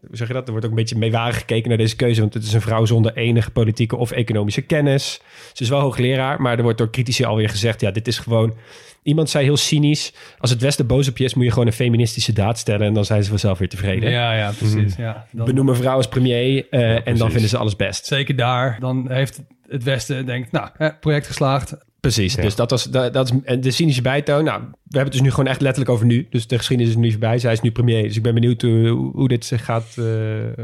hoe 0.07 0.17
zeg 0.17 0.29
je 0.29 0.35
dat? 0.35 0.45
Er 0.45 0.51
wordt 0.51 0.65
ook 0.65 0.71
een 0.71 0.79
beetje 0.79 0.99
meewarig 0.99 1.39
gekeken 1.39 1.69
naar 1.69 1.79
deze 1.79 1.97
keuze. 1.97 2.21
Want 2.21 2.35
het 2.35 2.43
is 2.43 2.53
een 2.53 2.61
vrouw 2.61 2.85
zonder 2.85 3.17
enige 3.17 3.51
politieke 3.51 3.97
of 3.97 4.11
economische 4.11 4.63
kennis. 4.63 5.21
Ze 5.53 5.63
is 5.63 5.69
wel 5.69 5.81
hoogleraar, 5.81 6.43
maar 6.43 6.57
er 6.57 6.63
wordt 6.63 6.79
door 6.79 6.91
critici 6.91 7.25
alweer 7.25 7.49
gezegd... 7.49 7.81
ja, 7.81 7.91
dit 7.91 8.09
is 8.09 8.19
gewoon... 8.19 8.55
Iemand 9.03 9.31
zei 9.31 9.45
heel 9.45 9.57
cynisch... 9.57 10.13
als 10.39 10.51
het 10.51 10.61
Westen 10.61 10.87
boos 10.87 11.09
op 11.09 11.19
je 11.19 11.25
is... 11.25 11.35
moet 11.35 11.45
je 11.45 11.51
gewoon 11.51 11.67
een 11.67 11.73
feministische 11.73 12.33
daad 12.33 12.59
stellen... 12.59 12.87
en 12.87 12.95
dan 12.95 13.05
zijn 13.05 13.23
ze 13.23 13.29
vanzelf 13.31 13.59
weer 13.59 13.69
tevreden. 13.69 14.11
Ja, 14.11 14.35
ja, 14.35 14.53
precies. 14.59 14.97
Ja, 14.97 15.27
dan, 15.33 15.47
Benoem 15.47 15.69
een 15.69 15.77
vrouw 15.77 15.97
als 15.97 16.09
premier... 16.09 16.67
eh, 16.71 17.07
en 17.07 17.17
dan 17.17 17.31
vinden 17.31 17.49
ze 17.49 17.57
alles 17.57 17.77
best. 17.77 18.07
zeker 18.07 18.37
daar. 18.37 18.77
Dan 18.81 19.11
heeft 19.11 19.43
het 19.69 19.83
Westen 19.83 20.27
denkt, 20.27 20.53
nou, 20.53 20.69
project 21.01 21.27
geslaagd. 21.27 21.77
Precies, 22.15 22.35
dus 22.35 22.55
dat, 22.55 22.71
was, 22.71 22.85
dat, 22.85 23.13
dat 23.13 23.27
is 23.33 23.39
en 23.45 23.61
de 23.61 23.71
cynische 23.71 24.03
bijtoon. 24.03 24.45
Nou, 24.45 24.61
we 24.61 24.67
hebben 24.83 25.03
het 25.03 25.13
dus 25.13 25.21
nu 25.21 25.31
gewoon 25.31 25.47
echt 25.47 25.61
letterlijk 25.61 25.91
over 25.91 26.07
nu. 26.07 26.27
Dus 26.31 26.47
de 26.47 26.57
geschiedenis 26.57 26.93
is 26.93 26.99
nu 27.01 27.11
voorbij. 27.11 27.39
Zij 27.39 27.53
is 27.53 27.61
nu 27.61 27.71
premier. 27.71 28.03
Dus 28.03 28.17
ik 28.17 28.23
ben 28.23 28.35
benieuwd 28.35 28.63
hoe, 28.63 28.89
hoe 29.13 29.29
dit 29.29 29.45
zich 29.45 29.65
gaat, 29.65 29.95
eh 29.99 30.05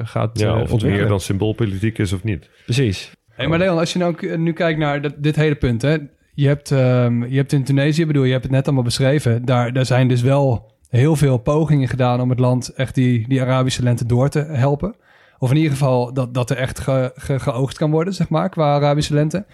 gaat 0.03 0.39
Ja, 0.39 0.55
eh, 0.55 0.63
of 0.63 0.71
het 0.71 0.83
meer 0.83 1.09
dan 1.09 1.21
symboolpolitiek 1.21 1.99
is 1.99 2.13
of 2.13 2.23
niet. 2.25 2.49
Precies. 2.65 3.11
Hey, 3.31 3.47
maar 3.49 3.59
Leon, 3.59 3.79
als 3.79 3.93
je 3.93 3.99
nou, 3.99 4.37
nu 4.37 4.53
kijkt 4.53 4.79
naar 4.79 5.03
dat, 5.03 5.15
dit 5.19 5.37
hele 5.37 5.55
punt, 5.55 5.83
hè. 5.83 5.97
Je 6.35 6.47
hebt, 6.47 6.71
ehm, 6.71 7.25
je 7.25 7.37
hebt 7.37 7.53
in 7.53 7.65
Tunesië, 7.65 8.07
bedoel, 8.07 8.25
je 8.25 8.31
hebt 8.33 8.43
het 8.45 8.53
net 8.53 8.65
allemaal 8.67 8.85
beschreven. 8.85 9.45
Daar, 9.45 9.73
daar 9.73 9.87
zijn 9.87 10.09
dus 10.09 10.23
wel 10.23 10.73
heel 10.89 11.17
veel 11.17 11.39
pogingen 11.39 11.89
gedaan 11.89 12.21
om 12.21 12.31
het 12.31 12.39
land 12.39 12.69
echt 12.69 12.95
die, 12.95 13.29
die 13.29 13.41
Arabische 13.43 13.83
lente 13.83 14.07
door 14.07 14.29
te 14.29 14.39
helpen. 14.41 14.95
Of 15.39 15.51
in 15.51 15.57
ieder 15.57 15.73
geval 15.73 16.13
dat, 16.15 16.35
dat 16.35 16.51
er 16.51 16.57
echt 16.57 16.81
ge, 16.81 17.13
ge- 17.15 17.39
geoogst 17.41 17.79
kan 17.79 17.91
worden, 17.91 18.15
zeg 18.15 18.29
maar, 18.29 18.49
qua 18.49 18.75
Arabische 18.75 19.15
lente. 19.15 19.45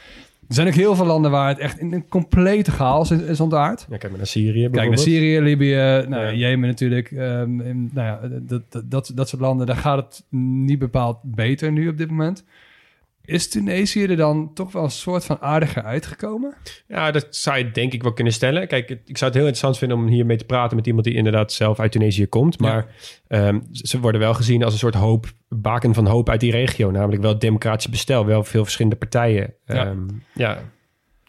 Er 0.49 0.55
zijn 0.55 0.66
ook 0.66 0.74
heel 0.74 0.94
veel 0.94 1.07
landen 1.07 1.30
waar 1.30 1.49
het 1.49 1.59
echt 1.59 1.78
in 1.78 1.92
een 1.92 2.09
complete 2.09 2.70
chaos 2.70 3.11
is, 3.11 3.20
is 3.20 3.40
ontaard. 3.40 3.86
Ja, 3.90 3.96
kijk 3.96 4.09
maar 4.09 4.18
naar 4.18 4.26
Syrië 4.26 4.68
Kijk 4.70 4.88
naar. 4.88 4.99
Syrië, 4.99 5.40
Libië, 5.40 6.05
nou, 6.09 6.26
ja. 6.26 6.32
Jemen 6.32 6.68
natuurlijk. 6.68 7.11
ehm, 7.11 7.61
en, 7.61 7.90
nou 7.92 8.07
ja, 8.07 8.38
dat, 8.40 8.62
dat, 8.70 8.90
dat, 8.90 9.12
dat 9.14 9.28
soort 9.28 9.42
landen, 9.42 9.66
daar 9.66 9.76
gaat 9.76 9.96
het 9.96 10.24
niet 10.40 10.78
bepaald 10.78 11.18
beter 11.22 11.72
nu 11.72 11.88
op 11.88 11.99
dit 11.99 12.11
moment. 12.11 12.44
Is 13.29 13.49
Tunesië 13.49 14.05
er 14.05 14.16
dan 14.16 14.51
toch 14.55 14.72
wel 14.72 14.85
een 14.85 14.91
soort 14.91 15.24
van 15.24 15.41
aardiger 15.41 15.83
uitgekomen? 15.83 16.55
Ja, 16.87 17.11
dat 17.11 17.26
zou 17.31 17.59
je 17.59 17.70
denk 17.70 17.93
ik 17.93 18.03
wel 18.03 18.12
kunnen 18.12 18.33
stellen. 18.33 18.68
Kijk, 18.68 18.91
ik 18.91 19.18
zou 19.18 19.31
het 19.31 19.41
heel 19.41 19.49
interessant 19.49 19.79
vinden 19.79 19.99
om 19.99 20.07
hiermee 20.07 20.37
te 20.37 20.45
praten 20.45 20.76
met 20.76 20.87
iemand 20.87 21.05
die 21.05 21.14
inderdaad 21.14 21.53
zelf 21.53 21.81
uit 21.81 21.93
Tunesië 21.93 22.26
komt. 22.26 22.59
Maar 22.59 22.87
ehm, 23.26 23.61
ze 23.72 24.01
worden 24.01 24.20
wel 24.20 24.35
gezien 24.35 24.64
als 24.64 24.72
een 24.72 24.79
soort 24.79 24.95
hoop, 24.95 25.26
baken 25.49 25.95
van 25.95 26.07
hoop 26.07 26.29
uit 26.29 26.41
die 26.41 26.51
regio. 26.51 26.91
Namelijk 26.91 27.22
wel 27.22 27.31
het 27.31 27.41
democratisch 27.41 27.89
bestel, 27.89 28.26
wel 28.26 28.45
veel 28.45 28.62
verschillende 28.62 28.97
partijen. 28.97 29.55
Ja. 29.66 29.87
Ehm, 29.87 30.07
ja. 30.35 30.59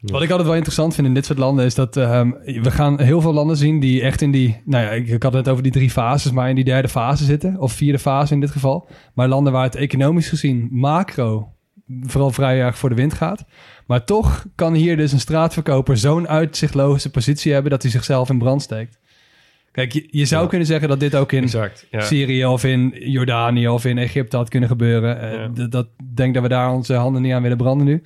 Wat 0.01 0.21
ik 0.21 0.29
altijd 0.29 0.47
wel 0.47 0.57
interessant 0.57 0.95
vind 0.95 1.07
in 1.07 1.13
dit 1.13 1.25
soort 1.25 1.39
landen 1.39 1.65
is 1.65 1.75
dat 1.75 1.97
ehm, 1.97 2.31
we 2.43 2.71
gaan 2.71 3.01
heel 3.01 3.21
veel 3.21 3.33
landen 3.33 3.57
zien 3.57 3.79
die 3.79 4.01
echt 4.01 4.21
in 4.21 4.31
die, 4.31 4.61
nou 4.65 4.83
ja, 4.83 4.91
ik, 4.91 5.07
ik 5.07 5.23
had 5.23 5.33
het 5.33 5.43
net 5.43 5.51
over 5.51 5.63
die 5.63 5.71
drie 5.71 5.89
fases, 5.89 6.31
maar 6.31 6.49
in 6.49 6.55
die 6.55 6.63
derde 6.63 6.89
fase 6.89 7.23
zitten, 7.23 7.57
of 7.57 7.71
vierde 7.71 7.99
fase 7.99 8.33
in 8.33 8.39
dit 8.39 8.51
geval. 8.51 8.89
Maar 9.13 9.27
landen 9.27 9.53
waar 9.53 9.63
het 9.63 9.75
economisch 9.75 10.29
gezien 10.29 10.67
macro 10.71 11.53
vooral 12.03 12.31
vrij 12.31 12.59
erg 12.61 12.77
voor 12.77 12.89
de 12.89 12.95
wind 12.95 13.13
gaat. 13.13 13.45
Maar 13.87 14.03
toch 14.05 14.45
kan 14.55 14.73
hier 14.73 14.97
dus 14.97 15.11
een 15.11 15.19
straatverkoper 15.19 15.97
zo'n 15.97 16.27
uitzichtloze 16.27 17.11
positie 17.11 17.53
hebben 17.53 17.71
dat 17.71 17.81
hij 17.81 17.91
zichzelf 17.91 18.29
in 18.29 18.37
brand 18.37 18.61
steekt. 18.61 18.99
Kijk, 19.71 19.91
je, 19.93 20.07
je 20.11 20.25
zou 20.25 20.43
Ja. 20.43 20.49
kunnen 20.49 20.67
zeggen 20.67 20.89
dat 20.89 20.99
dit 20.99 21.15
ook 21.15 21.31
in 21.31 21.43
Exact. 21.43 21.87
Ja. 21.91 22.01
Syrië 22.01 22.45
of 22.45 22.63
in 22.63 22.93
Jordanië 22.99 23.67
of 23.67 23.85
in 23.85 23.97
Egypte 23.97 24.37
had 24.37 24.49
kunnen 24.49 24.69
gebeuren. 24.69 25.21
Eh, 25.55 25.67
dat 25.69 25.87
denk 26.13 26.33
dat 26.33 26.43
we 26.43 26.49
daar 26.49 26.71
onze 26.71 26.93
handen 26.93 27.21
niet 27.21 27.33
aan 27.33 27.41
willen 27.41 27.57
branden 27.57 27.85
nu. 27.87 28.03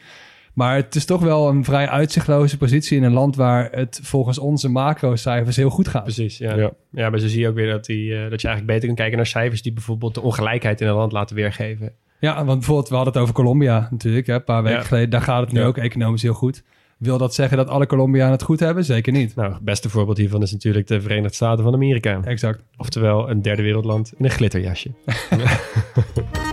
Maar 0.53 0.75
het 0.75 0.95
is 0.95 1.05
toch 1.05 1.21
wel 1.21 1.49
een 1.49 1.63
vrij 1.63 1.87
uitzichtloze 1.89 2.57
positie 2.57 2.97
in 2.97 3.03
een 3.03 3.13
land 3.13 3.35
waar 3.35 3.69
het 3.71 3.99
volgens 4.03 4.37
onze 4.39 4.69
macrocijfers 4.69 5.55
heel 5.55 5.69
goed 5.69 5.87
gaat. 5.87 6.03
Precies, 6.03 6.37
ja. 6.37 6.55
Ja. 6.55 6.71
ja. 6.91 7.09
maar 7.09 7.19
zo 7.19 7.27
zie 7.27 7.39
je 7.39 7.47
ook 7.47 7.55
weer 7.55 7.71
dat, 7.71 7.85
die, 7.85 8.13
eh, 8.15 8.29
dat 8.29 8.41
je 8.41 8.47
eigenlijk 8.47 8.65
beter 8.65 8.87
kan 8.87 8.95
kijken 8.95 9.17
naar 9.17 9.25
cijfers 9.25 9.61
die 9.61 9.73
bijvoorbeeld 9.73 10.13
de 10.15 10.21
ongelijkheid 10.21 10.81
in 10.81 10.87
een 10.87 10.93
land 10.95 11.11
laten 11.11 11.35
weergeven. 11.35 11.91
Ja, 12.23 12.45
want 12.45 12.57
bijvoorbeeld, 12.57 12.89
we 12.89 12.95
hadden 12.95 13.13
het 13.13 13.21
over 13.21 13.33
Colombia 13.35 13.87
natuurlijk, 13.91 14.27
hè, 14.27 14.33
een 14.33 14.43
paar 14.43 14.63
weken 14.63 14.79
Ja. 14.79 14.83
geleden. 14.85 15.09
Daar 15.09 15.21
gaat 15.21 15.41
het 15.41 15.51
nu 15.51 15.59
Ja. 15.59 15.65
ook 15.65 15.77
economisch 15.77 16.21
heel 16.21 16.33
goed. 16.33 16.63
Wil 16.97 17.17
dat 17.17 17.33
zeggen 17.33 17.57
dat 17.57 17.67
alle 17.67 17.85
Colombianen 17.85 18.31
het 18.31 18.43
goed 18.43 18.59
hebben? 18.59 18.85
Zeker 18.85 19.13
niet. 19.13 19.35
Nou, 19.35 19.53
het 19.53 19.61
beste 19.61 19.89
voorbeeld 19.89 20.17
hiervan 20.17 20.41
is 20.41 20.51
natuurlijk 20.51 20.87
de 20.87 21.01
Verenigde 21.01 21.35
Staten 21.35 21.63
van 21.63 21.73
Amerika. 21.73 22.19
Exact. 22.23 22.63
Oftewel 22.77 23.29
een 23.29 23.41
derde 23.41 23.61
wereldland 23.61 24.13
in 24.17 24.25
een 24.25 24.31
glitterjasje. 24.31 24.91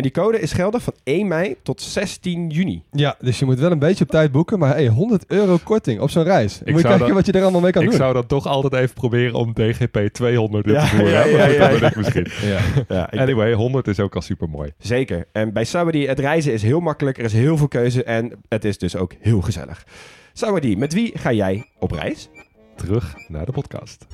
En 0.00 0.06
die 0.06 0.14
code 0.22 0.40
is 0.40 0.52
geldig 0.52 0.82
van 0.82 0.92
1 1.04 1.28
mei 1.28 1.56
tot 1.62 1.82
16 1.82 2.48
juni. 2.50 2.82
Ja, 2.90 3.16
dus 3.20 3.38
je 3.38 3.44
moet 3.44 3.58
wel 3.58 3.70
een 3.70 3.78
beetje 3.78 4.04
op 4.04 4.10
tijd 4.10 4.32
boeken, 4.32 4.58
maar 4.58 4.74
hey, 4.74 4.86
100 4.86 5.24
euro 5.28 5.58
korting 5.64 6.00
op 6.00 6.10
zo'n 6.10 6.22
reis. 6.22 6.58
moet 6.58 6.66
je 6.66 6.72
zou 6.72 6.82
kijken 6.82 6.98
dat- 7.06 7.16
wat 7.16 7.26
je 7.26 7.32
er 7.32 7.42
allemaal 7.42 7.60
mee 7.60 7.70
kan 7.72 7.82
ik 7.82 7.88
doen. 7.88 7.98
zou 7.98 8.12
dan 8.12 8.26
toch 8.26 8.46
altijd 8.46 8.72
even 8.82 8.94
proberen 8.94 9.34
om 9.34 9.52
DGP 9.54 10.08
200 10.12 10.66
in 10.66 10.72
Ja, 10.72 10.80
te 10.80 10.86
voeren. 10.86 11.10
ja, 11.30 11.68
dat 11.68 11.80
ben 11.80 11.88
ik 11.88 11.96
misschien. 11.96 12.26
Ja. 12.42 12.58
Ja, 12.88 13.12
ik- 13.12 13.18
Anyway, 13.20 13.52
100 13.52 13.88
is 13.88 14.00
ook 14.00 14.14
al 14.14 14.20
super 14.22 14.48
mooi. 14.48 14.72
Zeker. 14.78 15.26
En 15.32 15.52
bij 15.52 15.64
Sawadee, 15.64 16.08
het 16.08 16.18
reizen 16.18 16.52
is 16.52 16.62
heel 16.62 16.80
makkelijk. 16.80 17.18
Er 17.18 17.24
is 17.24 17.32
heel 17.32 17.56
veel 17.56 17.68
keuze 17.68 18.04
en 18.04 18.32
het 18.48 18.64
is 18.64 18.78
dus 18.78 18.96
ook 18.96 19.12
heel 19.20 19.40
gezellig. 19.40 19.84
Sawadee, 20.32 20.76
met 20.76 20.92
wie 20.92 21.12
ga 21.18 21.32
jij 21.32 21.66
op 21.78 21.90
reis? 21.90 22.28
Terug 22.76 23.14
naar 23.28 23.46
de 23.46 23.52
podcast. 23.52 24.06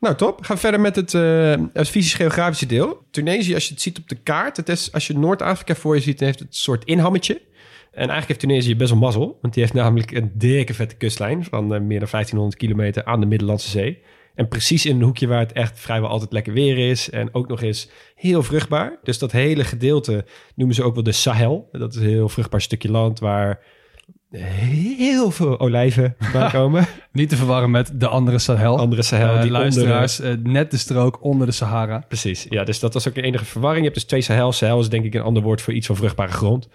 Nou, 0.00 0.14
top. 0.14 0.44
Gaan 0.44 0.56
we 0.56 0.62
verder 0.62 0.80
met 0.80 0.96
het, 0.96 1.14
eh, 1.14 1.84
fysisch-geografische 1.84 2.66
deel. 2.66 3.06
Tunesië, 3.10 3.54
als 3.54 3.64
je 3.66 3.72
het 3.72 3.82
ziet 3.82 3.98
op 3.98 4.08
de 4.08 4.14
kaart, 4.14 4.56
het 4.56 4.68
is, 4.68 4.92
als 4.92 5.06
je 5.06 5.18
Noord-Afrika 5.18 5.74
voor 5.74 5.94
je 5.94 6.00
ziet, 6.00 6.20
heeft 6.20 6.38
het 6.38 6.48
een 6.48 6.54
soort 6.54 6.84
inhammetje. 6.84 7.34
En 7.90 8.08
eigenlijk 8.08 8.26
heeft 8.28 8.40
Tunesië 8.40 8.76
best 8.76 8.90
wel 8.90 8.98
mazzel, 8.98 9.38
want 9.40 9.54
die 9.54 9.62
heeft 9.62 9.74
namelijk 9.74 10.10
een 10.10 10.32
dikke 10.34 10.74
vette 10.74 10.96
kustlijn 10.96 11.44
van 11.44 11.74
eh, 11.74 11.80
meer 11.80 11.98
dan 11.98 12.08
1500 12.10 12.56
kilometer 12.56 13.04
aan 13.04 13.20
de 13.20 13.26
Middellandse 13.26 13.70
Zee. 13.70 14.02
En 14.34 14.48
precies 14.48 14.86
in 14.86 14.96
een 14.96 15.02
hoekje 15.02 15.26
waar 15.26 15.38
het 15.38 15.52
echt 15.52 15.80
vrijwel 15.80 16.10
altijd 16.10 16.32
lekker 16.32 16.52
weer 16.52 16.90
is 16.90 17.10
en 17.10 17.34
ook 17.34 17.48
nog 17.48 17.62
eens 17.62 17.90
heel 18.14 18.42
vruchtbaar. 18.42 18.98
Dus 19.02 19.18
dat 19.18 19.32
hele 19.32 19.64
gedeelte 19.64 20.24
noemen 20.54 20.76
ze 20.76 20.82
ook 20.82 20.94
wel 20.94 21.02
de 21.02 21.12
Sahel. 21.12 21.68
Dat 21.72 21.94
is 21.94 22.00
een 22.00 22.08
heel 22.08 22.28
vruchtbaar 22.28 22.60
stukje 22.60 22.90
land 22.90 23.18
waar 23.18 23.60
heel 24.38 25.30
veel 25.30 25.60
olijven 25.60 26.16
bij 26.32 26.50
komen. 26.50 26.86
Niet 27.12 27.28
te 27.28 27.36
verwarren 27.36 27.70
met 27.70 28.00
de 28.00 28.06
andere 28.08 28.38
Sahel. 28.38 28.78
Andere 28.78 29.02
Sahel, 29.02 29.26
Eh, 29.26 29.32
die 29.34 29.42
onder- 29.42 29.60
luisteraars, 29.60 30.20
eh, 30.20 30.32
net 30.42 30.70
de 30.70 30.76
strook 30.76 31.24
onder 31.24 31.46
de 31.46 31.52
Sahara. 31.52 32.04
Precies, 32.08 32.46
ja, 32.48 32.64
dus 32.64 32.80
dat 32.80 32.94
was 32.94 33.08
ook 33.08 33.14
de 33.14 33.22
enige 33.22 33.44
verwarring. 33.44 33.80
Je 33.84 33.88
hebt 33.90 34.00
dus 34.00 34.08
twee 34.08 34.20
Sahel. 34.20 34.52
Sahel 34.52 34.80
is 34.80 34.88
denk 34.88 35.04
ik 35.04 35.14
een 35.14 35.22
ander 35.22 35.42
woord 35.42 35.62
voor 35.62 35.72
iets 35.72 35.86
van 35.86 35.96
vruchtbare 35.96 36.32
grond. 36.32 36.68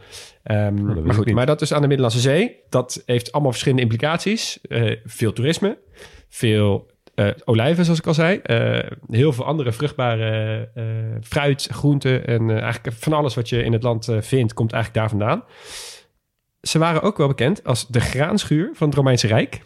Ehm, 0.44 0.86
wist 0.86 1.06
maar 1.06 1.16
goed, 1.16 1.26
niet. 1.26 1.36
maar 1.36 1.46
dat 1.46 1.62
is 1.62 1.74
aan 1.74 1.82
de 1.82 1.88
Middellandse 1.88 2.22
Zee. 2.22 2.56
Dat 2.70 3.04
heeft 3.06 3.32
allemaal 3.32 3.52
verschillende 3.52 3.84
implicaties. 3.84 4.60
Eh, 4.62 4.96
veel 5.06 5.34
toerisme, 5.34 5.78
veel 6.30 6.94
eh, 7.16 7.28
olijven, 7.46 7.84
zoals 7.86 8.00
ik 8.00 8.08
al 8.08 8.14
zei. 8.14 8.38
Eh, 8.38 8.90
heel 9.10 9.34
veel 9.34 9.46
andere 9.46 9.72
vruchtbare 9.72 10.70
eh, 10.76 10.84
fruit, 11.22 11.68
groenten 11.72 12.28
en 12.28 12.50
eigenlijk 12.50 12.96
van 13.00 13.14
alles 13.14 13.36
wat 13.36 13.50
je 13.50 13.64
in 13.64 13.74
het 13.74 13.84
land 13.84 14.10
vindt, 14.20 14.54
komt 14.54 14.72
eigenlijk 14.74 15.02
daar 15.02 15.20
vandaan. 15.20 15.44
Ze 16.68 16.80
waren 16.80 17.02
ook 17.02 17.18
wel 17.18 17.28
bekend 17.28 17.64
als 17.64 17.88
de 17.88 18.00
graanschuur 18.00 18.70
van 18.74 18.88
het 18.88 18.96
Romeinse 18.98 19.28
Rijk. 19.28 19.62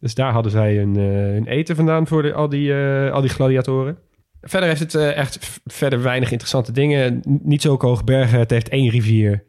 Dus 0.00 0.14
daar 0.14 0.32
hadden 0.32 0.52
zij 0.52 0.76
hun, 0.76 0.96
eh, 0.96 1.02
hun 1.04 1.46
eten 1.46 1.76
vandaan 1.76 2.06
voor 2.06 2.22
de, 2.22 2.32
al, 2.32 2.48
die, 2.48 2.74
eh, 2.74 3.12
al 3.12 3.20
die 3.20 3.30
gladiatoren. 3.30 3.98
Verder 4.40 4.68
heeft 4.68 4.80
het 4.80 4.94
eh, 4.94 5.16
echt 5.16 5.60
verder 5.64 6.02
weinig 6.02 6.30
interessante 6.30 6.72
dingen. 6.72 7.20
Niet 7.42 7.62
zulke 7.62 7.86
hoge 7.86 8.04
bergen. 8.04 8.38
Het 8.38 8.50
heeft 8.50 8.68
één 8.68 8.90
rivier. 8.90 9.44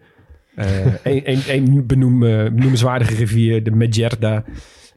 Één 1.04 1.88
benoem, 1.88 2.20
benoemenswaardige 2.20 3.16
rivier, 3.16 3.64
de 3.64 3.72
Medjerda. 3.72 4.44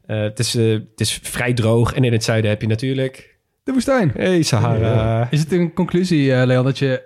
Het, 0.07 0.39
is, 0.39 0.53
het 0.53 1.01
is 1.01 1.19
vrij 1.23 1.53
droog. 1.53 1.95
En 1.95 2.05
in 2.05 2.13
het 2.13 2.25
zuiden 2.25 2.51
heb 2.51 2.61
je 2.61 2.67
natuurlijk... 2.67 3.35
De 3.65 3.73
woestijn. 3.73 4.11
Hey, 4.15 4.43
Sahara. 4.43 5.31
Is 5.31 5.41
het 5.41 5.53
een 5.53 5.73
conclusie, 5.73 6.35
eh, 6.35 6.47
Leon, 6.47 6.65
dat 6.65 6.79
je 6.79 7.03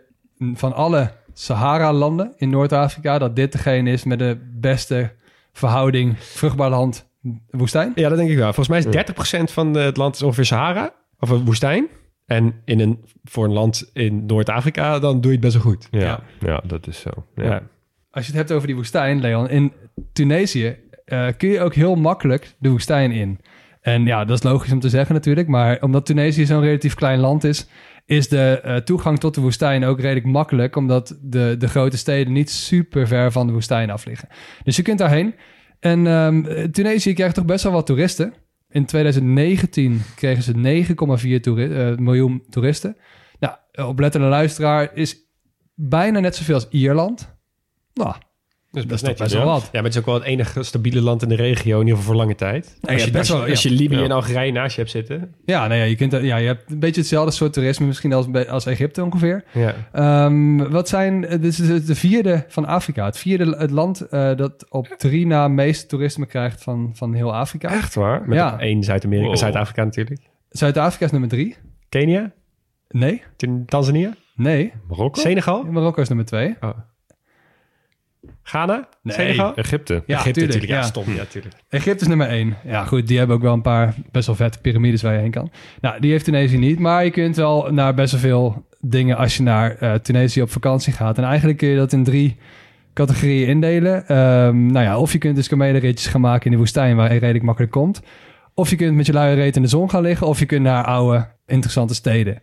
van 0.54 0.72
alle 0.72 1.10
Sahara-landen 1.38 2.32
in 2.36 2.50
Noord-Afrika, 2.50 3.18
dat 3.18 3.36
dit 3.36 3.52
degene 3.52 3.90
is 3.90 4.04
met 4.04 4.18
de 4.18 4.38
beste 4.60 5.12
verhouding 5.52 6.18
vruchtbaar 6.18 6.70
land 6.70 7.08
woestijn? 7.50 7.92
Ja, 7.94 8.08
dat 8.08 8.18
denk 8.18 8.30
ik 8.30 8.36
wel. 8.36 8.52
Volgens 8.52 8.84
mij 8.84 8.92
is 8.92 9.06
30% 9.40 9.52
van 9.52 9.74
het 9.74 9.96
land 9.96 10.14
is 10.14 10.22
ongeveer 10.22 10.44
Sahara. 10.44 10.94
Of 11.18 11.30
een 11.30 11.44
woestijn. 11.44 11.86
En 12.26 12.54
in 12.64 12.80
een, 12.80 13.04
voor 13.24 13.44
een 13.44 13.52
land 13.52 13.90
in 13.92 14.26
Noord-Afrika, 14.26 14.98
dan 14.98 15.20
doe 15.20 15.30
je 15.32 15.36
het 15.36 15.40
best 15.40 15.52
wel 15.54 15.62
goed. 15.62 15.88
Ja, 15.90 16.00
Ja. 16.00 16.20
ja. 16.40 16.62
dat 16.66 16.86
is 16.86 17.00
zo. 17.00 17.10
Ja. 17.34 17.44
Ja. 17.44 17.62
Als 18.10 18.24
je 18.26 18.30
het 18.30 18.40
hebt 18.40 18.52
over 18.52 18.66
die 18.66 18.76
woestijn, 18.76 19.20
Leon, 19.20 19.48
in 19.48 19.72
Tunesië 20.12 20.76
eh, 21.04 21.26
kun 21.36 21.48
je 21.48 21.60
ook 21.60 21.74
heel 21.74 21.94
makkelijk 21.94 22.54
de 22.58 22.68
woestijn 22.70 23.10
in. 23.12 23.38
En 23.80 24.04
ja, 24.04 24.24
dat 24.24 24.36
is 24.38 24.42
logisch 24.42 24.72
om 24.72 24.80
te 24.80 24.88
zeggen 24.88 25.14
natuurlijk, 25.14 25.48
maar 25.48 25.78
omdat 25.80 26.06
Tunesië 26.06 26.46
zo'n 26.46 26.60
relatief 26.60 26.94
klein 26.94 27.18
land 27.18 27.44
is, 27.44 27.68
is 28.08 28.28
de 28.28 28.60
eh, 28.60 28.76
toegang 28.76 29.18
tot 29.18 29.34
de 29.34 29.40
woestijn 29.40 29.84
ook 29.84 30.00
redelijk 30.00 30.26
makkelijk, 30.26 30.76
omdat 30.76 31.18
de, 31.22 31.54
de 31.58 31.68
grote 31.68 31.96
steden 31.96 32.32
niet 32.32 32.50
super 32.50 33.06
ver 33.06 33.32
van 33.32 33.46
de 33.46 33.52
woestijn 33.52 33.90
af 33.90 34.04
liggen. 34.04 34.28
Dus 34.64 34.76
je 34.76 34.82
kunt 34.82 34.98
daarheen. 34.98 35.34
En 35.80 36.06
ehm, 36.06 36.70
Tunesië 36.70 37.12
krijgt 37.14 37.34
toch 37.34 37.44
best 37.44 37.64
wel 37.64 37.72
wat 37.72 37.86
toeristen. 37.86 38.34
In 38.70 38.84
2019 38.84 40.02
kregen 40.14 40.42
ze 40.42 40.52
9,4 40.56 41.40
toeri- 41.40 41.72
eh, 41.72 41.96
miljoen 41.96 42.42
toeristen. 42.50 42.96
Nou, 43.38 43.54
oplettende 43.88 44.26
luisteraar 44.26 44.90
is 44.94 45.16
bijna 45.74 46.20
net 46.20 46.36
zoveel 46.36 46.54
als 46.54 46.68
Ierland. 46.68 47.36
Nou, 47.94 48.14
Dus 48.70 48.82
dat 48.86 48.92
is 48.92 49.00
toch 49.02 49.16
best 49.16 49.32
wel 49.34 49.44
wat. 49.44 49.62
Ja, 49.62 49.68
maar 49.72 49.82
het 49.82 49.92
is 49.92 49.98
ook 49.98 50.06
wel 50.06 50.14
het 50.14 50.24
enige 50.24 50.62
stabiele 50.62 51.00
land 51.02 51.22
in 51.22 51.28
de 51.28 51.34
regio, 51.34 51.74
in 51.80 51.86
ieder 51.86 51.96
geval 51.98 52.12
voor 52.12 52.22
lange 52.22 52.34
tijd. 52.34 52.78
Als, 52.80 53.00
ja, 53.00 53.04
je, 53.06 53.10
best 53.12 53.30
wel, 53.30 53.44
als 53.46 53.62
je 53.62 53.70
Libië 53.70 54.02
en 54.02 54.10
Algerije 54.10 54.52
naast 54.52 54.74
je 54.74 54.80
hebt 54.80 54.92
zitten. 54.92 55.34
Ja, 55.44 55.66
nou 55.66 55.80
ja, 55.80 55.86
je, 55.86 55.94
kunt, 55.96 56.12
ja, 56.12 56.36
je 56.36 56.46
hebt 56.46 56.70
een 56.70 56.78
beetje 56.78 57.00
hetzelfde 57.00 57.30
soort 57.32 57.52
toerisme 57.52 57.86
misschien 57.86 58.12
als, 58.12 58.30
bij- 58.30 58.48
als 58.50 58.66
Egypte 58.66 59.04
ongeveer. 59.04 59.44
Ja. 59.52 59.74
Ehm, 59.92 60.56
wat 60.70 60.88
zijn, 60.88 61.20
dit 61.20 61.44
is 61.44 61.56
de 61.56 61.84
de 61.84 61.94
vierde 61.94 62.44
van 62.48 62.66
Afrika. 62.66 63.04
Het 63.04 63.18
vierde 63.18 63.56
het 63.58 63.70
land 63.70 64.00
eh, 64.00 64.36
dat 64.36 64.66
op 64.70 64.86
drie 64.96 65.26
na 65.26 65.48
meeste 65.48 65.86
toerisme 65.86 66.26
krijgt 66.26 66.62
van, 66.62 66.90
van 66.94 67.14
heel 67.14 67.34
Afrika. 67.34 67.68
Echt 67.72 67.94
waar? 67.94 68.28
Met 68.28 68.38
Ja. 68.38 68.58
één 68.58 68.82
Zuid-Amerika, 68.82 69.26
Wow. 69.28 69.36
Zuid-Afrika 69.36 69.84
natuurlijk. 69.84 70.20
Zuid-Afrika 70.48 71.04
is 71.04 71.10
nummer 71.10 71.28
drie. 71.30 71.56
Kenia? 71.88 72.32
Nee, 72.88 73.22
Tan- 73.36 73.64
Tanzania? 73.66 74.14
nee. 74.36 74.72
Marokko? 74.88 75.20
Senegal? 75.20 75.62
Marokko 75.64 76.00
is 76.02 76.08
nummer 76.08 76.26
twee. 76.26 76.56
Ghana? 78.48 78.88
Nee. 79.02 79.14
Senegal? 79.14 79.54
Egypte. 79.54 80.02
Ja, 80.06 80.14
Egypte 80.14 80.40
tuurlijk, 80.40 80.54
natuurlijk. 80.54 80.82
Ja, 80.82 80.88
stom. 80.88 81.14
Ja, 81.14 81.24
tuurlijk. 81.24 81.54
Egypte 81.68 82.00
is 82.00 82.08
nummer 82.08 82.28
één. 82.28 82.56
Ja, 82.64 82.84
goed, 82.84 83.06
die 83.06 83.18
hebben 83.18 83.36
ook 83.36 83.42
wel 83.42 83.52
een 83.52 83.62
paar 83.62 83.94
best 84.10 84.26
wel 84.26 84.36
vette 84.36 84.58
piramides 84.60 85.02
waar 85.02 85.12
je 85.12 85.20
heen 85.20 85.30
kan. 85.30 85.50
Nou, 85.80 86.00
die 86.00 86.10
heeft 86.10 86.24
Tunesië 86.24 86.58
niet, 86.58 86.78
maar 86.78 87.04
je 87.04 87.10
kunt 87.10 87.36
wel 87.36 87.72
naar 87.72 87.94
best 87.94 88.12
wel 88.12 88.20
veel 88.20 88.66
dingen 88.80 89.16
als 89.16 89.36
je 89.36 89.42
naar 89.42 89.76
eh, 89.76 89.94
Tunesië 89.94 90.42
op 90.42 90.50
vakantie 90.50 90.92
gaat. 90.92 91.18
En 91.18 91.24
eigenlijk 91.24 91.58
kun 91.58 91.68
je 91.68 91.76
dat 91.76 91.92
in 91.92 92.04
drie 92.04 92.36
categorieën 92.92 93.48
indelen. 93.48 94.06
Ehm, 94.06 94.66
nou 94.66 94.84
ja, 94.84 94.98
of 94.98 95.12
je 95.12 95.18
kunt 95.18 95.36
dus 95.36 95.48
kamelenritjes 95.48 96.06
gaan 96.06 96.20
maken 96.20 96.44
in 96.44 96.50
de 96.50 96.56
woestijn 96.56 96.96
waar 96.96 97.12
je 97.12 97.18
redelijk 97.18 97.44
makkelijk 97.44 97.72
komt. 97.72 98.00
Of 98.54 98.70
je 98.70 98.76
kunt 98.76 98.96
met 98.96 99.06
je 99.06 99.12
luie 99.12 99.34
reet 99.34 99.56
in 99.56 99.62
de 99.62 99.68
zon 99.68 99.90
gaan 99.90 100.02
liggen. 100.02 100.26
Of 100.26 100.38
je 100.38 100.46
kunt 100.46 100.62
naar 100.62 100.84
oude, 100.84 101.28
interessante 101.46 101.94
steden. 101.94 102.42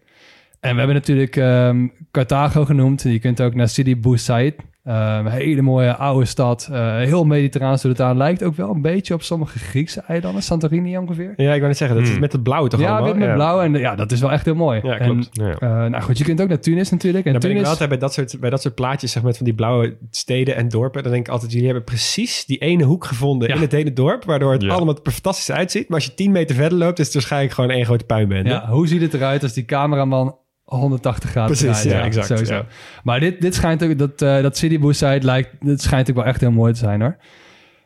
En 0.60 0.72
we 0.72 0.78
hebben 0.78 0.96
natuurlijk 0.96 1.36
ehm, 1.36 1.88
Carthago 2.12 2.66
genoemd. 2.66 3.02
Je 3.02 3.20
kunt 3.20 3.42
ook 3.42 3.56
naar 3.56 3.70
Sidi 3.70 3.98
Bou 3.98 4.18
Said. 4.18 4.56
Ehm, 4.86 5.26
een 5.26 5.32
hele 5.32 5.62
mooie 5.62 5.96
oude 5.96 6.26
stad. 6.26 6.70
eh, 6.72 6.96
heel 6.98 7.24
mediterraans 7.26 7.82
door 7.82 7.92
het 7.92 8.02
aan. 8.02 8.18
Lijkt 8.18 8.44
ook 8.44 8.56
wel 8.56 8.70
een 8.70 8.82
beetje 8.82 9.14
op 9.14 9.22
sommige 9.22 9.60
Griekse 9.60 10.02
eilanden. 10.08 10.44
Santorini 10.44 10.98
ongeveer. 10.98 11.34
Ja, 11.36 11.44
ik 11.52 11.56
wou 11.56 11.68
net 11.68 11.78
zeggen, 11.78 11.98
dat 11.98 12.06
is 12.06 12.12
Hmm. 12.12 12.22
met 12.22 12.32
het 12.32 12.44
blauw 12.44 12.68
toch 12.68 12.80
ja, 12.80 12.98
allemaal? 12.98 13.16
met 13.16 13.34
blauw. 13.34 13.62
En 13.62 13.74
ja, 13.74 13.96
dat 13.96 14.12
is 14.12 14.20
wel 14.22 14.32
echt 14.32 14.46
heel 14.46 14.56
mooi. 14.56 14.80
Ja, 14.84 14.98
en, 14.98 15.06
klopt. 15.12 15.30
Ja. 15.32 15.54
eh, 15.60 15.70
nou 15.70 16.02
goed, 16.02 16.18
je 16.18 16.24
kunt 16.24 16.42
ook 16.42 16.48
naar 16.48 16.60
Tunis 16.60 16.90
natuurlijk. 16.90 17.26
En 17.26 17.32
dan 17.32 17.42
ben 17.42 17.50
ik 17.52 17.56
Tunis, 17.56 17.62
wel 17.62 17.72
altijd 17.72 17.90
bij 17.90 17.98
dat, 18.08 18.14
soort, 18.14 18.40
bij 18.40 18.50
dat 18.50 18.62
soort 18.62 18.76
plaatjes, 18.76 19.12
zeg 19.12 19.24
maar, 19.24 19.34
van 19.34 19.46
die 19.46 19.56
blauwe 19.56 19.98
steden 20.12 20.56
en 20.56 20.70
dorpen. 20.70 21.04
Dan 21.04 21.12
denk 21.12 21.26
ik 21.28 21.32
altijd, 21.34 21.52
jullie 21.52 21.66
hebben 21.68 21.84
precies 21.86 22.46
die 22.46 22.58
ene 22.58 22.84
hoek 22.84 23.06
gevonden 23.06 23.48
Ja. 23.48 23.56
in 23.56 23.62
het 23.62 23.72
hele 23.72 23.94
dorp, 23.94 24.24
waardoor 24.26 24.52
het 24.52 24.62
Ja. 24.62 24.74
allemaal 24.74 24.96
er 25.04 25.12
fantastisch 25.12 25.52
uitziet. 25.52 25.88
Maar 25.90 25.98
als 25.98 26.08
je 26.08 26.14
10 26.14 26.32
meter 26.32 26.56
verder 26.56 26.78
loopt, 26.78 27.00
is 27.00 27.06
het 27.06 27.14
waarschijnlijk 27.14 27.54
gewoon 27.54 27.70
één 27.70 27.86
grote 27.86 28.06
puinbende. 28.06 28.50
ja, 28.50 28.68
hoe 28.70 28.88
ziet 28.88 29.02
het 29.02 29.14
eruit 29.14 29.44
als 29.44 29.54
die 29.54 29.66
cameraman 29.66 30.36
180 30.66 31.30
graden 31.30 31.58
Precies, 31.58 31.84
ja, 31.84 32.04
exact, 32.04 32.28
Sowieso. 32.28 32.54
ja. 32.54 32.66
Maar 33.04 33.20
dit, 33.20 33.42
dit 33.42 33.56
schijnt 33.56 33.84
ook, 33.84 33.98
dat, 33.98 34.22
eh 34.22 34.42
dat 34.42 34.58
Sidi 34.58 34.80
Bou 34.80 34.94
Said 34.94 35.24
lijkt, 35.24 35.50
dit 35.60 35.82
schijnt 35.82 36.10
ook 36.10 36.16
wel 36.16 36.26
echt 36.26 36.42
heel 36.42 36.52
mooi 36.52 36.74
te 36.74 36.80
zijn 36.80 37.02
hoor. 37.02 37.18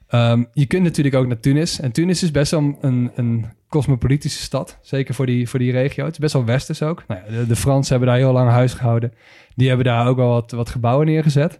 Ehm, 0.07 0.43
je 0.53 0.65
kunt 0.65 0.83
natuurlijk 0.83 1.15
ook 1.15 1.27
naar 1.27 1.39
Tunis. 1.39 1.79
En 1.79 1.91
Tunis 1.91 2.23
is 2.23 2.31
best 2.31 2.51
wel 2.51 2.77
een, 2.81 3.11
een 3.15 3.45
cosmopolitische 3.67 4.43
stad. 4.43 4.77
Zeker 4.81 5.13
voor 5.13 5.25
die, 5.25 5.49
voor 5.49 5.59
die 5.59 5.71
regio. 5.71 6.03
Het 6.03 6.13
is 6.13 6.19
best 6.19 6.33
wel 6.33 6.45
westers 6.45 6.81
ook. 6.81 7.03
Nou 7.07 7.21
ja, 7.25 7.37
de, 7.37 7.47
de 7.47 7.55
Fransen 7.55 7.91
hebben 7.91 8.09
daar 8.09 8.23
heel 8.23 8.33
lang 8.33 8.49
huis 8.49 8.73
gehouden. 8.73 9.13
Die 9.55 9.67
hebben 9.67 9.85
daar 9.85 10.07
ook 10.07 10.17
wel 10.17 10.29
wat, 10.29 10.51
wat 10.51 10.69
gebouwen 10.69 11.05
neergezet. 11.05 11.59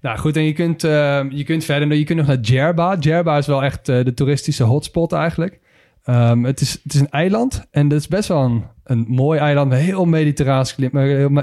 Nou 0.00 0.18
goed, 0.18 0.36
en 0.36 0.44
je 0.44 0.52
kunt, 0.52 0.84
ehm, 0.84 1.30
je 1.30 1.44
kunt 1.44 1.64
verder. 1.64 1.94
Je 1.94 2.04
kunt 2.04 2.18
nog 2.18 2.26
naar 2.26 2.42
Djerba. 2.42 2.96
Djerba 2.96 3.36
is 3.36 3.46
wel 3.46 3.62
echt 3.62 3.88
eh, 3.88 4.04
de 4.04 4.14
toeristische 4.14 4.64
hotspot 4.64 5.12
eigenlijk. 5.12 5.58
Ehm, 6.04 6.42
het, 6.42 6.60
is, 6.60 6.80
het 6.82 6.94
is 6.94 7.00
een 7.00 7.10
eiland 7.10 7.66
en 7.70 7.90
het 7.90 8.00
is 8.00 8.08
best 8.08 8.28
wel 8.28 8.42
een, 8.42 8.64
een 8.90 9.04
mooi 9.08 9.38
eiland 9.38 9.68
met 9.68 9.78
heel 9.78 10.04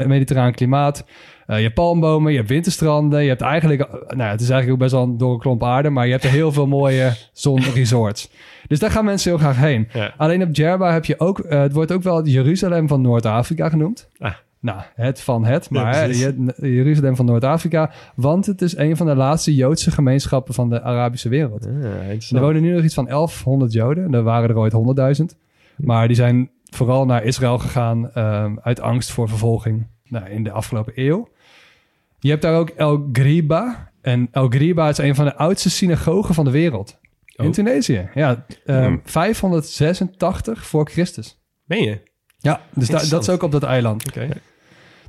mediterraan 0.07 0.51
klimaat. 0.51 1.05
Eh, 1.45 1.57
je 1.57 1.63
hebt 1.63 1.73
palmbomen, 1.75 2.31
je 2.31 2.37
hebt 2.37 2.49
winterstranden, 2.49 3.21
je 3.21 3.27
hebt 3.29 3.41
eigenlijk, 3.41 3.81
eh, 3.81 3.91
nou 3.91 4.17
ja, 4.23 4.29
het 4.29 4.41
is 4.41 4.49
eigenlijk 4.49 4.71
ook 4.71 4.79
best 4.79 4.91
wel 4.91 5.03
een 5.03 5.17
door 5.17 5.33
een 5.33 5.39
klomp 5.39 5.63
aarde, 5.63 5.89
maar 5.89 6.05
je 6.05 6.11
hebt 6.11 6.23
er 6.23 6.29
heel 6.29 6.51
veel 6.51 6.67
mooie 6.67 7.13
zonresorts. 7.33 8.31
Dus 8.67 8.79
daar 8.79 8.91
gaan 8.91 9.05
mensen 9.05 9.29
heel 9.29 9.39
graag 9.39 9.57
heen. 9.57 9.87
Ja. 9.93 10.13
Alleen 10.17 10.43
op 10.43 10.53
Djerba 10.53 10.93
heb 10.93 11.05
je 11.05 11.19
ook, 11.19 11.39
eh, 11.39 11.59
het 11.59 11.73
wordt 11.73 11.91
ook 11.91 12.03
wel 12.03 12.15
het 12.17 12.31
Jeruzalem 12.31 12.87
van 12.87 13.01
Noord-Afrika 13.01 13.69
genoemd. 13.69 14.09
Ah. 14.19 14.33
Nou, 14.59 14.79
het 14.95 15.21
van 15.21 15.45
het, 15.45 15.69
maar 15.69 16.09
Jeruzalem 16.61 17.15
van 17.15 17.25
Noord-Afrika, 17.25 17.91
want 18.15 18.45
het 18.45 18.61
is 18.61 18.77
een 18.77 18.97
van 18.97 19.05
de 19.05 19.15
laatste 19.15 19.55
Joodse 19.55 19.91
gemeenschappen 19.91 20.53
van 20.53 20.69
de 20.69 20.81
Arabische 20.81 21.29
wereld. 21.29 21.63
Ja, 21.63 21.87
Er 21.87 22.01
interessant. 22.01 22.41
wonen 22.41 22.61
nu 22.61 22.73
nog 22.73 22.83
iets 22.83 22.93
van 22.93 23.05
1100 23.05 23.73
Joden. 23.73 24.13
Er 24.13 24.23
waren 24.23 24.49
er 24.49 24.57
ooit 24.57 24.73
100.000. 25.19 25.35
Maar 25.77 26.07
die 26.07 26.15
zijn 26.15 26.49
vooral 26.69 27.05
naar 27.05 27.23
Israël 27.23 27.57
gegaan 27.57 28.11
ehm, 28.11 28.55
uit 28.61 28.79
angst 28.79 29.11
voor 29.11 29.27
vervolging 29.29 29.87
nou, 30.03 30.29
in 30.29 30.43
de 30.43 30.51
afgelopen 30.51 30.93
eeuw. 30.95 31.27
Je 32.19 32.29
hebt 32.29 32.41
daar 32.41 32.55
ook 32.59 32.69
El 32.69 33.09
Griba. 33.11 33.91
En 34.01 34.27
El 34.31 34.47
Griba 34.49 34.89
is 34.89 34.97
een 34.97 35.15
van 35.15 35.25
de 35.25 35.35
oudste 35.35 35.69
synagogen 35.69 36.35
van 36.35 36.45
de 36.45 36.51
wereld. 36.51 36.99
In 37.35 37.45
Oh. 37.45 37.51
Tunesië. 37.51 38.09
Ja, 38.13 38.45
ehm, 38.65 38.83
Hmm. 38.83 39.01
586 39.03 40.65
voor 40.67 40.89
Christus. 40.89 41.39
Meen 41.65 41.83
je? 41.83 42.01
Ja, 42.37 42.61
dus 42.73 42.87
da- 42.87 43.03
dat 43.09 43.21
is 43.21 43.29
ook 43.29 43.43
op 43.43 43.51
dat 43.51 43.63
eiland. 43.63 44.07
Oké. 44.07 44.27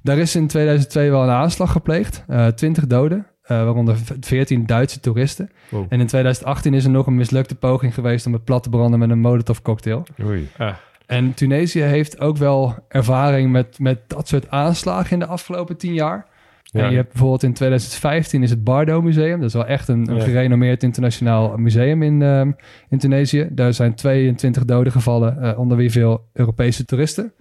Daar 0.03 0.19
is 0.19 0.35
in 0.37 0.47
2002 0.47 1.11
wel 1.11 1.23
een 1.23 1.29
aanslag 1.29 1.73
gepleegd. 1.73 2.25
Eh 2.27 2.47
20 2.47 2.87
doden, 2.87 3.27
eh, 3.43 3.65
waaronder 3.65 3.99
v- 3.99 4.11
14 4.21 4.67
Duitse 4.67 5.01
toeristen. 5.01 5.51
Wow. 5.69 5.87
En 5.89 6.01
in 6.01 6.07
2018 6.07 6.75
is 6.75 6.85
er 6.85 6.91
nog 6.91 7.07
een 7.07 7.17
mislukte 7.17 7.55
poging 7.55 7.95
geweest 7.95 8.27
om 8.27 8.33
het 8.33 8.45
plat 8.45 8.63
te 8.63 8.69
branden 8.69 8.99
met 8.99 9.11
een 9.11 9.21
molotov 9.21 9.59
cocktail. 9.63 10.07
Oei. 10.25 10.49
Ah, 10.57 10.75
En 11.09 11.35
Tunesië 11.35 11.81
heeft 11.81 12.21
ook 12.21 12.37
wel 12.37 12.75
ervaring 12.89 13.51
met, 13.53 13.79
met 13.79 13.99
dat 14.07 14.29
soort 14.29 14.51
aanslagen 14.51 15.13
in 15.13 15.19
de 15.19 15.27
afgelopen 15.27 15.77
10 15.77 15.95
jaar. 15.95 16.27
Ja. 16.63 16.83
En 16.83 16.91
je 16.91 16.97
hebt 16.97 17.09
bijvoorbeeld 17.09 17.43
in 17.43 17.53
2015 17.53 18.43
is 18.43 18.51
het 18.51 18.65
Bardo 18.65 19.03
Museum. 19.03 19.39
Dat 19.39 19.49
is 19.49 19.55
wel 19.55 19.67
echt 19.67 19.89
een, 19.89 20.09
een 20.11 20.17
Ja. 20.17 20.23
gerenommeerd 20.23 20.83
internationaal 20.83 21.57
museum 21.57 22.03
in, 22.03 22.23
ehm, 22.23 22.53
in 22.89 22.99
Tunesië. 22.99 23.49
Daar 23.51 23.75
zijn 23.75 23.95
22 23.95 24.65
doden 24.65 24.93
gevallen, 24.93 25.43
eh, 25.43 25.59
onder 25.59 25.77
wie 25.77 25.91
veel 25.91 26.29
Europese 26.33 26.85
toeristen. 26.85 27.33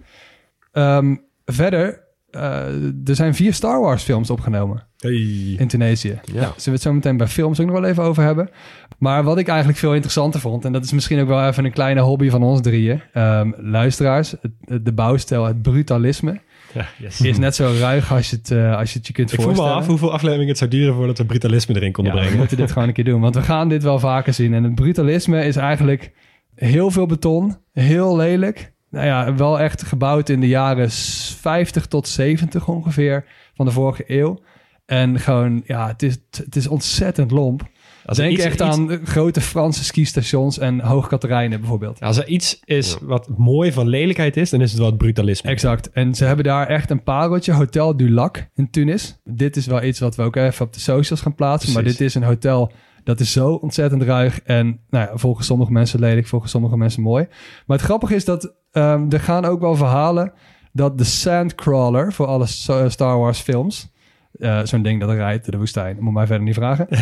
Ehm, 0.72 1.16
verder, 1.44 2.00
eh, 2.30 2.66
er 3.04 3.14
zijn 3.14 3.34
vier 3.34 3.54
Star 3.54 3.80
Wars 3.80 4.02
films 4.02 4.30
opgenomen 4.30 4.86
hey. 4.98 5.12
in 5.58 5.68
Tunesië. 5.68 6.20
Ja. 6.24 6.32
Zullen 6.32 6.54
we 6.64 6.70
het 6.70 6.82
zo 6.82 6.92
meteen 6.92 7.16
bij 7.16 7.26
films 7.26 7.60
ook 7.60 7.66
nog 7.66 7.80
wel 7.80 7.90
even 7.90 8.02
over 8.02 8.22
hebben. 8.22 8.50
Maar 8.98 9.22
wat 9.24 9.38
ik 9.38 9.48
eigenlijk 9.48 9.78
veel 9.78 9.94
interessanter 9.94 10.40
vond... 10.40 10.64
en 10.64 10.72
dat 10.72 10.84
is 10.84 10.92
misschien 10.92 11.20
ook 11.20 11.28
wel 11.28 11.46
even 11.46 11.64
een 11.64 11.72
kleine 11.72 12.00
hobby 12.00 12.28
van 12.30 12.42
ons 12.42 12.60
drieën... 12.60 13.00
ehm, 13.12 13.50
luisteraars, 13.56 14.34
het- 14.40 14.84
de 14.84 14.92
bouwstijl, 14.92 15.44
het 15.46 15.62
brutalisme... 15.62 16.40
Ja, 16.74 16.86
yes. 16.98 17.20
is 17.20 17.38
net 17.38 17.54
zo 17.54 17.72
ruig 17.80 18.12
als 18.12 18.30
je 18.30 18.36
het, 18.36 18.50
eh, 18.50 18.76
als 18.76 18.92
je, 18.92 18.98
het 18.98 19.06
je 19.06 19.12
kunt 19.12 19.32
Ik 19.32 19.36
voel 19.40 19.46
me 19.48 19.54
voorstellen. 19.54 19.80
af 19.82 19.86
hoeveel 19.88 20.12
afleveringen 20.12 20.48
het 20.48 20.58
zou 20.58 20.70
duren 20.70 20.94
voordat 20.94 21.18
we 21.18 21.24
brutalisme 21.24 21.74
erin 21.74 21.92
konden 21.92 22.12
Ja, 22.12 22.18
we 22.18 22.24
brengen. 22.24 22.40
moeten 22.40 22.56
dit 22.64 22.72
gewoon 22.72 22.88
een 22.88 22.94
keer 22.94 23.04
doen. 23.04 23.20
Want 23.20 23.34
we 23.34 23.42
gaan 23.42 23.68
dit 23.68 23.82
wel 23.82 23.98
vaker 23.98 24.32
zien. 24.34 24.54
En 24.54 24.64
het 24.64 24.74
brutalisme 24.74 25.44
is 25.44 25.56
eigenlijk 25.56 26.12
heel 26.54 26.90
veel 26.90 27.06
beton. 27.06 27.56
Heel 27.72 28.16
lelijk. 28.16 28.72
Nou 28.90 29.06
ja, 29.06 29.34
wel 29.34 29.60
echt 29.60 29.82
gebouwd 29.82 30.28
in 30.28 30.40
de 30.40 30.48
jaren 30.48 30.90
50 30.90 31.86
tot 31.86 32.08
70 32.08 32.68
ongeveer 32.68 33.24
van 33.54 33.66
de 33.66 33.72
vorige 33.72 34.04
eeuw. 34.06 34.38
En 34.86 35.18
gewoon, 35.20 35.62
ja, 35.66 35.86
het 35.88 36.02
is, 36.02 36.16
het 36.30 36.56
is 36.56 36.66
ontzettend 36.66 37.30
lomp. 37.30 37.62
Als 38.08 38.16
Denk 38.16 38.32
iets- 38.32 38.44
echt 38.44 38.60
iets- 38.60 38.62
aan 38.62 39.00
grote 39.04 39.40
Franse 39.40 39.84
skistations 39.84 40.58
en 40.58 40.80
Hoogkaterijnen 40.80 41.60
bijvoorbeeld. 41.60 42.00
Als 42.00 42.16
er 42.16 42.28
iets 42.28 42.60
is 42.64 42.96
wat 43.02 43.28
mooi 43.36 43.72
van 43.72 43.88
lelijkheid 43.88 44.36
is, 44.36 44.50
dan 44.50 44.60
is 44.60 44.70
het 44.70 44.78
wel 44.78 44.88
het 44.88 44.98
brutalisme. 44.98 45.50
Exact. 45.50 45.90
En 45.90 46.14
ze 46.14 46.24
hebben 46.24 46.44
daar 46.44 46.66
echt 46.66 46.90
een 46.90 47.02
pareltje, 47.02 47.52
Hotel 47.52 47.96
du 47.96 48.10
Lac 48.10 48.48
in 48.54 48.70
Tunis. 48.70 49.18
Dit 49.24 49.56
is 49.56 49.66
wel 49.66 49.82
iets 49.82 49.98
wat 49.98 50.16
we 50.16 50.22
ook 50.22 50.36
even 50.36 50.66
op 50.66 50.72
de 50.72 50.80
socials 50.80 51.20
gaan 51.20 51.34
plaatsen. 51.34 51.72
Maar 51.72 51.82
dit 51.82 52.00
is 52.00 52.14
een 52.14 52.22
hotel 52.22 52.72
dat 53.04 53.20
is 53.20 53.32
zo 53.32 53.52
ontzettend 53.52 54.02
ruig. 54.02 54.40
En 54.42 54.80
nou 54.90 55.08
ja, 55.10 55.16
volgens 55.16 55.46
sommige 55.46 55.72
mensen 55.72 56.00
lelijk, 56.00 56.26
volgens 56.26 56.50
sommige 56.50 56.76
mensen 56.76 57.02
mooi. 57.02 57.26
Maar 57.66 57.76
het 57.76 57.86
grappige 57.86 58.14
is 58.14 58.24
dat 58.24 58.54
ehm, 58.70 59.06
er 59.10 59.20
gaan 59.20 59.44
ook 59.44 59.60
wel 59.60 59.76
verhalen 59.76 60.32
dat 60.72 60.98
de 60.98 61.04
Sandcrawler 61.04 62.12
voor 62.12 62.26
alle 62.26 62.46
Star 62.88 63.18
Wars 63.18 63.40
films... 63.40 63.90
eh, 64.38 64.60
Zo'n 64.64 64.82
ding 64.82 65.00
dat 65.00 65.08
er 65.08 65.16
rijdt 65.16 65.42
door 65.42 65.52
de 65.52 65.58
woestijn, 65.58 65.96
moet 66.00 66.12
mij 66.12 66.26
verder 66.26 66.44
niet 66.44 66.54
vragen. 66.54 66.88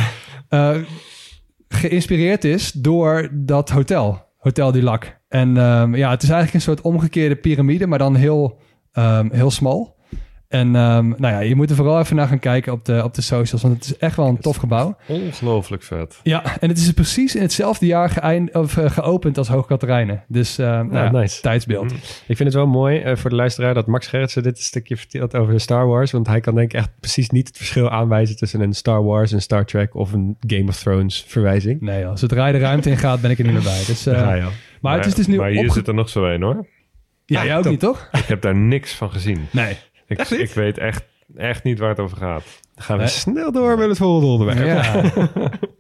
eh, 0.49 0.77
geïnspireerd 1.69 2.45
is 2.45 2.73
door 2.73 3.29
dat 3.33 3.71
hotel, 3.71 4.25
Hotel 4.37 4.73
du 4.73 4.83
Lac. 4.83 5.21
En 5.29 5.57
ehm, 5.57 5.95
ja, 5.95 6.11
het 6.11 6.23
is 6.23 6.29
eigenlijk 6.29 6.55
een 6.55 6.75
soort 6.75 6.81
omgekeerde 6.81 7.37
piramide, 7.37 7.87
maar 7.87 7.99
dan 7.99 8.15
heel, 8.15 8.61
ehm, 8.93 9.29
heel 9.33 9.51
smal. 9.51 9.96
En 10.49 10.77
ehm, 10.77 11.09
nou 11.09 11.35
ja, 11.35 11.39
je 11.39 11.55
moet 11.57 11.71
er 11.71 11.77
vooral 11.77 11.99
even 12.01 12.17
naar 12.17 12.27
gaan 12.29 12.39
kijken 12.39 12.73
op 12.73 12.85
de, 12.85 13.05
op 13.05 13.15
de 13.15 13.23
socials, 13.23 13.63
want 13.63 13.75
het 13.75 13.85
is 13.85 13.97
echt 13.97 14.17
wel 14.17 14.27
een 14.27 14.39
tof 14.39 14.57
gebouw. 14.57 14.97
Ongelooflijk 15.09 15.83
vet. 15.83 16.21
Ja, 16.23 16.59
en 16.61 16.69
het 16.69 16.79
is 16.79 16.93
precies 16.93 17.35
in 17.35 17.43
hetzelfde 17.43 17.87
jaar 17.87 18.11
geëind, 18.11 18.55
of, 18.55 18.77
eh, 18.77 18.91
geopend 18.91 19.39
als 19.39 19.49
Hoog 19.49 19.67
Katerijnen. 19.67 20.25
Dus 20.29 20.59
eh, 20.59 20.67
nou 20.67 20.93
ja, 20.95 21.11
nice. 21.11 21.41
tijdsbeeld. 21.41 21.93
Ik 22.27 22.37
vind 22.37 22.39
het 22.39 22.55
wel 22.55 22.67
mooi 22.67 22.99
eh, 23.01 23.17
voor 23.17 23.31
de 23.31 23.37
luisteraar 23.37 23.75
dat 23.75 23.87
Max 23.87 24.07
Gerritsen 24.07 24.43
dit 24.43 24.59
stukje 24.59 24.97
vertelt 24.97 25.35
over 25.37 25.61
Star 25.61 25.87
Wars. 25.87 26.11
Want 26.11 26.27
hij 26.27 26.41
kan 26.41 26.55
denk 26.55 26.73
ik 26.73 26.79
echt 26.79 26.91
precies 27.01 27.31
niet 27.31 27.47
het 27.49 27.57
verschil 27.57 27.91
aanwijzen 27.91 28.37
tussen 28.37 28.61
een 28.61 28.73
Star 28.73 29.05
Wars, 29.05 29.33
een 29.33 29.43
Star 29.43 29.65
Trek 29.65 29.95
of 29.95 30.13
een 30.13 30.37
Game 30.47 30.69
of 30.69 30.77
Thrones 30.79 31.25
verwijzing. 31.29 31.81
Nee, 31.81 32.07
als 32.07 32.21
het 32.21 32.33
rijden 32.33 32.61
de 32.61 32.67
ruimte 32.67 32.91
in 32.91 32.97
gaat, 32.97 33.21
ben 33.21 33.31
ik 33.31 33.39
er 33.39 33.45
niet 33.45 33.53
meer 33.53 33.63
bij. 33.63 33.83
Dus, 33.87 34.07
eh, 34.07 34.37
je 34.37 34.49
maar, 34.81 34.97
het 34.97 35.07
is 35.07 35.15
dus 35.15 35.27
nu 35.27 35.37
Maar 35.37 35.49
hier 35.51 35.61
opge- 35.61 35.73
zit 35.73 35.89
er 35.89 35.95
nog 35.95 36.09
zo 36.09 36.25
een 36.25 36.43
hoor. 36.43 36.67
Ja, 37.27 37.45
jij 37.45 37.57
ook 37.57 37.69
niet, 37.69 37.81
toch? 37.81 38.09
Ik 38.13 38.25
heb 38.25 38.43
daar 38.43 38.57
niks 38.57 38.93
van 38.95 39.11
gezien. 39.11 39.47
Nee. 39.51 39.77
Ik, 40.07 40.19
ik 40.31 40.51
weet 40.51 40.79
echt, 40.79 41.05
echt 41.37 41.65
niet 41.65 41.79
waar 41.79 41.89
het 41.89 42.01
over 42.01 42.17
gaat. 42.17 42.61
Dan 42.75 42.85
gaan 42.85 42.97
we 42.97 43.03
Nee. 43.03 43.13
snel 43.13 43.53
door 43.53 43.79
met 43.79 43.89
het 43.89 43.97
volgende 43.99 44.27
onderwerp. 44.27 44.67
Ja. 44.67 45.11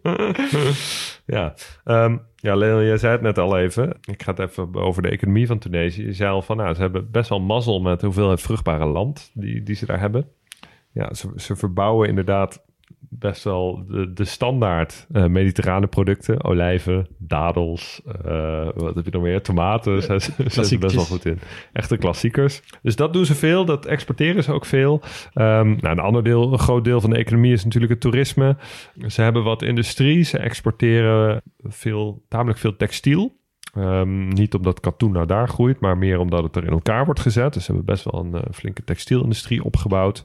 ja, 1.36 1.54
Ehm, 1.84 2.16
ja, 2.36 2.54
Leon, 2.56 2.84
jij 2.84 2.96
zei 2.98 3.12
het 3.12 3.20
net 3.22 3.38
al 3.38 3.58
even. 3.58 3.98
Ik 4.04 4.22
ga 4.22 4.30
het 4.30 4.38
even 4.50 4.74
over 4.74 5.02
de 5.02 5.08
economie 5.08 5.46
van 5.46 5.58
Tunesië. 5.58 6.04
Je 6.04 6.12
zei 6.12 6.30
al 6.30 6.42
van, 6.42 6.56
nou, 6.56 6.74
ze 6.74 6.80
hebben 6.80 7.10
best 7.10 7.28
wel 7.28 7.40
mazzel 7.40 7.80
met 7.80 8.02
hoeveelheid 8.02 8.40
vruchtbare 8.40 8.84
land 8.86 9.30
die, 9.34 9.62
die 9.62 9.74
ze 9.74 9.86
daar 9.86 10.00
hebben. 10.00 10.28
Ja, 10.92 11.14
ze, 11.14 11.28
ze 11.36 11.56
verbouwen 11.56 12.08
inderdaad 12.08 12.64
best 13.18 13.44
wel 13.44 13.84
de, 13.88 14.12
de 14.12 14.24
standaard 14.24 15.06
eh, 15.12 15.26
mediterrane 15.26 15.86
producten. 15.86 16.44
Olijven, 16.44 17.06
dadels, 17.18 18.00
eh, 18.24 18.68
wat 18.74 18.94
heb 18.94 19.04
je 19.04 19.10
nog 19.10 19.22
meer? 19.22 19.42
Tomaten, 19.42 20.02
zijn 20.02 20.20
ze 20.64 20.78
best 20.78 20.94
wel 20.94 21.04
goed 21.04 21.24
in. 21.24 21.38
Echte 21.72 21.96
klassiekers. 21.96 22.62
Dus 22.82 22.96
dat 22.96 23.12
doen 23.12 23.24
ze 23.24 23.34
veel, 23.34 23.64
dat 23.64 23.86
exporteren 23.86 24.42
ze 24.42 24.52
ook 24.52 24.64
veel. 24.64 25.00
Ehm, 25.32 25.68
nou, 25.68 25.88
een 25.88 25.98
ander 25.98 26.24
deel, 26.24 26.52
een 26.52 26.58
groot 26.58 26.84
deel 26.84 27.00
van 27.00 27.10
de 27.10 27.16
economie 27.16 27.52
is 27.52 27.64
natuurlijk 27.64 27.92
het 27.92 28.00
toerisme. 28.00 28.56
Ze 29.06 29.22
hebben 29.22 29.42
wat 29.44 29.62
industrie, 29.62 30.22
ze 30.22 30.38
exporteren 30.38 31.42
veel, 31.62 32.22
tamelijk 32.28 32.58
veel 32.58 32.76
textiel. 32.76 33.36
Ehm, 33.74 34.28
niet 34.28 34.54
omdat 34.54 34.80
katoen 34.80 35.12
nou 35.12 35.26
daar 35.26 35.48
groeit, 35.48 35.80
maar 35.80 35.98
meer 35.98 36.18
omdat 36.18 36.42
het 36.42 36.56
er 36.56 36.64
in 36.64 36.72
elkaar 36.72 37.04
wordt 37.04 37.20
gezet. 37.20 37.52
Dus 37.52 37.64
ze 37.64 37.72
hebben 37.72 37.94
best 37.94 38.04
wel 38.10 38.24
een 38.24 38.34
eh, 38.34 38.52
flinke 38.52 38.84
textielindustrie 38.84 39.64
opgebouwd. 39.64 40.24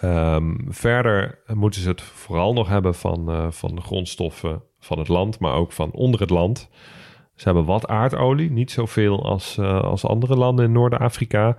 Ehm, 0.00 0.54
verder 0.68 1.38
moeten 1.54 1.80
ze 1.80 1.88
het 1.88 2.00
vooral 2.02 2.52
nog 2.52 2.68
hebben 2.68 2.94
van, 2.94 3.30
eh, 3.30 3.46
van 3.50 3.74
de 3.74 3.80
grondstoffen 3.80 4.62
van 4.78 4.98
het 4.98 5.08
land, 5.08 5.38
maar 5.38 5.54
ook 5.54 5.72
van 5.72 5.90
onder 5.92 6.20
het 6.20 6.30
land. 6.30 6.68
Ze 7.34 7.44
hebben 7.44 7.64
wat 7.64 7.86
aardolie, 7.88 8.50
niet 8.50 8.70
zoveel 8.70 9.24
als, 9.24 9.58
eh, 9.58 9.80
als 9.82 10.04
andere 10.04 10.36
landen 10.36 10.64
in 10.64 10.72
Noord-Afrika. 10.72 11.56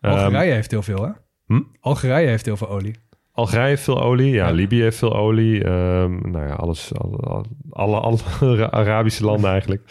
Ehm, 0.00 0.12
Algerije 0.14 0.52
heeft 0.52 0.70
heel 0.70 0.82
veel, 0.82 1.02
hè? 1.02 1.10
Hm? 1.46 1.60
Algerije 1.80 2.26
heeft 2.28 2.44
heel 2.46 2.56
veel 2.56 2.68
olie. 2.68 2.94
Algerije 3.32 3.66
heeft 3.68 3.82
veel 3.82 4.02
olie, 4.02 4.32
ja, 4.32 4.46
Ja. 4.46 4.52
Libië 4.52 4.80
heeft 4.82 4.98
veel 4.98 5.16
olie. 5.16 5.64
ehm, 5.64 6.30
nou 6.30 6.46
ja, 6.46 6.54
alles, 6.54 6.90
alle, 6.94 7.44
alle, 7.70 7.96
alle 8.00 8.70
Arabische 8.70 9.24
landen 9.24 9.50
eigenlijk. 9.50 9.82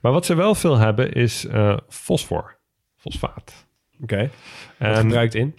Maar 0.00 0.12
wat 0.12 0.26
ze 0.26 0.34
wel 0.34 0.54
veel 0.54 0.76
hebben 0.76 1.12
is 1.12 1.46
eh, 1.46 1.76
fosfor, 1.88 2.58
fosfaat. 2.96 3.66
Oké. 4.02 4.30
En 4.78 4.96
gebruikt 4.96 5.34
in? 5.34 5.54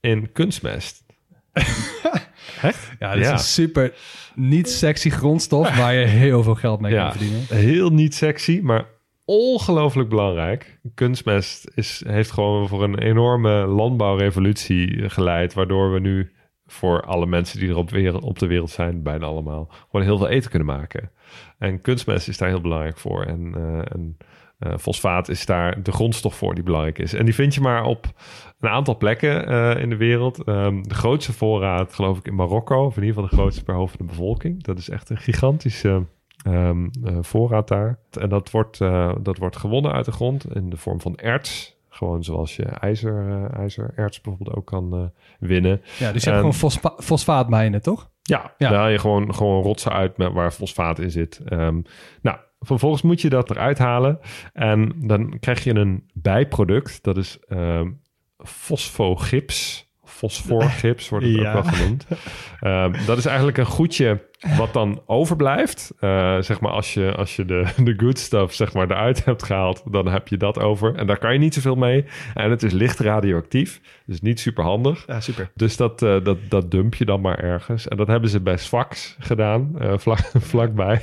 In 0.00 0.32
kunstmest. 0.32 1.02
Ja, 2.98 3.12
dit 3.12 3.20
is 3.20 3.26
Ja. 3.26 3.32
een 3.32 3.38
super 3.38 3.92
niet 4.34 4.68
sexy 4.70 5.10
grondstof 5.10 5.76
waar 5.76 5.94
je 5.94 6.06
heel 6.06 6.42
veel 6.42 6.54
geld 6.54 6.80
mee 6.80 6.92
Ja. 6.92 7.02
kan 7.02 7.10
verdienen. 7.18 7.46
Heel 7.48 7.90
niet 7.90 8.14
sexy, 8.14 8.60
maar 8.62 8.86
ongelooflijk 9.24 10.08
belangrijk. 10.08 10.80
Kunstmest 10.94 11.70
is, 11.74 12.02
heeft 12.06 12.30
gewoon 12.30 12.68
voor 12.68 12.82
een 12.82 12.98
enorme 12.98 13.66
landbouwrevolutie 13.66 15.08
geleid, 15.10 15.54
waardoor 15.54 15.92
we 15.92 16.00
nu 16.00 16.32
voor 16.66 17.02
alle 17.02 17.26
mensen 17.26 17.58
die 17.58 17.68
er 17.68 17.76
op, 17.76 17.90
wereld, 17.90 18.22
op 18.22 18.38
de 18.38 18.46
wereld 18.46 18.70
zijn, 18.70 19.02
bijna 19.02 19.26
allemaal, 19.26 19.72
gewoon 19.90 20.06
heel 20.06 20.18
veel 20.18 20.28
eten 20.28 20.50
kunnen 20.50 20.68
maken. 20.68 21.10
En 21.58 21.80
kunstmest 21.80 22.28
is 22.28 22.38
daar 22.38 22.48
heel 22.48 22.60
belangrijk 22.60 22.98
voor. 22.98 23.24
En, 23.24 23.52
eh, 23.54 23.78
en 23.94 24.16
eh, 24.58 24.78
fosfaat 24.78 25.28
is 25.28 25.46
daar 25.46 25.82
de 25.82 25.92
grondstof 25.92 26.34
voor 26.34 26.54
die 26.54 26.64
belangrijk 26.64 26.98
is. 26.98 27.14
En 27.14 27.24
die 27.24 27.34
vind 27.34 27.54
je 27.54 27.60
maar 27.60 27.84
op 27.84 28.06
een 28.60 28.68
aantal 28.68 28.96
plekken 28.96 29.46
eh, 29.46 29.82
in 29.82 29.88
de 29.90 29.96
wereld. 29.96 30.44
Ehm, 30.44 30.82
de 30.82 30.94
grootste 30.94 31.32
voorraad, 31.32 31.94
geloof 31.94 32.18
ik, 32.18 32.26
in 32.26 32.34
Marokko, 32.34 32.84
of 32.84 32.96
in 32.96 33.02
ieder 33.02 33.14
geval 33.14 33.30
de 33.30 33.36
grootste 33.36 33.64
per 33.64 33.74
hoofd 33.74 33.96
van 33.96 34.06
de 34.06 34.12
bevolking. 34.12 34.62
Dat 34.62 34.78
is 34.78 34.88
echt 34.88 35.10
een 35.10 35.16
gigantische 35.18 36.02
ehm, 36.44 36.88
eh, 37.04 37.16
voorraad 37.20 37.68
daar. 37.68 37.98
En 38.20 38.28
dat 38.28 38.50
wordt, 38.50 38.80
eh, 38.80 39.12
dat 39.20 39.38
wordt 39.38 39.56
gewonnen 39.56 39.92
uit 39.92 40.04
de 40.04 40.12
grond 40.12 40.54
in 40.54 40.70
de 40.70 40.76
vorm 40.76 41.00
van 41.00 41.16
erts. 41.16 41.76
Gewoon 41.88 42.24
zoals 42.24 42.56
je 42.56 42.62
ijzer, 42.64 43.28
eh, 43.28 43.58
ijzererts 43.58 44.20
bijvoorbeeld 44.20 44.56
ook 44.56 44.66
kan 44.66 45.12
winnen. 45.38 45.80
Ja, 45.98 46.12
dus 46.12 46.24
je 46.24 46.30
En- 46.30 46.36
hebt 46.36 46.36
gewoon 46.36 46.54
fosfa 46.54 46.92
fosfaatmijnen, 46.96 47.82
toch? 47.82 48.10
Ja, 48.22 48.54
Ja. 48.58 48.68
daar 48.68 48.78
haal 48.78 48.88
je 48.88 48.98
gewoon, 48.98 49.34
gewoon 49.34 49.62
rotsen 49.62 49.92
uit 49.92 50.16
met, 50.16 50.32
waar 50.32 50.50
fosfaat 50.50 50.98
in 50.98 51.10
zit. 51.10 51.40
Ehm, 51.44 51.80
nou, 52.22 52.36
vervolgens 52.60 53.02
moet 53.02 53.20
je 53.20 53.28
dat 53.28 53.50
eruit 53.50 53.78
halen. 53.78 54.18
En 54.52 54.92
dan 54.96 55.38
krijg 55.40 55.64
je 55.64 55.74
een 55.74 56.10
bijproduct. 56.14 57.02
Dat 57.02 57.16
is 57.16 57.38
fosfogips. 58.44 59.86
Fosforgips 60.04 61.08
wordt 61.08 61.26
het 61.26 61.34
Ja. 61.34 61.52
ook 61.54 61.62
wel 61.64 61.72
genoemd. 61.72 62.06
Ehm, 62.60 63.06
dat 63.06 63.18
is 63.18 63.24
eigenlijk 63.26 63.58
een 63.58 63.66
goedje 63.66 64.27
wat 64.56 64.72
dan 64.72 65.02
overblijft. 65.06 65.92
Eh, 65.98 66.38
zeg 66.40 66.60
maar 66.60 66.70
als 66.70 66.94
je, 66.94 67.14
als 67.14 67.36
je 67.36 67.44
de, 67.44 67.66
de 67.84 67.94
good 67.96 68.18
stuff 68.18 68.54
zeg 68.54 68.72
maar, 68.72 68.90
eruit 68.90 69.24
hebt 69.24 69.42
gehaald, 69.42 69.82
dan 69.90 70.08
heb 70.08 70.28
je 70.28 70.36
dat 70.36 70.58
over. 70.58 70.94
En 70.94 71.06
daar 71.06 71.18
kan 71.18 71.32
je 71.32 71.38
niet 71.38 71.54
zoveel 71.54 71.74
mee. 71.74 72.04
En 72.34 72.50
het 72.50 72.62
is 72.62 72.72
licht 72.72 72.98
radioactief. 72.98 73.80
Dus 74.06 74.20
niet 74.20 74.40
super 74.40 74.64
handig. 74.64 75.04
Ja, 75.06 75.20
super. 75.20 75.50
Dus 75.54 75.76
dat, 75.76 76.02
eh, 76.02 76.24
dat, 76.24 76.38
dat 76.48 76.70
dump 76.70 76.94
je 76.94 77.04
dan 77.04 77.20
maar 77.20 77.38
ergens. 77.38 77.88
En 77.88 77.96
dat 77.96 78.06
hebben 78.06 78.30
ze 78.30 78.40
bij 78.40 78.56
Sfax 78.56 79.16
gedaan, 79.18 79.78
eh, 79.78 79.98
vlak, 79.98 80.18
vlakbij. 80.52 81.02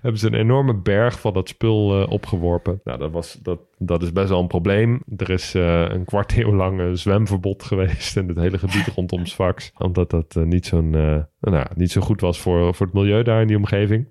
hebben 0.00 0.20
ze 0.20 0.26
een 0.26 0.34
enorme 0.34 0.74
berg 0.74 1.20
van 1.20 1.32
dat 1.32 1.48
spul 1.48 2.06
opgeworpen. 2.06 2.80
Nou, 2.84 2.98
dat, 2.98 3.10
was, 3.10 3.38
dat, 3.42 3.60
dat 3.78 4.02
is 4.02 4.12
best 4.12 4.28
wel 4.28 4.40
een 4.40 4.46
probleem. 4.46 5.02
Er 5.16 5.30
is 5.30 5.54
een 5.54 6.04
kwart 6.04 6.36
eeuw 6.36 6.54
lang 6.54 6.80
een 6.80 6.98
zwemverbod 6.98 7.62
geweest 7.72 8.16
in 8.16 8.28
het 8.28 8.38
hele 8.38 8.58
gebied 8.58 8.86
rondom 8.94 9.26
Sfax. 9.26 9.72
Omdat 9.78 10.10
dat 10.10 10.34
niet, 10.34 10.66
zo'n, 10.66 11.26
nou, 11.50 11.66
niet 11.74 11.90
zo 11.90 12.00
goed 12.00 12.20
was 12.20 12.40
voor, 12.40 12.74
voor 12.74 12.86
het 12.86 12.94
milieu 12.94 13.22
daar 13.22 13.40
in 13.40 13.46
die 13.46 13.56
omgeving. 13.56 14.06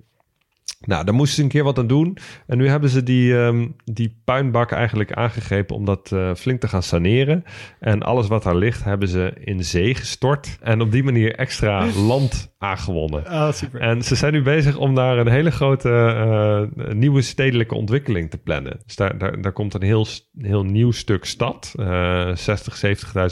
Nou, 0.86 1.06
daar 1.06 1.14
moesten 1.14 1.36
ze 1.36 1.44
een 1.44 1.50
keer 1.50 1.64
wat 1.64 1.78
aan 1.78 1.88
doen. 1.88 2.18
En 2.48 2.58
nu 2.58 2.68
hebben 2.68 2.90
ze 2.90 3.04
die, 3.04 3.38
ehm, 3.38 3.68
die 3.84 4.22
puinbak 4.24 4.72
eigenlijk 4.72 5.12
aangegrepen 5.12 5.76
om 5.76 5.86
dat 5.86 6.12
eh, 6.12 6.36
flink 6.36 6.60
te 6.60 6.68
gaan 6.68 6.84
saneren. 6.84 7.44
En 7.80 8.04
alles 8.04 8.28
wat 8.28 8.44
daar 8.44 8.56
ligt 8.56 8.84
hebben 8.84 9.08
ze 9.08 9.34
in 9.44 9.64
zee 9.64 9.96
gestort. 9.96 10.58
En 10.62 10.82
op 10.82 10.92
die 10.92 11.04
manier 11.04 11.36
extra 11.36 11.88
land 11.96 12.51
aangewonnen. 12.62 13.26
Ah, 13.26 13.52
super. 13.52 13.82
En 13.82 14.02
ze 14.02 14.16
zijn 14.16 14.34
nu 14.34 14.42
bezig 14.42 14.78
om 14.78 14.96
daar 14.96 15.18
een 15.18 15.28
hele 15.28 15.52
grote 15.52 15.90
eh, 15.90 16.94
nieuwe 16.94 17.22
stedelijke 17.22 17.76
ontwikkeling 17.76 18.30
te 18.30 18.38
plannen. 18.38 18.80
Dus 18.86 18.96
daar, 18.96 19.18
daar, 19.18 19.42
daar 19.42 19.52
komt 19.52 19.74
een 19.74 19.82
heel, 19.82 20.06
heel 20.38 20.64
nieuw 20.64 20.92
stuk 20.92 21.26
stad. 21.26 21.74
eh 21.80 22.36
60, 22.36 22.82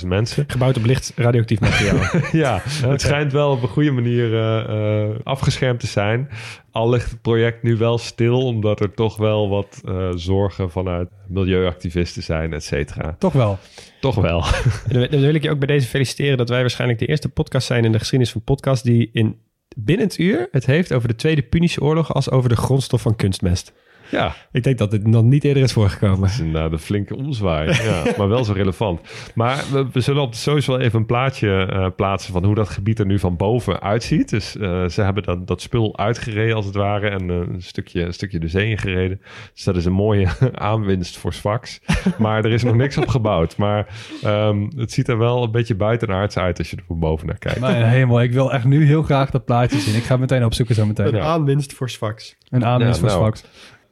70.000 0.02 0.08
mensen. 0.08 0.44
Gebouwd 0.48 0.78
op 0.78 0.86
licht 0.86 1.12
radioactief 1.16 1.60
materiaal. 1.60 2.22
ja, 2.32 2.62
het 2.64 3.02
schijnt 3.02 3.32
wel 3.32 3.52
op 3.52 3.62
een 3.62 3.68
goede 3.68 3.92
manier 3.92 4.34
eh, 4.34 5.04
eh, 5.04 5.10
afgeschermd 5.24 5.80
te 5.80 5.88
zijn. 5.88 6.30
Al 6.72 6.90
ligt 6.90 7.12
het 7.12 7.22
project 7.22 7.64
nu 7.64 7.78
wel 7.78 7.98
stil, 7.98 8.46
omdat 8.46 8.80
er 8.80 8.94
toch 8.94 9.18
wel 9.18 9.50
wat 9.50 9.82
zorgen 10.16 10.72
vanuit 10.72 11.10
milieuactivisten 11.28 12.24
zijn, 12.24 12.54
et 12.54 12.64
cetera. 12.64 13.16
Toch 13.20 13.34
wel. 13.34 13.58
Toch 14.00 14.16
wel. 14.16 14.43
Dan 14.88 15.08
dan 15.10 15.22
wil 15.22 15.34
ik 15.34 15.43
je 15.43 15.50
ook 15.50 15.60
bij 15.60 15.68
deze 15.68 15.88
feliciteren 15.88 16.38
dat 16.38 16.50
wij 16.50 16.62
waarschijnlijk 16.62 17.00
de 17.00 17.06
eerste 17.06 17.30
podcast 17.30 17.68
zijn 17.68 17.86
in 17.86 17.91
de 17.91 18.00
geschiedenis 18.00 18.32
van 18.34 18.41
podcast 18.43 18.84
die 18.84 19.10
in 19.14 19.39
binnen 19.76 20.06
het 20.06 20.18
uur 20.18 20.47
het 20.52 20.66
heeft 20.66 20.93
over 20.93 21.08
de 21.08 21.16
Tweede 21.16 21.41
Punische 21.41 21.82
Oorlog 21.82 22.14
als 22.14 22.30
over 22.30 22.50
de 22.50 22.56
grondstof 22.56 23.02
van 23.02 23.16
kunstmest. 23.16 23.74
Ja, 24.12 24.36
Ik 24.51 24.64
denk 24.64 24.78
dat 24.78 24.91
dit 24.91 25.07
nog 25.07 25.24
niet 25.24 25.43
eerder 25.43 25.64
is 25.64 25.74
voorgekomen. 25.74 26.20
dat 26.20 26.30
is 26.30 26.72
een 26.72 26.80
flinke 26.80 27.16
omzwaai. 27.16 27.68
Ja, 27.89 28.03
maar 28.18 28.28
wel 28.28 28.43
zo 28.43 28.53
relevant. 28.53 29.01
Maar 29.36 29.64
we, 29.72 29.88
we 29.91 29.99
zullen 29.99 30.22
op 30.22 30.32
de 30.32 30.38
social 30.38 30.70
wel 30.70 30.80
even 30.80 30.99
een 30.99 31.05
plaatje 31.05 31.66
eh, 31.66 31.88
plaatsen 31.95 32.34
van 32.34 32.45
hoe 32.45 32.55
dat 32.55 32.70
gebied 32.70 32.99
er 32.99 33.05
nu 33.05 33.20
van 33.20 33.36
boven 33.36 33.82
uitziet. 33.82 34.30
Dus 34.30 34.57
eh, 34.57 34.88
ze 34.88 35.01
hebben 35.01 35.24
dat, 35.24 35.47
dat 35.47 35.62
spul 35.62 35.97
uitgereden 35.97 36.55
als 36.55 36.66
het 36.66 36.76
ware 36.76 37.10
en 37.10 37.30
eh, 37.30 37.36
een, 37.36 37.62
stukje, 37.62 38.01
een 38.01 38.14
stukje 38.14 38.39
de 38.39 38.47
zee 38.47 38.70
ingereden. 38.70 39.22
Dus 39.53 39.64
dat 39.64 39.76
is 39.76 39.86
een 39.86 39.93
mooie 39.93 40.28
aanwinst 40.53 41.18
voor 41.18 41.34
Sfax. 41.34 41.82
Maar 42.18 42.45
er 42.45 42.51
is 42.51 42.64
nog 42.64 42.76
niks 42.76 42.97
op 42.97 43.07
gebouwd. 43.07 43.57
Maar 43.57 43.88
ehm, 44.24 44.68
het 44.76 44.91
ziet 44.91 45.07
er 45.07 45.18
wel 45.18 45.43
een 45.43 45.51
beetje 45.51 45.76
buitenaards 45.76 46.38
uit 46.38 46.57
als 46.57 46.70
je 46.70 46.76
er 46.78 46.84
van 46.88 46.99
boven 46.99 47.28
naar 47.28 47.38
kijkt. 47.38 47.60
Mijn 47.60 47.84
hemel, 47.84 48.22
ik 48.22 48.32
wil 48.32 48.53
echt 48.53 48.66
nu 48.66 48.86
heel 48.86 49.03
graag 49.03 49.30
dat 49.30 49.45
plaatje 49.45 49.80
zien. 49.80 49.95
Ik 49.95 50.03
ga 50.03 50.18
meteen 50.18 50.45
opzoeken 50.45 50.76
zo 50.76 50.86
meteen. 50.86 51.16
Ja. 51.16 51.24
aanwinst 51.24 51.74
voor 51.74 51.89
Sfax. 51.89 52.36
Een 52.49 52.66
aanwinst 52.66 53.01
Ja, 53.01 53.07
voor 53.07 53.20
nou. 53.20 53.34
Sfax. 53.36 53.43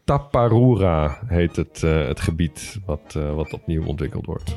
Taparura 0.08 1.20
heet 1.26 1.56
het, 1.56 1.84
eh, 1.84 2.08
het 2.08 2.20
gebied 2.20 2.80
wat, 2.86 3.16
eh, 3.18 3.34
wat 3.34 3.54
opnieuw 3.54 3.86
ontwikkeld 3.86 4.26
wordt. 4.26 4.56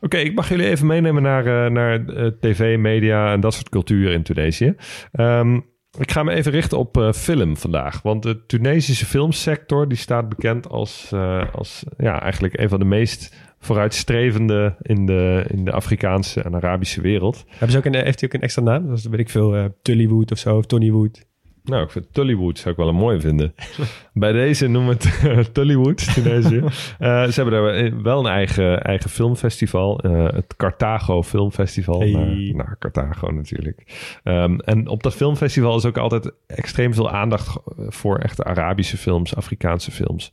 Oké, 0.00 0.16
ik 0.16 0.34
mag 0.34 0.48
jullie 0.48 0.68
even 0.68 0.86
meenemen 0.86 1.22
naar, 1.22 1.46
eh, 1.46 1.70
naar 1.70 2.04
tv, 2.40 2.78
media 2.78 3.32
en 3.32 3.40
dat 3.40 3.54
soort 3.54 3.68
cultuur 3.68 4.10
in 4.12 4.22
Tunesië. 4.22 4.74
Ehm, 5.12 5.60
Ik 5.98 6.10
ga 6.10 6.22
me 6.22 6.32
even 6.32 6.52
richten 6.52 6.78
op 6.78 7.10
film 7.14 7.56
vandaag. 7.56 8.02
Want 8.02 8.22
de 8.22 8.46
Tunesische 8.46 9.06
filmsector 9.06 9.88
die 9.88 9.98
staat 9.98 10.28
bekend 10.28 10.68
als, 10.68 11.12
als 11.52 11.84
ja, 11.96 12.20
eigenlijk 12.22 12.58
een 12.58 12.68
van 12.68 12.78
de 12.78 12.84
meest 12.84 13.34
vooruitstrevende 13.64 14.76
in 14.82 15.06
de, 15.06 15.44
in 15.48 15.64
de 15.64 15.72
Afrikaanse 15.72 16.42
en 16.42 16.54
Arabische 16.54 17.00
wereld. 17.00 17.44
Hebben 17.48 17.70
ze 17.70 17.78
ook 17.78 17.84
een, 17.84 17.94
heeft 17.94 18.20
hij 18.20 18.28
ook 18.28 18.34
een 18.34 18.40
extra 18.40 18.62
naam? 18.62 18.84
Zoals 18.84 19.06
weet 19.06 19.20
ik 19.20 19.30
veel, 19.30 19.56
eh 19.56 19.64
Tullywood 19.82 20.32
of 20.32 20.38
zo, 20.38 20.56
of 20.56 20.66
Tollywood. 20.66 21.26
Nou, 21.64 21.82
ik 21.84 21.90
vind 21.90 22.06
Tullywood 22.12 22.58
zou 22.58 22.70
ik 22.70 22.76
wel 22.76 22.88
een 22.88 22.94
mooie 22.94 23.20
vinden. 23.20 23.54
Bij 24.12 24.32
deze 24.32 24.66
noemen 24.66 24.98
we 24.98 25.08
het 25.08 25.24
eh, 25.24 25.52
Tullywood, 25.52 26.14
Tunesië. 26.14 26.62
Eh, 26.98 27.24
ze 27.24 27.42
hebben 27.42 27.54
daar 27.54 28.02
wel 28.02 28.18
een 28.18 28.32
eigen, 28.32 28.82
eigen 28.82 29.10
filmfestival. 29.10 30.00
eh, 30.00 30.32
het 30.32 30.56
Carthago 30.56 31.22
Filmfestival. 31.22 32.00
Hey. 32.00 32.10
Naar, 32.10 32.54
naar 32.54 32.76
Carthago 32.78 33.30
natuurlijk. 33.30 34.10
Ehm, 34.22 34.58
en 34.58 34.88
op 34.88 35.02
dat 35.02 35.14
filmfestival 35.14 35.76
is 35.76 35.84
ook 35.84 35.98
altijd 35.98 36.32
extreem 36.46 36.94
veel 36.94 37.10
aandacht 37.10 37.58
voor 37.88 38.18
echte 38.18 38.44
Arabische 38.44 38.96
films, 38.96 39.36
Afrikaanse 39.36 39.90
films. 39.90 40.32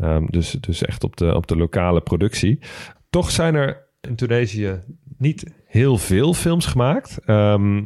Ehm, 0.00 0.26
dus, 0.26 0.50
dus 0.50 0.82
echt 0.82 1.04
op 1.04 1.16
de, 1.16 1.34
op 1.34 1.46
de 1.46 1.56
lokale 1.56 2.00
productie. 2.00 2.58
Toch 3.10 3.30
zijn 3.30 3.54
er 3.54 3.86
in 4.00 4.16
Tunesië 4.16 4.80
niet 5.18 5.52
heel 5.72 5.98
veel 5.98 6.34
films 6.34 6.66
gemaakt. 6.66 7.18
Ehm, 7.24 7.82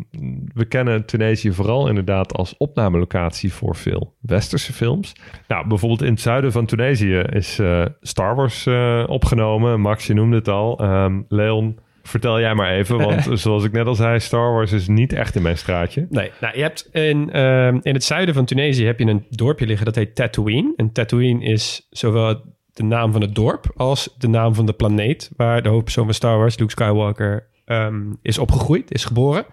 we 0.55 0.65
kennen 0.69 1.07
Tunesië 1.07 1.53
vooral 1.53 1.89
inderdaad 1.89 2.33
als 2.33 2.57
opnamelocatie 2.57 3.53
voor 3.53 3.77
veel 3.77 4.15
westerse 4.21 4.73
films. 4.73 5.13
Nou, 5.49 5.69
bijvoorbeeld 5.69 6.03
in 6.03 6.11
het 6.11 6.21
zuiden 6.21 6.53
van 6.53 6.67
Tunesië 6.67 7.19
is 7.19 7.59
eh, 7.59 7.85
Star 8.01 8.35
Wars 8.35 8.67
eh, 8.67 9.05
opgenomen. 9.07 9.81
Max, 9.81 10.07
je 10.07 10.15
noemde 10.15 10.37
het 10.37 10.49
al. 10.49 10.79
Ehm, 10.79 11.23
Leon, 11.29 11.79
vertel 12.03 12.41
jij 12.41 12.55
maar 12.55 12.73
even. 12.73 12.99
Want 12.99 13.29
zoals 13.41 13.65
ik 13.65 13.73
net 13.73 13.87
al 13.87 13.95
zei, 13.95 14.21
Star 14.21 14.53
Wars 14.53 14.73
is 14.73 14.89
niet 14.89 15.13
echt 15.13 15.35
in 15.35 15.43
mijn 15.43 15.59
straatje. 15.59 16.07
Nee, 16.11 16.31
nou, 16.41 16.57
je 16.57 16.63
hebt 16.63 16.89
in, 16.93 17.33
ehm, 17.33 17.79
in 17.83 17.95
het 17.95 18.05
zuiden 18.05 18.35
van 18.35 18.45
Tunesië 18.45 18.87
heb 18.87 18.99
je 18.99 19.07
een 19.07 19.27
dorpje 19.31 19.67
liggen 19.67 19.87
dat 19.87 19.95
heet 19.95 20.15
Tatooine. 20.15 20.73
En 20.77 20.93
Tatooine 20.93 21.45
is 21.45 21.87
zowel 21.91 22.56
de 22.77 22.83
naam 22.83 23.13
van 23.13 23.21
het 23.21 23.35
dorp 23.35 23.73
als 23.77 24.15
de 24.19 24.29
naam 24.29 24.55
van 24.55 24.67
de 24.67 24.73
planeet 24.73 25.31
waar 25.37 25.63
de 25.63 25.69
hoofdpersoon 25.69 26.05
van 26.05 26.15
Star 26.15 26.39
Wars, 26.39 26.59
Luke 26.59 26.71
Skywalker, 26.71 27.47
ehm, 27.65 28.13
is 28.23 28.39
opgegroeid, 28.39 28.93
is 28.93 29.05
geboren. 29.05 29.47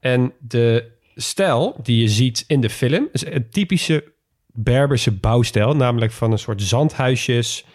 En 0.00 0.32
de 0.38 0.92
stijl 1.14 1.76
die 1.82 2.00
je 2.00 2.08
ziet 2.08 2.44
in 2.46 2.60
de 2.60 2.70
film 2.70 3.08
is 3.12 3.26
een 3.26 3.50
typische 3.50 4.14
Berberse 4.52 5.12
bouwstijl, 5.12 5.76
namelijk 5.76 6.12
van 6.12 6.32
een 6.32 6.38
soort 6.38 6.62
zandhuisjes, 6.62 7.66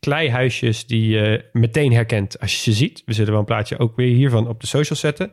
kleihuisjes 0.00 0.86
die 0.86 1.08
je 1.08 1.44
meteen 1.52 1.92
herkent 1.92 2.40
als 2.40 2.52
je 2.52 2.70
ze 2.70 2.72
ziet. 2.72 3.02
We 3.06 3.12
zullen 3.12 3.30
wel 3.30 3.40
een 3.40 3.46
plaatje 3.46 3.78
ook 3.78 3.96
weer 3.96 4.14
hiervan 4.14 4.48
op 4.48 4.60
de 4.60 4.66
social 4.66 4.98
zetten. 4.98 5.32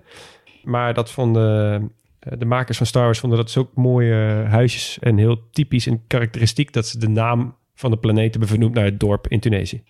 Maar 0.64 0.94
dat 0.94 1.12
vonden 1.12 1.82
eh, 2.20 2.34
de 2.38 2.46
makers 2.46 2.78
van 2.78 2.86
Star 2.86 3.04
Wars 3.04 3.20
vonden 3.20 3.38
dat 3.38 3.52
zo 3.52 3.70
mooie 3.74 4.46
huisjes 4.48 4.98
en 5.00 5.18
heel 5.18 5.50
typisch 5.52 5.88
en 5.88 6.04
karakteristiek 6.08 6.74
dat 6.74 6.88
ze 6.88 6.98
de 6.98 7.10
naam 7.10 7.56
van 7.78 7.92
de 7.92 7.98
planeet 7.98 8.32
hebben 8.32 8.50
vernoemd 8.50 8.74
naar 8.74 8.86
het 8.86 9.00
dorp 9.00 9.28
in 9.28 9.40
Tunesië. 9.40 9.84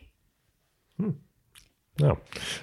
Nou, 1.95 2.17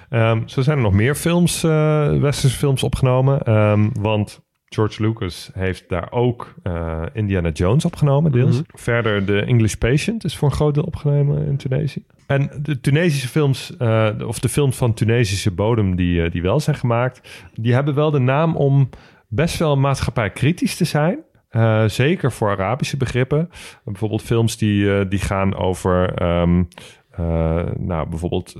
ehm, 0.09 0.47
zo 0.47 0.61
zijn 0.61 0.77
er 0.77 0.83
nog 0.83 0.93
meer 0.93 1.15
films, 1.15 1.63
eh, 1.63 2.19
westerse 2.19 2.57
films 2.57 2.83
opgenomen. 2.83 3.41
Ehm, 3.41 3.89
want 3.99 4.43
George 4.65 5.01
Lucas 5.01 5.49
heeft 5.53 5.89
daar 5.89 6.11
ook 6.11 6.55
eh, 6.63 7.01
Indiana 7.13 7.49
Jones 7.49 7.85
opgenomen, 7.85 8.31
deels. 8.31 8.61
Verder 8.67 9.25
The 9.25 9.41
English 9.41 9.73
Patient 9.73 10.23
is 10.23 10.35
voor 10.37 10.49
een 10.49 10.55
groot 10.55 10.73
deel 10.73 10.83
opgenomen 10.83 11.45
in 11.45 11.57
Tunesië. 11.57 12.05
En 12.27 12.51
de 12.61 12.79
Tunesische 12.79 13.27
films, 13.27 13.77
eh, 13.77 14.09
of 14.25 14.39
de 14.39 14.49
films 14.49 14.77
van 14.77 14.93
Tunesische 14.93 15.51
bodem 15.51 15.95
die, 15.95 16.29
die 16.29 16.41
wel 16.41 16.59
zijn 16.59 16.75
gemaakt, 16.75 17.49
die 17.53 17.73
hebben 17.73 17.95
wel 17.95 18.11
de 18.11 18.19
naam 18.19 18.55
om 18.55 18.89
best 19.27 19.57
wel 19.57 19.77
maatschappij 19.77 20.29
kritisch 20.29 20.75
te 20.75 20.85
zijn. 20.85 21.24
Eh, 21.55 21.83
zeker 21.87 22.31
voor 22.31 22.49
Arabische 22.49 22.97
begrippen. 22.97 23.49
Bijvoorbeeld 23.83 24.21
films 24.21 24.57
die, 24.57 24.97
eh, 24.97 25.09
die 25.09 25.19
gaan 25.19 25.55
over 25.55 26.13
ehm, 26.13 26.63
eh, 27.11 27.63
nou, 27.77 28.09
bijvoorbeeld 28.09 28.55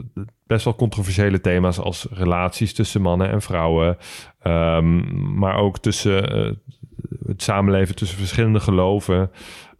best 0.47 0.63
wel 0.63 0.75
controversiële 0.75 1.41
thema's 1.41 1.79
als 1.79 2.07
relaties 2.11 2.73
tussen 2.73 3.01
mannen 3.01 3.29
en 3.29 3.41
vrouwen. 3.41 3.97
Ehm, 4.41 5.01
maar 5.39 5.55
ook 5.57 5.79
tussen 5.79 6.23
het 7.25 7.43
samenleven 7.43 7.95
tussen 7.95 8.17
verschillende 8.17 8.59
geloven. 8.59 9.31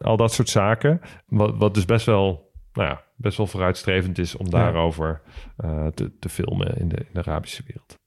Al 0.01 0.17
dat 0.17 0.33
soort 0.33 0.49
zaken. 0.49 1.01
Wat, 1.27 1.57
wat 1.57 1.73
dus 1.73 1.85
best 1.85 2.05
wel, 2.05 2.51
nou 2.73 2.89
ja, 2.89 3.03
best 3.15 3.37
wel 3.37 3.47
vooruitstrevend 3.47 4.17
is 4.17 4.37
om 4.37 4.49
daarover 4.49 5.21
te, 5.93 6.11
te 6.19 6.29
filmen 6.29 6.77
in 6.77 6.87
de, 6.87 6.97
in 6.97 7.09
de 7.13 7.19
Arabische 7.19 7.63
wereld. 7.67 7.99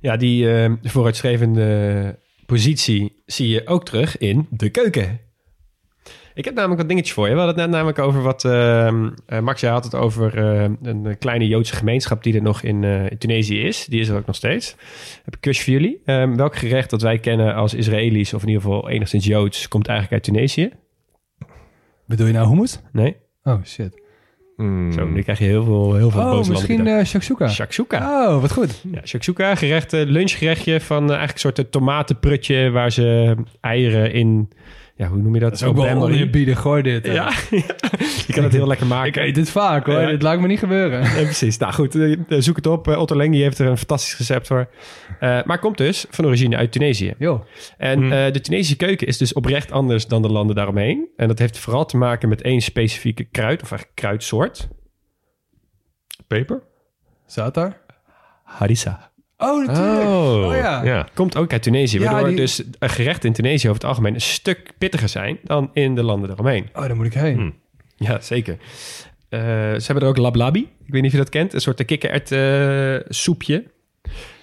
Ja, 0.00 0.16
die 0.16 0.48
vooruitstrevende 0.82 2.18
positie 2.46 3.22
zie 3.26 3.48
je 3.48 3.66
ook 3.66 3.84
terug 3.84 4.18
in 4.18 4.46
de 4.50 4.70
keuken. 4.70 5.20
Ik 6.34 6.44
heb 6.44 6.54
namelijk 6.54 6.80
wat 6.80 6.88
dingetjes 6.88 7.14
voor 7.14 7.28
je. 7.28 7.32
We 7.32 7.38
hadden 7.38 7.56
het 7.56 7.64
net 7.64 7.74
namelijk 7.74 7.98
over 7.98 8.22
wat... 8.22 8.44
eh, 8.44 9.40
Max, 9.40 9.60
jij 9.60 9.70
had 9.70 9.84
het 9.84 9.94
over 9.94 10.38
eh, 10.38 10.70
een 10.82 11.06
eh, 11.06 11.14
kleine 11.18 11.46
Joodse 11.46 11.76
gemeenschap 11.76 12.22
die 12.22 12.34
er 12.34 12.42
nog 12.42 12.62
in, 12.62 12.84
in 12.84 13.18
Tunesië 13.18 13.62
is. 13.62 13.86
Die 13.86 14.00
is 14.00 14.08
er 14.08 14.16
ook 14.16 14.26
nog 14.26 14.36
steeds. 14.36 14.76
Heb 15.24 15.34
ik 15.34 15.40
kusje 15.40 15.64
voor 15.64 15.72
jullie. 15.72 16.00
Ehm, 16.04 16.36
welk 16.36 16.56
gerecht 16.56 16.90
dat 16.90 17.02
wij 17.02 17.18
kennen 17.18 17.54
als 17.54 17.74
Israëli's... 17.74 18.32
of 18.32 18.42
in 18.42 18.48
ieder 18.48 18.62
geval 18.62 18.88
enigszins 18.88 19.24
Joods... 19.24 19.68
komt 19.68 19.88
eigenlijk 19.88 20.24
uit 20.26 20.34
Tunesië? 20.34 20.70
Bedoel 22.06 22.26
je 22.26 22.32
nou 22.32 22.48
hummus? 22.48 22.80
Nee? 22.92 23.16
Oh, 23.42 23.64
shit. 23.64 24.02
Zo, 24.92 25.06
nu 25.06 25.22
krijg 25.22 25.38
je 25.38 25.44
heel 25.44 25.64
veel, 25.64 25.94
heel 25.94 26.10
veel 26.10 26.20
Oh, 26.20 26.30
boze 26.30 26.50
misschien 26.50 26.86
eh 26.86 27.04
shakshuka. 27.04 27.48
Shakshuka. 27.48 28.26
Oh, 28.28 28.40
wat 28.40 28.52
goed. 28.52 28.82
Ja, 28.92 29.00
shakshuka, 29.04 29.54
gerecht, 29.54 29.92
eh, 29.92 30.04
lunchgerechtje 30.06 30.80
van 30.80 31.02
eh, 31.02 31.16
eigenlijk 31.16 31.44
een 31.44 31.54
soort 31.54 31.72
tomatenprutje 31.72 32.70
waar 32.70 32.92
ze 32.92 33.34
eieren 33.60 34.12
in, 34.12 34.48
ja, 34.96 35.08
hoe 35.08 35.18
noem 35.18 35.34
je 35.34 35.40
dat? 35.40 35.50
Dat 35.50 35.60
is 35.60 35.66
ook 35.66 35.76
wel 35.76 36.54
gooi 36.56 36.82
dit. 36.82 37.06
Ja, 37.06 37.32
je 38.26 38.32
kan 38.32 38.42
het 38.44 38.52
heel 38.52 38.66
lekker 38.66 38.86
maken. 38.86 39.08
Ik 39.08 39.16
eet 39.28 39.34
dit 39.34 39.50
vaak 39.50 39.86
hoor. 39.86 40.00
Ja. 40.00 40.08
Dit 40.08 40.22
laat 40.22 40.40
me 40.40 40.46
niet 40.46 40.58
gebeuren. 40.58 41.02
Ja, 41.02 41.10
precies. 41.10 41.58
Nou 41.58 41.72
goed, 41.72 41.94
eh, 41.94 42.16
zoek 42.28 42.56
het 42.56 42.66
op. 42.66 42.88
Eh, 42.88 42.98
Otto 42.98 43.16
Leng 43.16 43.32
die 43.32 43.42
heeft 43.42 43.58
er 43.58 43.66
een 43.66 43.78
fantastisch 43.78 44.18
recept 44.18 44.46
voor. 44.46 44.68
Eh, 45.24 45.42
maar 45.44 45.58
komt 45.58 45.76
dus 45.78 46.06
van 46.10 46.24
origine 46.26 46.56
uit 46.56 46.72
Tunesië. 46.72 47.14
Yo. 47.18 47.44
En 47.78 47.98
Mm. 48.04 48.12
eh, 48.12 48.32
de 48.32 48.40
Tunesische 48.40 48.76
keuken 48.76 49.06
is 49.06 49.18
dus 49.18 49.32
oprecht 49.32 49.70
anders 49.72 50.06
dan 50.06 50.22
de 50.22 50.28
landen 50.28 50.56
daaromheen. 50.56 51.08
En 51.16 51.28
dat 51.28 51.38
heeft 51.38 51.58
vooral 51.58 51.86
te 51.86 51.96
maken 51.96 52.28
met 52.28 52.42
één 52.42 52.60
specifieke 52.60 53.24
kruid, 53.24 53.62
of 53.62 53.70
eigenlijk 53.70 54.00
kruidsoort. 54.00 54.68
Peper? 56.26 56.62
Daar? 57.52 57.80
Harissa. 58.44 59.10
Oh, 59.36 59.66
natuurlijk. 59.66 60.04
Oh, 60.04 60.46
Oh, 60.46 60.54
ja. 60.56 60.82
ja. 60.84 61.08
Komt 61.14 61.36
ook 61.36 61.52
uit 61.52 61.62
Tunesië, 61.62 61.98
Ja, 62.00 62.10
waardoor 62.10 62.28
die- 62.28 62.36
dus 62.36 62.62
een 62.78 62.90
gerecht 62.90 63.24
in 63.24 63.32
Tunesië 63.32 63.68
over 63.68 63.80
het 63.80 63.88
algemeen 63.90 64.14
een 64.14 64.20
stuk 64.20 64.72
pittiger 64.78 65.08
zijn 65.08 65.38
dan 65.44 65.70
in 65.72 65.94
de 65.94 66.02
landen 66.02 66.28
daaromheen. 66.28 66.68
Oh, 66.74 66.82
daar 66.82 66.96
moet 66.96 67.06
ik 67.06 67.14
heen. 67.14 67.36
Hm. 67.36 67.50
Ja, 68.04 68.20
zeker. 68.20 68.56
Eh, 69.28 69.40
ze 69.40 69.82
hebben 69.84 70.02
er 70.02 70.08
ook 70.08 70.16
lablabi. 70.16 70.60
Ik 70.60 70.92
weet 70.92 71.02
niet 71.02 71.04
of 71.12 71.12
je 71.18 71.22
dat 71.24 71.28
kent. 71.28 71.52
Een 71.52 71.60
soort 71.60 71.84
kikkerert 71.84 72.32
eh, 72.32 72.96
soepje. 73.08 73.64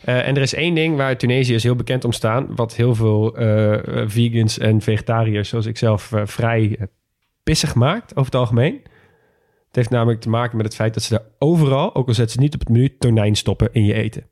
Eh, 0.04 0.28
en 0.28 0.36
er 0.36 0.42
is 0.42 0.54
één 0.54 0.76
ding 0.76 0.98
waar 0.98 1.18
Tunesiërs 1.18 1.64
heel 1.64 1.76
bekend 1.76 2.06
om 2.06 2.12
staan... 2.12 2.56
wat 2.56 2.76
heel 2.76 2.96
veel 2.96 3.38
eh, 3.38 4.04
vegans 4.06 4.58
en 4.58 4.82
vegetariërs 4.82 5.50
zoals 5.50 5.66
ik 5.66 5.78
zelf 5.78 6.12
eh, 6.12 6.22
vrij 6.26 6.78
pissig 7.44 7.76
maakt 7.76 8.12
over 8.12 8.32
het 8.32 8.36
algemeen. 8.36 8.82
Het 9.68 9.76
heeft 9.76 9.90
namelijk 9.90 10.22
te 10.22 10.30
maken 10.30 10.58
met 10.58 10.66
het 10.66 10.76
feit 10.76 10.94
dat 10.94 11.04
ze 11.04 11.14
daar 11.14 11.26
overal... 11.40 11.96
ook 11.96 12.08
al 12.08 12.14
zetten 12.14 12.36
ze 12.36 12.42
niet 12.42 12.54
op 12.54 12.60
het 12.60 12.70
menu, 12.70 12.98
tonijn 12.98 13.36
stoppen 13.36 13.70
in 13.72 13.86
je 13.86 13.94
eten. 13.94 14.31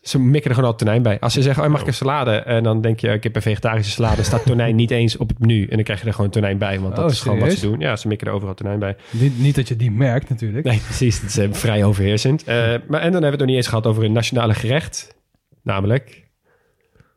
Ze 0.00 0.18
mikken 0.18 0.50
er 0.50 0.56
gewoon 0.56 0.70
al 0.70 0.76
tonijn 0.76 1.02
bij. 1.02 1.20
Als 1.20 1.32
ze 1.32 1.42
zeggen, 1.42 1.64
oh, 1.64 1.70
mag 1.70 1.80
ik 1.80 1.86
een 1.86 1.94
salade? 1.94 2.30
En 2.36 2.62
dan 2.62 2.80
denk 2.80 3.00
je, 3.00 3.08
ik 3.08 3.22
heb 3.22 3.36
een 3.36 3.42
vegetarische 3.42 3.92
salade. 3.92 4.22
staat 4.22 4.46
tonijn 4.46 4.76
niet 4.76 4.90
eens 4.90 5.16
op 5.16 5.28
het 5.28 5.38
menu. 5.38 5.62
En 5.62 5.74
dan 5.74 5.84
krijg 5.84 6.00
je 6.00 6.06
er 6.06 6.14
gewoon 6.14 6.30
tonijn 6.30 6.58
bij. 6.58 6.80
Want 6.80 6.96
dat 6.96 7.04
Oh, 7.04 7.10
is 7.10 7.20
gewoon 7.20 7.38
wat 7.38 7.52
ze 7.52 7.60
doen. 7.68 7.80
Ja, 7.80 7.96
ze 7.96 8.08
mikken 8.08 8.26
er 8.26 8.32
overal 8.32 8.54
tonijn 8.54 8.78
bij. 8.78 8.96
Niet, 9.10 9.38
niet 9.38 9.54
dat 9.54 9.68
je 9.68 9.76
die 9.76 9.90
merkt 9.90 10.28
natuurlijk. 10.28 10.64
Nee, 10.66 10.78
precies. 10.84 11.20
Dat 11.20 11.28
is 11.30 11.38
eh, 11.38 11.48
vrij 11.50 11.84
overheersend. 11.84 12.44
Eh, 12.44 12.56
maar, 12.56 12.70
en 12.70 12.80
dan 12.88 13.00
hebben 13.00 13.20
we 13.20 13.26
het 13.26 13.38
nog 13.38 13.48
niet 13.48 13.56
eens 13.56 13.66
gehad 13.66 13.86
over 13.86 14.04
een 14.04 14.12
nationale 14.12 14.54
gerecht. 14.54 15.14
Namelijk... 15.62 16.22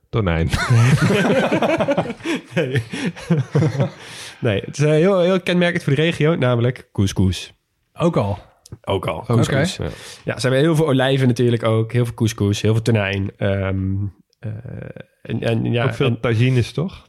Tonijn. 0.09 0.49
nee. 2.55 2.81
nee, 4.39 4.61
het 4.65 4.77
is 4.77 4.83
eh, 4.83 4.89
heel, 4.89 5.19
heel 5.19 5.41
kenmerkend 5.41 5.83
voor 5.83 5.95
de 5.95 6.01
regio. 6.01 6.35
Namelijk 6.35 6.89
couscous. 6.93 7.53
Ook 7.93 8.17
al. 8.17 8.39
Ook 8.81 9.07
al. 9.07 9.23
Couscous. 9.25 9.77
Ja. 9.77 9.85
ja, 10.25 10.39
ze 10.39 10.47
hebben 10.47 10.59
heel 10.59 10.75
veel 10.75 10.87
olijven 10.87 11.27
natuurlijk 11.27 11.63
ook. 11.63 11.91
Heel 11.91 12.05
veel 12.05 12.13
couscous, 12.13 12.61
heel 12.61 12.73
veel 12.73 12.81
tonijn. 12.81 13.31
Ehm, 13.37 13.95
eh, 14.39 14.49
en, 15.21 15.41
en, 15.41 15.71
ja, 15.71 15.83
ook 15.83 15.93
veel 15.93 16.07
en- 16.07 16.19
tagines, 16.19 16.71
toch? 16.71 17.07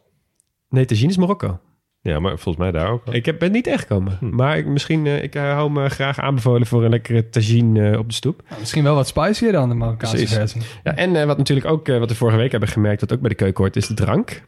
nee, 0.69 0.85
tagine 0.85 1.11
is 1.11 1.17
Marokko. 1.17 1.61
Ja, 2.01 2.19
maar 2.21 2.39
volgens 2.39 2.57
mij 2.57 2.71
daar 2.71 2.91
ook. 2.91 3.07
Ik 3.07 3.27
heb, 3.27 3.39
ben 3.39 3.53
niet 3.53 3.67
echt 3.67 3.81
gekomen. 3.81 4.17
Hm. 4.21 4.35
Maar 4.35 4.59
ik, 4.59 4.67
misschien, 4.67 5.07
eh, 5.07 5.23
ik 5.23 5.35
eh, 5.35 5.43
hou 5.43 5.71
me 5.71 5.89
graag 5.89 6.19
aanbevolen 6.19 6.67
voor 6.67 6.85
een 6.85 6.91
lekkere 6.91 7.29
tagine 7.29 7.99
op 7.99 8.09
de 8.09 8.15
stoep. 8.15 8.43
Nou, 8.49 8.61
misschien 8.61 8.83
wel 8.83 8.95
wat 8.95 9.07
spicier 9.07 9.53
dan 9.53 9.69
de 9.69 9.75
Marokkaanse 9.75 10.17
Precies. 10.17 10.35
versie. 10.35 10.61
Ja, 10.83 10.97
en 10.97 11.27
wat 11.27 11.39
natuurlijk 11.39 11.67
ook, 11.67 11.87
wat 11.87 12.09
we 12.09 12.15
vorige 12.15 12.37
week 12.37 12.51
hebben 12.51 12.69
gemerkt, 12.69 13.01
wat 13.01 13.13
ook 13.13 13.21
bij 13.21 13.29
de 13.29 13.35
keuken 13.35 13.63
hoort, 13.63 13.77
is 13.77 13.87
de 13.87 13.95
drank. 13.95 14.43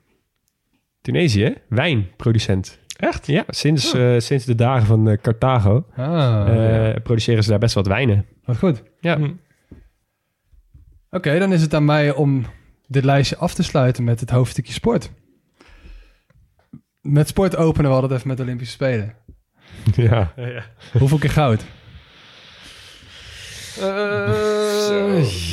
Tunesië, 1.01 1.55
wijnproducent. 1.69 2.79
Echt? 3.01 3.27
Ja, 3.27 3.45
sinds, 3.49 3.95
eh, 3.95 4.15
sinds 4.19 4.45
de 4.45 4.55
dagen 4.55 4.87
van 4.87 5.09
eh, 5.09 5.19
Carthago 5.21 5.85
Ah, 5.97 6.89
eh, 6.89 7.03
produceren 7.03 7.43
ze 7.43 7.51
daar 7.51 7.59
best 7.59 7.75
wat 7.75 7.87
wijnen. 7.87 8.27
wat 8.45 8.59
goed. 8.59 8.83
Ja, 9.01 9.17
Hm. 9.17 9.31
Oké, 11.11 11.39
dan 11.39 11.53
is 11.53 11.63
het 11.63 11.75
aan 11.75 11.85
mij 11.85 12.13
om 12.15 12.45
dit 12.87 13.05
lijstje 13.05 13.37
af 13.37 13.55
te 13.55 13.63
sluiten 13.63 14.05
met 14.05 14.21
het 14.21 14.31
hoofdstukje 14.31 14.73
sport. 14.73 15.11
met 17.01 17.29
sport 17.29 17.57
openen 17.57 17.91
we 17.91 17.95
altijd 17.97 18.13
even 18.13 18.29
met 18.29 18.37
de 18.37 18.43
Olympische 18.43 18.73
Spelen. 18.75 19.15
Ja. 19.95 20.33
Hoeveel 20.99 21.19
keer 21.19 21.31
goud? 21.31 21.65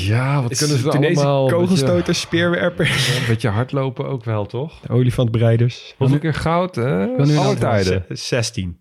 Ja, 0.05 0.41
wat 0.41 0.57
kunnen 0.57 0.77
ze 0.77 0.89
allemaal? 0.89 0.93
Een 0.93 1.45
beetje, 1.45 1.57
kogelstoters, 1.57 2.19
speerwerpers, 2.19 3.19
een 3.19 3.27
beetje 3.27 3.49
hardlopen 3.49 4.07
ook 4.07 4.23
wel, 4.23 4.45
toch? 4.45 4.89
olifantbereiders. 4.89 5.93
Hoeveel 5.97 6.19
keer 6.19 6.33
goud, 6.33 6.75
hè? 6.75 7.07
Alle 7.37 7.55
tijden. 7.55 8.05
16. 8.09 8.77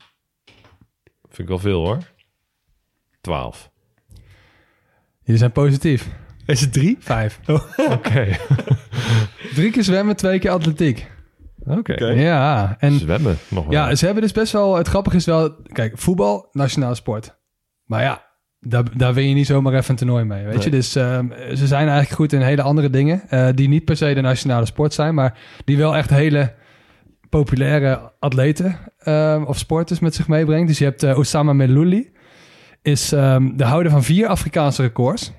Vind 1.22 1.38
ik 1.38 1.48
wel 1.48 1.58
veel, 1.58 1.84
hoor. 1.84 1.98
12. 3.20 3.70
Jullie 5.22 5.40
zijn 5.40 5.52
positief. 5.52 6.08
Is 6.46 6.60
het 6.60 6.72
drie? 6.72 6.96
Vijf. 7.00 7.40
Oké. 7.96 8.36
Drie 9.54 9.70
keer 9.70 9.84
zwemmen, 9.84 10.16
twee 10.16 10.38
keer 10.38 10.50
atletiek. 10.50 11.10
Oké. 11.64 11.92
Oké. 11.92 12.06
Ja, 12.06 12.76
en 12.78 12.98
Zwemmen 12.98 13.38
nog 13.48 13.64
wel. 13.64 13.72
ja, 13.72 13.94
ze 13.94 14.04
hebben 14.04 14.22
dus 14.22 14.32
best 14.32 14.52
wel... 14.52 14.76
Het 14.76 14.88
grappige 14.88 15.16
is 15.16 15.24
wel... 15.24 15.56
Kijk, 15.62 15.98
voetbal, 15.98 16.48
nationale 16.52 16.94
sport. 16.94 17.38
Maar 17.84 18.02
ja, 18.02 18.25
daar, 18.68 18.84
daar 18.96 19.14
win 19.14 19.28
je 19.28 19.34
niet 19.34 19.46
zomaar 19.46 19.74
even 19.74 19.90
een 19.90 19.96
toernooi 19.96 20.24
mee, 20.24 20.44
weet 20.44 20.64
je. 20.64 20.70
Dus 20.70 20.96
ehm, 20.96 21.26
ze 21.54 21.66
zijn 21.66 21.88
eigenlijk 21.88 22.10
goed 22.10 22.32
in 22.32 22.40
hele 22.40 22.62
andere 22.62 22.90
dingen... 22.90 23.22
eh, 23.28 23.48
die 23.54 23.68
niet 23.68 23.84
per 23.84 23.96
se 23.96 24.14
de 24.14 24.20
nationale 24.20 24.66
sport 24.66 24.94
zijn... 24.94 25.14
maar 25.14 25.38
die 25.64 25.76
wel 25.76 25.96
echt 25.96 26.10
hele 26.10 26.54
populaire 27.28 28.12
atleten 28.18 28.78
ehm, 28.98 29.42
of 29.42 29.58
sporters 29.58 30.00
met 30.00 30.14
zich 30.14 30.28
meebrengt. 30.28 30.68
Dus 30.68 30.78
je 30.78 30.84
hebt 30.84 31.02
eh, 31.02 31.18
Osama 31.18 31.52
Melouli... 31.52 32.10
is 32.82 33.12
ehm, 33.12 33.56
de 33.56 33.64
houder 33.64 33.92
van 33.92 34.02
vier 34.02 34.26
Afrikaanse 34.26 34.82
records. 34.82 35.32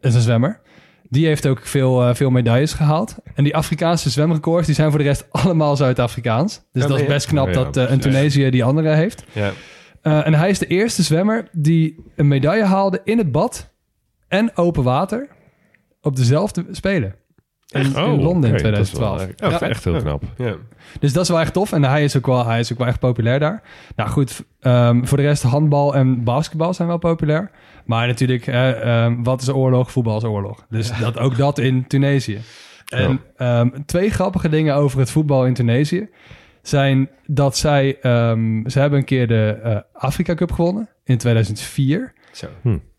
is 0.00 0.14
een 0.14 0.20
zwemmer. 0.20 0.60
Die 1.08 1.26
heeft 1.26 1.46
ook 1.46 1.66
veel, 1.66 2.02
eh, 2.02 2.14
veel 2.14 2.30
medailles 2.30 2.72
gehaald. 2.72 3.16
En 3.34 3.44
die 3.44 3.56
Afrikaanse 3.56 4.10
zwemrecords 4.10 4.66
die 4.66 4.74
zijn 4.74 4.90
voor 4.90 4.98
de 4.98 5.04
rest 5.04 5.26
allemaal 5.44 5.76
Zuid-Afrikaans. 5.76 6.62
Dus 6.72 6.82
Ja, 6.82 6.88
dat 6.88 7.00
is 7.00 7.06
best 7.06 7.26
knap 7.26 7.46
ja, 7.46 7.52
dat 7.52 7.76
een. 7.76 8.00
Tunesië 8.00 8.50
die 8.50 8.64
andere 8.64 8.94
heeft. 8.94 9.24
Ja. 9.32 9.52
Eh, 10.02 10.26
en 10.26 10.34
hij 10.34 10.50
is 10.50 10.58
de 10.58 10.66
eerste 10.66 11.02
zwemmer 11.02 11.48
die 11.52 12.04
een 12.16 12.28
medaille 12.28 12.64
haalde 12.64 13.00
in 13.04 13.18
het 13.18 13.32
bad 13.32 13.70
en 14.28 14.56
open 14.56 14.82
water 14.82 15.28
op 16.02 16.16
dezelfde 16.16 16.64
spelen. 16.70 17.14
In, 17.68 17.96
Oh, 17.98 18.12
in 18.12 18.22
Londen 18.22 18.56
in 18.56 18.62
dat 18.72 18.78
is 18.78 18.92
wel 18.92 19.16
2012. 19.16 19.20
echt- 19.20 19.42
Oh, 19.42 19.50
Ja. 19.50 19.58
vet. 19.58 19.68
Echt 19.68 19.84
heel 19.84 19.96
knap. 20.00 20.22
Ja. 20.36 20.54
Dus 21.00 21.12
dat 21.12 21.22
is 21.22 21.28
wel 21.28 21.40
echt 21.40 21.52
tof. 21.52 21.72
En 21.72 21.84
hij 21.84 22.04
is 22.04 22.16
ook 22.16 22.26
wel, 22.26 22.46
hij 22.46 22.58
is 22.58 22.72
ook 22.72 22.78
wel 22.78 22.86
echt 22.86 22.98
populair 22.98 23.38
daar. 23.38 23.62
Nou 23.96 24.10
goed, 24.10 24.44
ehm, 24.60 25.04
voor 25.04 25.16
de 25.16 25.22
rest 25.24 25.42
handbal 25.42 25.94
en 25.94 26.24
basketbal 26.24 26.74
zijn 26.74 26.88
wel 26.88 26.98
populair. 26.98 27.50
Maar 27.84 28.06
natuurlijk, 28.06 28.46
eh, 28.46 29.04
ehm, 29.04 29.22
wat 29.22 29.42
is 29.42 29.50
oorlog? 29.50 29.90
Voetbal 29.92 30.16
is 30.16 30.24
oorlog. 30.24 30.64
Dus 30.68 30.98
dat, 30.98 31.18
ook 31.18 31.36
dat 31.36 31.58
in 31.58 31.86
Tunesië. 31.86 32.38
En 32.88 33.20
ehm, 33.36 33.68
twee 33.86 34.10
grappige 34.10 34.48
dingen 34.48 34.74
over 34.74 34.98
het 34.98 35.10
voetbal 35.10 35.46
in 35.46 35.54
Tunesië 35.54 36.08
zijn 36.62 37.10
dat 37.26 37.56
zij, 37.56 37.98
ehm, 38.00 38.68
ze 38.68 38.78
hebben 38.78 38.98
een 38.98 39.04
keer 39.04 39.26
de 39.26 39.58
eh, 39.62 39.78
Afrika 39.92 40.34
Cup 40.34 40.52
gewonnen 40.52 40.88
in 41.04 41.18
2004. 41.18 42.12
Zo. 42.32 42.48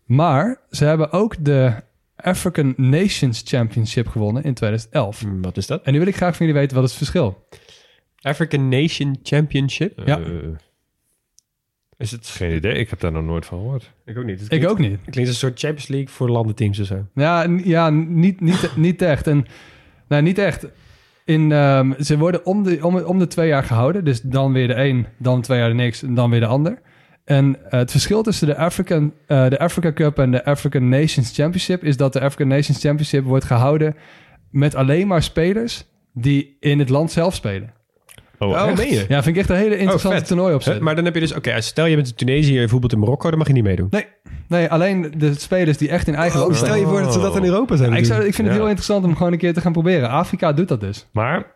Maar 0.06 0.60
ze 0.70 0.84
hebben 0.84 1.12
ook 1.12 1.44
de 1.44 1.72
African 2.16 2.74
Nations 2.76 3.42
Championship 3.44 4.08
gewonnen 4.08 4.42
in 4.44 4.54
2011. 4.54 5.20
Hm, 5.20 5.40
Wat 5.40 5.56
is 5.56 5.66
dat? 5.66 5.82
En 5.82 5.92
nu 5.92 5.98
wil 5.98 6.08
ik 6.08 6.16
graag 6.16 6.36
van 6.36 6.46
jullie 6.46 6.60
weten 6.60 6.76
wat 6.76 6.84
is 6.84 6.90
het 6.90 6.98
verschil. 6.98 7.46
African 8.20 8.68
Nation 8.68 9.18
Championship. 9.22 10.02
Ja. 10.06 10.18
Eh, 10.20 10.26
Is 11.96 12.10
het... 12.10 12.26
geen 12.26 12.56
idee. 12.56 12.74
Ik 12.74 12.90
heb 12.90 13.00
daar 13.00 13.12
nog 13.12 13.24
nooit 13.24 13.46
van 13.46 13.58
gehoord. 13.58 13.92
Ik 14.04 14.18
ook 14.18 14.24
niet. 14.24 14.40
Het 14.40 14.52
Ik 14.52 14.68
ook 14.68 14.78
niet. 14.78 14.98
Het 15.00 15.10
klinkt 15.10 15.30
een 15.30 15.36
soort 15.36 15.58
Champions 15.58 15.88
League 15.88 16.08
voor 16.08 16.28
landenteams 16.30 16.80
of 16.80 16.86
zo. 16.86 17.06
Ja, 17.14 17.46
ja 17.64 17.90
niet, 17.90 18.40
niet, 18.40 18.76
niet 18.76 19.02
echt. 19.02 19.26
En, 19.26 19.46
nou, 20.08 20.22
niet 20.22 20.38
echt. 20.38 20.66
In, 21.24 21.52
ehm, 21.52 21.92
ze 22.02 22.18
worden 22.18 22.46
om 22.46 22.62
de, 22.62 22.86
om, 23.06 23.18
de 23.18 23.26
twee 23.26 23.48
jaar 23.48 23.64
gehouden. 23.64 24.04
Dus 24.04 24.20
dan 24.20 24.52
weer 24.52 24.66
de 24.68 24.74
een, 24.74 25.06
dan 25.18 25.42
twee 25.42 25.58
jaar 25.58 25.68
de 25.68 25.74
niks 25.74 26.02
en 26.02 26.14
dan 26.14 26.30
weer 26.30 26.40
de 26.40 26.46
ander. 26.46 26.80
En 27.24 27.56
eh, 27.64 27.78
het 27.78 27.90
verschil 27.90 28.22
tussen 28.22 28.46
de, 28.46 28.56
African, 28.56 29.12
eh, 29.26 29.48
de 29.48 29.58
Africa 29.58 29.92
Cup 29.92 30.18
en 30.18 30.30
de 30.30 30.44
African 30.44 30.88
Nations 30.88 31.34
Championship... 31.34 31.84
is 31.84 31.96
dat 31.96 32.12
de 32.12 32.20
African 32.20 32.48
Nations 32.48 32.80
Championship 32.80 33.24
wordt 33.24 33.44
gehouden 33.44 33.96
met 34.50 34.74
alleen 34.74 35.06
maar 35.06 35.22
spelers... 35.22 35.84
die 36.12 36.56
in 36.60 36.78
het 36.78 36.88
land 36.88 37.12
zelf 37.12 37.34
spelen. 37.34 37.72
Oh, 38.42 38.48
Oh, 38.48 38.68
echt? 38.68 38.76
meen 38.78 38.90
je? 38.94 39.04
Ja, 39.08 39.22
vind 39.22 39.36
ik 39.36 39.40
echt 39.42 39.50
een 39.50 39.56
hele 39.56 39.76
interessante 39.76 40.16
vet. 40.18 40.26
toernooi 40.26 40.54
opzet. 40.54 40.80
Maar 40.80 40.94
dan 40.94 41.04
heb 41.04 41.14
je 41.14 41.20
dus... 41.20 41.34
Oké, 41.34 41.60
stel 41.60 41.86
je 41.86 41.94
bent 41.94 42.08
in 42.08 42.14
Tunesië 42.14 42.54
en 42.54 42.60
je 42.60 42.68
voetbalt 42.68 42.92
in 42.92 42.98
Marokko, 42.98 43.28
dan 43.28 43.38
mag 43.38 43.46
je 43.46 43.52
niet 43.52 43.64
meedoen. 43.64 43.86
Nee, 43.90 44.06
nee, 44.48 44.68
alleen 44.68 45.14
de 45.16 45.34
spelers 45.38 45.78
die 45.78 45.88
echt 45.88 46.06
in 46.08 46.14
eigen 46.14 46.38
Oh, 46.40 46.44
land 46.44 46.56
stel 46.56 46.68
spelen. 46.68 46.86
je 46.88 46.92
voor 46.94 47.02
dat 47.02 47.12
ze 47.12 47.20
dat 47.20 47.36
in 47.36 47.44
Europa 47.44 47.76
zijn. 47.76 47.90
Ja, 47.90 47.96
ik, 47.96 48.04
zou, 48.04 48.24
ik 48.24 48.34
vind 48.34 48.48
het 48.48 48.56
heel 48.56 48.66
interessant 48.66 49.04
om 49.04 49.16
gewoon 49.16 49.32
een 49.32 49.38
keer 49.38 49.54
te 49.54 49.60
gaan 49.60 49.72
proberen. 49.72 50.08
Afrika 50.08 50.52
doet 50.52 50.68
dat 50.68 50.80
dus. 50.80 51.06
Maar 51.12 51.46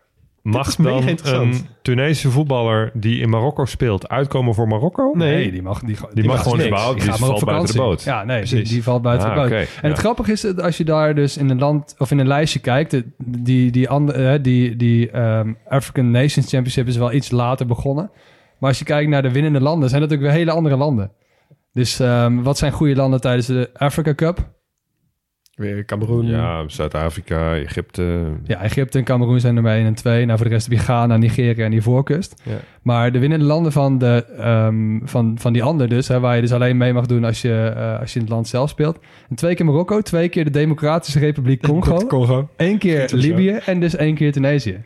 mag 0.53 0.75
dan 0.77 1.09
interessant. 1.09 1.55
een 1.55 1.67
Tunesische 1.83 2.31
voetballer 2.31 2.91
die 2.95 3.21
in 3.21 3.29
Marokko 3.29 3.65
speelt 3.65 4.09
uitkomen 4.09 4.55
voor 4.55 4.69
Marokko? 4.69 5.13
Nee. 5.15 5.51
die 5.51 5.63
mag, 5.63 5.81
die, 5.81 5.97
Die, 6.15 6.25
mag 6.25 6.43
gewoon 6.43 6.57
niks. 6.57 6.69
überhaupt, 6.69 7.01
die, 7.03 7.13
valt 7.13 7.45
buiten 7.45 7.75
de 7.75 7.81
boot. 7.81 8.03
Ja, 8.03 8.25
nee, 8.25 8.41
die, 8.41 8.49
Precies. 8.49 8.69
die 8.71 8.83
valt 8.83 9.03
buiten 9.03 9.29
Ah, 9.29 9.35
de 9.35 9.41
boot. 9.41 9.51
En 9.51 9.67
ja. 9.83 9.89
het 9.89 9.99
grappige 9.99 10.33
is 10.33 10.41
dat 10.41 10.61
als 10.63 10.77
je 10.77 10.85
daar 10.85 11.15
dus 11.15 11.37
in 11.37 11.51
een 11.51 11.59
land 11.59 11.95
of 11.99 12.11
in 12.11 12.19
een 12.19 12.27
lijstje 12.27 12.59
kijkt, 12.59 12.91
de- 12.91 13.05
die, 13.25 13.71
die, 13.71 13.89
andere, 13.89 14.33
eh, 14.33 14.43
die, 14.43 14.77
die 14.77 15.11
ehm, 15.11 15.53
African 15.69 16.11
Nations 16.11 16.51
Championship 16.51 16.87
is 16.87 16.97
wel 16.97 17.13
iets 17.13 17.31
later 17.31 17.67
begonnen. 17.67 18.11
Maar 18.59 18.69
als 18.69 18.79
je 18.79 18.85
kijkt 18.85 19.11
naar 19.11 19.23
de 19.23 19.33
winnende 19.33 19.61
landen, 19.61 19.89
zijn 19.89 20.01
dat 20.01 20.13
ook 20.13 20.21
weer 20.21 20.31
hele 20.31 20.51
andere 20.51 20.77
landen. 20.77 21.11
Dus 21.73 22.01
ehm, 22.01 22.43
wat 22.43 22.59
zijn 22.59 22.73
goede 22.73 22.97
landen 22.97 23.21
tijdens 23.21 23.47
de 23.47 23.71
Africa 23.75 24.15
Cup? 24.15 24.55
Weer 25.57 25.85
Cameroen. 25.85 26.27
Ja, 26.27 26.69
Zuid-Afrika, 26.69 27.57
Egypte. 27.57 28.25
Ja, 28.45 28.63
Egypte 28.63 28.99
en 28.99 29.05
Cameroen 29.05 29.41
zijn 29.41 29.55
nummer 29.55 29.73
1 29.73 29.87
en 29.87 29.95
2. 29.95 30.25
Nou, 30.25 30.39
voor 30.39 30.47
de 30.47 30.53
rest 30.53 30.69
heb 30.69 30.79
je 30.79 30.85
Ghana, 30.85 31.17
Nigeria 31.17 31.65
en 31.65 31.73
Ivoorkust. 31.73 32.43
Ja. 32.43 32.57
Maar 32.83 33.13
de 33.13 33.19
winnende 33.19 33.45
landen 33.45 33.73
van, 33.73 33.99
de, 33.99 34.25
ehm, 34.39 34.99
van, 35.03 35.39
van 35.39 35.53
die 35.53 35.63
ander 35.63 35.89
dus, 35.89 36.09
hè, 36.09 36.21
waar 36.21 36.35
je 36.35 36.41
dus 36.41 36.53
alleen 36.53 36.77
mee 36.77 36.93
mag 36.93 37.07
doen 37.07 37.25
als 37.25 37.43
je, 37.43 37.73
eh, 37.77 38.01
als 38.01 38.13
je 38.13 38.19
in 38.19 38.25
het 38.25 38.35
land 38.35 38.49
zelf 38.49 38.69
speelt. 38.71 38.99
En 39.29 39.37
twee 39.37 39.55
keer 39.55 39.67
Marokko, 39.67 40.01
twee 40.01 40.29
keer 40.29 40.45
de 40.45 40.51
Democratische 40.51 41.19
Republiek 41.19 41.63
Congo, 41.69 42.07
Congo. 42.07 42.49
één 42.57 42.79
keer 42.79 43.09
zo. 43.09 43.17
Libië 43.17 43.51
en 43.51 43.81
dus 43.81 43.97
één 43.97 44.15
keer 44.15 44.33
Tunesië. 44.33 44.83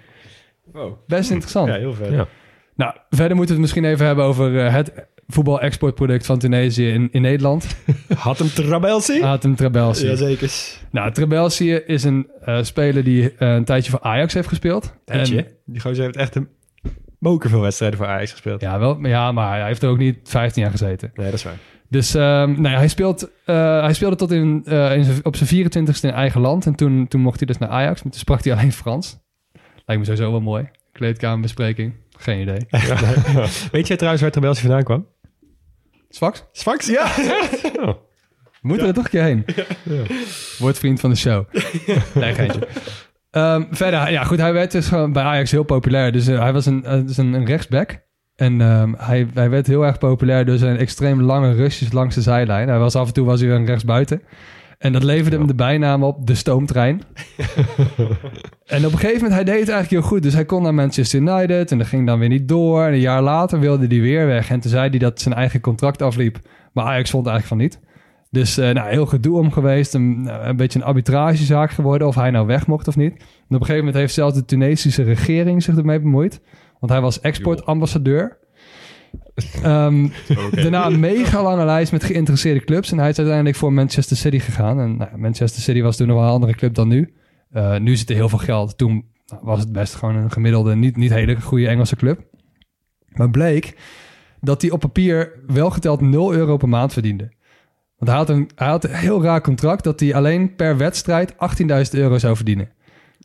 Wow. 0.73 0.93
Best 1.07 1.31
interessant. 1.31 1.69
Ja, 1.69 1.75
heel 1.75 1.95
vet. 1.95 2.11
Ja. 2.11 2.27
Nou, 2.75 2.95
verder 3.11 3.37
moeten 3.37 3.57
we 3.57 3.63
het 3.63 3.71
misschien 3.73 3.93
even 3.93 4.07
hebben 4.07 4.25
over 4.25 4.59
eh, 4.65 4.75
het 4.75 4.93
voetbal-exportproduct 5.33 6.27
van 6.27 6.39
Tunesië 6.39 6.89
in, 6.89 7.09
in 7.13 7.23
Nederland. 7.23 7.67
Had 8.17 8.39
hem 8.39 8.49
Trabelsi? 8.49 9.23
Atem 9.23 9.55
Trabelsi. 9.57 10.07
Jazeker. 10.07 10.51
Nou, 10.91 11.13
Trabelsi 11.13 11.75
is 11.75 12.05
een 12.05 12.31
eh, 12.45 12.63
speler 12.63 13.05
die 13.05 13.35
eh, 13.35 13.55
een 13.55 13.65
tijdje 13.65 13.91
voor 13.91 14.01
Ajax 14.01 14.35
heeft 14.35 14.49
gespeeld. 14.49 14.95
Tijdje. 15.05 15.37
En- 15.37 15.47
Die 15.65 15.81
gozer 15.81 16.05
heeft 16.05 16.17
echt 16.17 16.35
een 16.35 16.49
moker 17.19 17.51
veel 17.51 17.61
wedstrijden 17.61 17.99
voor 17.99 18.07
Ajax 18.09 18.31
gespeeld. 18.31 18.61
Ja, 18.61 18.79
wel, 18.79 19.07
ja, 19.07 19.33
maar 19.33 19.59
hij 19.59 19.67
heeft 19.67 19.83
er 19.83 19.89
ook 19.89 19.99
niet 19.99 20.19
15 20.25 20.63
jaar 20.63 20.71
gezeten. 20.71 21.11
Nee, 21.15 21.27
dat 21.27 21.35
is 21.35 21.43
waar. 21.45 21.59
Dus 21.89 22.15
ehm, 22.15 22.51
nou 22.51 22.69
ja, 22.69 22.77
hij, 22.77 22.89
speelt, 22.89 23.31
eh, 23.45 23.81
hij 23.81 23.95
speelde 23.95 24.17
tot 24.17 24.31
in, 24.33 24.65
op 25.23 25.37
zijn 25.37 25.49
24ste 25.71 26.01
in 26.03 26.11
eigen 26.11 26.41
land. 26.41 26.67
En 26.67 26.75
toen, 26.75 27.09
toen 27.09 27.21
mocht 27.21 27.39
hij 27.39 27.47
dus 27.47 27.59
naar 27.59 27.69
Ajax. 27.69 28.03
Maar 28.03 28.13
toen 28.13 28.21
sprak 28.21 28.45
hij 28.45 28.53
alleen 28.53 28.73
Frans. 28.73 29.19
Lijkt 29.87 30.03
me 30.03 30.05
sowieso 30.05 30.31
wel 30.31 30.41
mooi. 30.41 30.69
Kleedkamerbespreking. 30.93 31.95
Geen 32.19 32.41
idee. 32.41 32.59
Weet 33.73 33.87
jij 33.87 33.97
trouwens 33.97 34.23
waar 34.23 34.31
Trabelsi 34.31 34.61
vandaan 34.61 34.83
kwam? 34.83 35.07
Sfax? 36.11 36.45
Sfax? 36.53 36.87
Ja. 36.87 37.13
We 38.61 38.69
moeten 38.69 38.87
er 38.87 38.95
toch 38.95 39.05
een 39.05 39.11
keer 39.11 39.23
heen. 39.23 39.45
Wordt 40.59 40.79
vriend 40.79 41.01
van 41.01 41.11
de 41.11 41.17
show. 41.17 41.45
nee, 42.15 42.35
geintje. 42.35 42.69
Ehm, 43.31 43.65
verder, 43.71 44.11
ja 44.11 44.25
goed, 44.25 44.39
hij 44.39 44.53
werd 44.53 44.73
dus 44.73 44.89
gewoon 44.89 45.13
bij 45.13 45.23
Ajax 45.23 45.51
heel 45.51 45.63
populair. 45.63 46.13
Dus 46.13 46.27
eh, 46.27 46.41
hij 46.41 46.53
was 46.53 46.67
een, 46.67 46.85
eh, 46.85 47.07
dus 47.07 47.17
een, 47.17 47.33
een 47.33 47.45
rechtsback. 47.45 48.01
En 48.37 48.61
ehm, 48.61 48.93
hij, 48.97 49.29
hij 49.35 49.51
werd 49.51 49.67
heel 49.67 49.87
erg 49.87 49.99
populair 49.99 50.45
door 50.45 50.57
zijn 50.57 50.77
extreem 50.77 51.23
lange 51.23 51.55
rustjes 51.55 51.93
langs 51.93 52.15
de 52.15 52.23
zijlijn. 52.23 52.69
Hij 52.69 52.79
was 52.79 52.95
af 52.95 53.07
en 53.07 53.13
toe 53.13 53.27
was 53.27 53.41
hij 53.41 53.49
weer 53.49 53.59
een 53.59 53.67
rechtsbuiten. 53.67 54.23
En 54.81 54.93
dat 54.93 55.03
leverde 55.03 55.37
hem 55.37 55.47
de 55.47 55.55
bijnaam 55.55 56.03
op 56.03 56.27
de 56.27 56.35
stoomtrein. 56.35 57.03
en 58.67 58.87
op 58.87 58.93
een 58.93 58.99
gegeven 58.99 59.15
moment, 59.15 59.33
hij 59.33 59.45
deed 59.45 59.61
het 59.61 59.69
eigenlijk 59.69 59.91
heel 59.91 60.03
goed. 60.03 60.23
Dus 60.23 60.35
hij 60.35 60.45
kon 60.45 60.63
naar 60.63 60.75
Manchester 60.75 61.21
United 61.21 61.71
en 61.71 61.79
dat 61.79 61.87
ging 61.87 62.07
dan 62.07 62.19
weer 62.19 62.29
niet 62.29 62.49
door. 62.49 62.85
En 62.85 62.93
een 62.93 63.01
jaar 63.01 63.23
later 63.23 63.61
wilde 63.61 63.87
hij 63.87 64.01
weer 64.01 64.27
weg. 64.27 64.51
En 64.51 64.61
toen 64.61 64.71
zei 64.71 64.89
hij 64.89 64.99
dat 64.99 65.21
zijn 65.21 65.35
eigen 65.35 65.61
contract 65.61 66.03
afliep. 66.03 66.39
Maar 66.73 66.85
Ajax 66.85 67.11
vond 67.11 67.27
eigenlijk 67.27 67.61
van 67.61 67.81
niet. 67.81 67.89
Dus 68.31 68.59
eh, 68.59 68.71
nou, 68.71 68.89
heel 68.89 69.07
gedoe 69.07 69.39
om 69.39 69.53
geweest. 69.53 69.95
Een, 69.95 70.23
nou, 70.23 70.45
een 70.45 70.57
beetje 70.57 70.79
een 70.79 70.85
arbitragezaak 70.85 71.71
geworden 71.71 72.07
of 72.07 72.15
hij 72.15 72.31
nou 72.31 72.47
weg 72.47 72.67
mocht 72.67 72.89
of 72.89 72.97
niet. 72.97 73.13
En 73.13 73.17
op 73.21 73.27
een 73.49 73.59
gegeven 73.59 73.77
moment 73.77 73.97
heeft 73.97 74.15
zelfs 74.15 74.35
de 74.35 74.45
Tunesische 74.45 75.03
regering 75.03 75.63
zich 75.63 75.77
ermee 75.77 76.01
bemoeid. 76.01 76.41
Want 76.79 76.93
hij 76.93 77.01
was 77.01 77.21
exportambassadeur. 77.21 78.39
Ehm, 79.63 80.09
Daarna 80.51 80.87
een 80.87 81.01
mega 81.01 81.43
lange 81.43 81.65
lijst 81.65 81.93
met 81.93 82.05
geïnteresseerde 82.05 82.65
clubs. 82.65 82.93
En 82.93 82.99
hij 82.99 83.09
is 83.09 83.19
uiteindelijk 83.19 83.57
voor 83.57 83.73
Manchester 83.73 84.17
City 84.17 84.39
gegaan. 84.39 84.81
En 84.81 84.97
nou, 84.97 85.17
Manchester 85.17 85.63
City 85.63 85.83
was 85.83 85.97
toen 85.97 86.07
nog 86.07 86.17
wel 86.17 86.27
een 86.27 86.33
andere 86.33 86.55
club 86.55 86.75
dan 86.75 86.89
nu. 86.89 87.15
Eh, 87.51 87.79
nu 87.79 87.97
zit 87.97 88.11
er 88.11 88.17
heel 88.17 88.29
veel 88.29 88.39
geld. 88.39 88.79
Toen 88.79 89.05
nou, 89.27 89.41
was 89.45 89.61
het 89.61 89.73
best 89.73 89.95
gewoon 89.95 90.17
een 90.17 90.31
gemiddelde, 90.31 90.75
niet, 90.75 90.97
niet 90.97 91.11
hele 91.11 91.41
goede 91.41 91.69
Engelse 91.69 91.97
club. 91.97 92.21
Maar 93.09 93.31
bleek 93.31 93.77
dat 94.41 94.63
hij 94.63 94.71
op 94.71 94.81
papier 94.81 95.33
wel 95.47 95.71
geteld 95.71 96.01
0 96.01 96.35
euro 96.35 96.57
per 96.57 96.69
maand 96.69 96.93
verdiende. 96.93 97.33
Want 97.99 98.11
hij 98.11 98.19
had, 98.19 98.29
een, 98.29 98.51
hij 98.55 98.69
had 98.69 98.85
een 98.85 98.95
heel 98.95 99.23
raar 99.23 99.41
contract 99.41 99.85
dat 99.85 100.01
hij 100.01 100.15
alleen 100.15 100.55
per 100.55 100.77
wedstrijd 100.77 101.33
18.000 101.33 101.39
euro 101.91 102.19
zou 102.19 102.37
verdienen. 102.37 102.71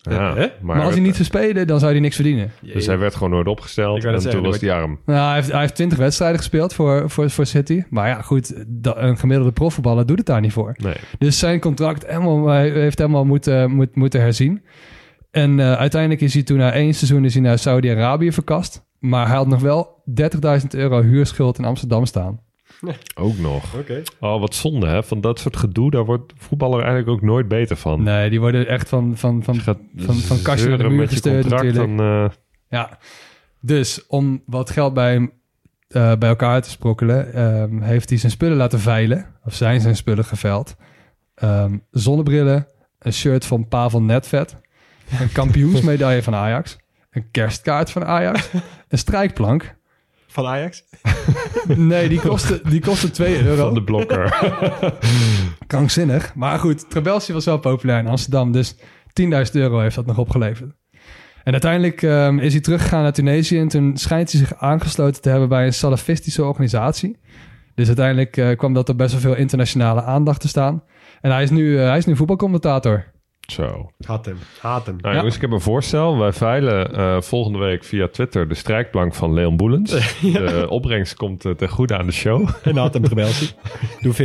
Ja, 0.09 0.35
Hè? 0.35 0.47
Maar, 0.61 0.81
als 0.81 0.93
hij 0.93 1.01
niet 1.03 1.13
zou 1.15 1.25
spelen, 1.25 1.67
dan 1.67 1.79
zou 1.79 1.91
hij 1.91 2.01
niks 2.01 2.15
verdienen. 2.15 2.51
Dus 2.61 2.85
hij 2.85 2.97
werd 2.97 3.13
gewoon 3.15 3.29
nooit 3.29 3.47
opgesteld 3.47 4.03
en 4.03 4.29
toen 4.29 4.43
was 4.43 4.61
hij 4.61 4.73
arm. 4.73 4.99
Nou, 5.05 5.25
hij 5.25 5.35
heeft, 5.35 5.51
hij 5.51 5.59
heeft 5.61 5.75
20 5.75 5.97
wedstrijden 5.97 6.37
gespeeld 6.37 6.73
voor, 6.73 7.09
voor, 7.09 7.29
voor 7.29 7.45
City. 7.45 7.83
Maar 7.89 8.07
ja, 8.07 8.21
goed, 8.21 8.63
da- 8.67 8.97
een 8.97 9.17
gemiddelde 9.17 9.51
profvoetballer 9.51 10.05
doet 10.05 10.17
het 10.17 10.25
daar 10.25 10.41
niet 10.41 10.53
voor. 10.53 10.75
Nee. 10.77 10.95
Dus 11.17 11.39
zijn 11.39 11.59
contract 11.59 12.05
helemaal, 12.07 12.47
hij 12.47 12.69
heeft 12.69 12.97
helemaal 12.97 13.25
moeten, 13.25 13.71
moet, 13.71 13.95
moeten 13.95 14.21
herzien. 14.21 14.63
En 15.31 15.59
eh, 15.59 15.73
uiteindelijk 15.73 16.21
is 16.21 16.33
hij 16.33 16.43
toen 16.43 16.57
na 16.57 16.71
één 16.71 16.93
seizoen 16.93 17.25
is 17.25 17.33
hij 17.33 17.43
naar 17.43 17.59
Saudi-Arabië 17.59 18.31
verkast. 18.31 18.83
Maar 18.99 19.27
hij 19.27 19.35
had 19.35 19.47
nog 19.47 19.61
wel 19.61 20.03
30.000 20.21 20.67
euro 20.69 21.01
huurschuld 21.01 21.57
in 21.57 21.65
Amsterdam 21.65 22.05
staan. 22.05 22.39
Ook 23.25 23.37
nog. 23.37 23.75
Oké. 23.75 24.01
Oh, 24.19 24.39
wat 24.39 24.55
zonde 24.55 24.87
hè. 24.87 25.03
Van 25.03 25.21
dat 25.21 25.39
soort 25.39 25.57
gedoe, 25.57 25.91
daar 25.91 26.05
wordt 26.05 26.33
voetballer 26.37 26.79
eigenlijk 26.79 27.09
ook 27.09 27.21
nooit 27.21 27.47
beter 27.47 27.75
van. 27.75 28.03
Nee, 28.03 28.29
die 28.29 28.39
worden 28.39 28.67
echt 28.67 28.89
van, 28.89 29.17
van, 29.17 29.43
van, 29.43 29.59
gaat 29.59 29.77
van, 29.95 30.15
van 30.15 30.41
kastje 30.41 30.69
naar 30.69 30.77
de 30.77 30.89
muur 30.89 31.07
contract, 31.21 31.49
natuurlijk. 31.49 31.97
dan, 31.97 31.99
eh, 31.99 32.29
Ja, 32.69 32.97
dus 33.59 34.07
om 34.07 34.41
wat 34.45 34.69
geld 34.69 34.93
bij 34.93 35.11
hem 35.11 35.31
eh, 35.87 36.15
bij 36.15 36.29
elkaar 36.29 36.61
te 36.61 36.69
sprokkelen, 36.69 37.33
ehm, 37.33 37.81
heeft 37.81 38.09
hij 38.09 38.17
zijn 38.17 38.31
spullen 38.31 38.57
laten 38.57 38.79
veilen. 38.79 39.25
Of 39.43 39.53
zijn 39.53 39.81
zijn 39.81 39.95
spullen 39.95 40.25
geveild. 40.25 40.75
Ehm, 41.35 41.77
zonnebrillen, 41.91 42.67
een 42.99 43.13
shirt 43.13 43.45
van 43.45 43.67
Pavel 43.67 44.01
Netvet, 44.01 44.55
een 45.19 45.31
kampioensmedaille 45.31 46.23
van 46.23 46.35
Ajax, 46.35 46.77
een 47.11 47.31
kerstkaart 47.31 47.91
van 47.91 48.05
Ajax, 48.05 48.49
een 48.87 48.97
strijkplank. 48.97 49.74
Van 50.35 50.45
Ajax? 50.45 50.83
Nee, 51.75 52.09
die 52.09 52.19
kostte, 52.19 52.61
die 52.69 52.81
kostte 52.81 53.11
2 53.11 53.43
euro. 53.43 53.65
van 53.65 53.73
de 53.73 53.83
blokker. 53.83 54.37
Krankzinnig. 55.67 56.35
Maar 56.35 56.59
goed, 56.59 56.89
Trabelsi 56.89 57.33
was 57.33 57.45
wel 57.45 57.57
populair 57.57 57.99
in 57.99 58.07
Amsterdam. 58.07 58.51
Dus 58.51 58.75
10.000 58.75 58.81
euro 59.51 59.79
heeft 59.79 59.95
dat 59.95 60.05
nog 60.05 60.17
opgeleverd. 60.17 60.73
En 61.43 61.51
uiteindelijk 61.51 62.01
ehm, 62.01 62.39
is 62.39 62.51
hij 62.51 62.61
teruggegaan 62.61 63.01
naar 63.01 63.13
Tunesië. 63.13 63.59
En 63.59 63.67
toen 63.67 63.97
schijnt 63.97 64.31
hij 64.31 64.39
zich 64.39 64.55
aangesloten 64.55 65.21
te 65.21 65.29
hebben 65.29 65.49
bij 65.49 65.65
een 65.65 65.73
salafistische 65.73 66.43
organisatie. 66.43 67.17
Dus 67.75 67.87
uiteindelijk 67.87 68.37
eh, 68.37 68.57
kwam 68.57 68.73
dat 68.73 68.89
er 68.89 68.95
best 68.95 69.11
wel 69.11 69.21
veel 69.21 69.35
internationale 69.35 70.03
aandacht 70.03 70.41
te 70.41 70.47
staan. 70.47 70.83
En 71.21 71.31
hij 71.31 71.43
is 71.43 71.49
nu, 71.49 71.79
eh, 71.79 71.87
hij 71.87 71.97
is 71.97 72.05
nu 72.05 72.15
voetbalcommentator. 72.15 73.05
Zo. 73.47 73.91
Haat 74.07 74.25
hem. 74.25 74.37
Haat 74.61 74.85
hem. 74.85 74.95
Nou, 74.95 75.09
Ja. 75.09 75.15
jongens, 75.17 75.35
ik 75.35 75.41
heb 75.41 75.51
een 75.51 75.61
voorstel. 75.61 76.17
Wij 76.17 76.33
veilen 76.33 76.93
eh, 76.95 77.21
volgende 77.21 77.59
week 77.59 77.83
via 77.83 78.07
Twitter 78.07 78.47
de 78.47 78.55
strijkplank 78.55 79.13
van 79.15 79.33
Leon 79.33 79.57
Boelens. 79.57 79.91
De 80.21 80.65
opbrengst 80.69 81.15
komt 81.15 81.45
eh, 81.45 81.51
ten 81.51 81.69
goede 81.69 81.97
aan 81.97 82.05
de 82.05 82.11
show. 82.11 82.49
En 82.63 82.77
haat 82.77 82.93
hem 82.93 83.05
gebeld. 83.07 83.55
Doe 84.01 84.13
50-50. 84.13 84.15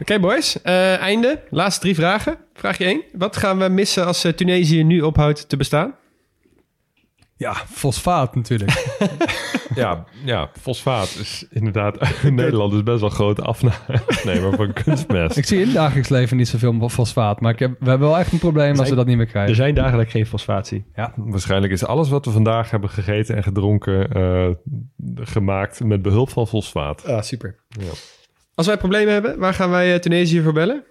Oké 0.00 0.18
boys, 0.20 0.62
Eh, 0.62 0.96
einde. 0.98 1.40
Laatste 1.50 1.80
drie 1.80 1.94
vragen. 1.94 2.36
Vraagje 2.54 2.84
1. 2.84 3.02
Wat 3.12 3.36
gaan 3.36 3.58
we 3.58 3.68
missen 3.68 4.06
als 4.06 4.26
Tunesië 4.36 4.84
nu 4.84 5.00
ophoudt 5.00 5.48
te 5.48 5.56
bestaan? 5.56 5.94
Ja, 7.42 7.54
fosfaat 7.70 8.34
natuurlijk. 8.34 8.70
Ja, 9.74 10.04
ja, 10.24 10.50
fosfaat 10.60 11.16
is 11.20 11.46
inderdaad 11.50 11.96
in 12.22 12.34
Nederland 12.34 12.72
is 12.72 12.82
best 12.82 13.00
wel 13.00 13.08
een 13.10 13.14
grote 13.14 13.42
afnemer 13.42 14.56
van 14.56 14.72
kunstmest. 14.72 15.36
ik 15.36 15.44
zie 15.46 15.58
in 15.58 15.64
het 15.64 15.74
dagelijks 15.74 16.08
leven 16.08 16.36
niet 16.36 16.48
zoveel 16.48 16.88
fosfaat. 16.88 17.40
Maar 17.40 17.52
ik 17.52 17.58
heb, 17.58 17.70
we 17.78 17.88
hebben 17.88 18.08
wel 18.08 18.18
echt 18.18 18.32
een 18.32 18.38
probleem 18.38 18.78
als 18.78 18.88
we 18.88 18.94
dat 18.94 19.06
niet 19.06 19.16
meer 19.16 19.24
Er 19.26 19.30
krijgen. 19.30 19.54
zijn 19.54 19.74
dagelijks 19.74 20.12
geen 20.12 20.26
fosfatie. 20.26 20.84
Waarschijnlijk 21.16 21.72
is 21.72 21.84
alles 21.84 22.08
wat 22.08 22.24
we 22.24 22.30
vandaag 22.30 22.70
hebben 22.70 22.90
gegeten 22.90 23.36
en 23.36 23.42
gedronken 23.42 24.10
eh, 24.12 24.48
gemaakt 25.14 25.84
met 25.84 26.02
behulp 26.02 26.30
van 26.30 26.46
fosfaat. 26.46 27.06
Ah, 27.06 27.22
super. 27.22 27.56
Als 28.54 28.66
wij 28.66 28.76
problemen 28.76 29.12
hebben, 29.12 29.38
waar 29.38 29.54
gaan 29.54 29.70
wij 29.70 29.92
eh, 29.94 29.98
Tunesië 30.00 30.42
voor 30.42 30.52
bellen? 30.52 30.84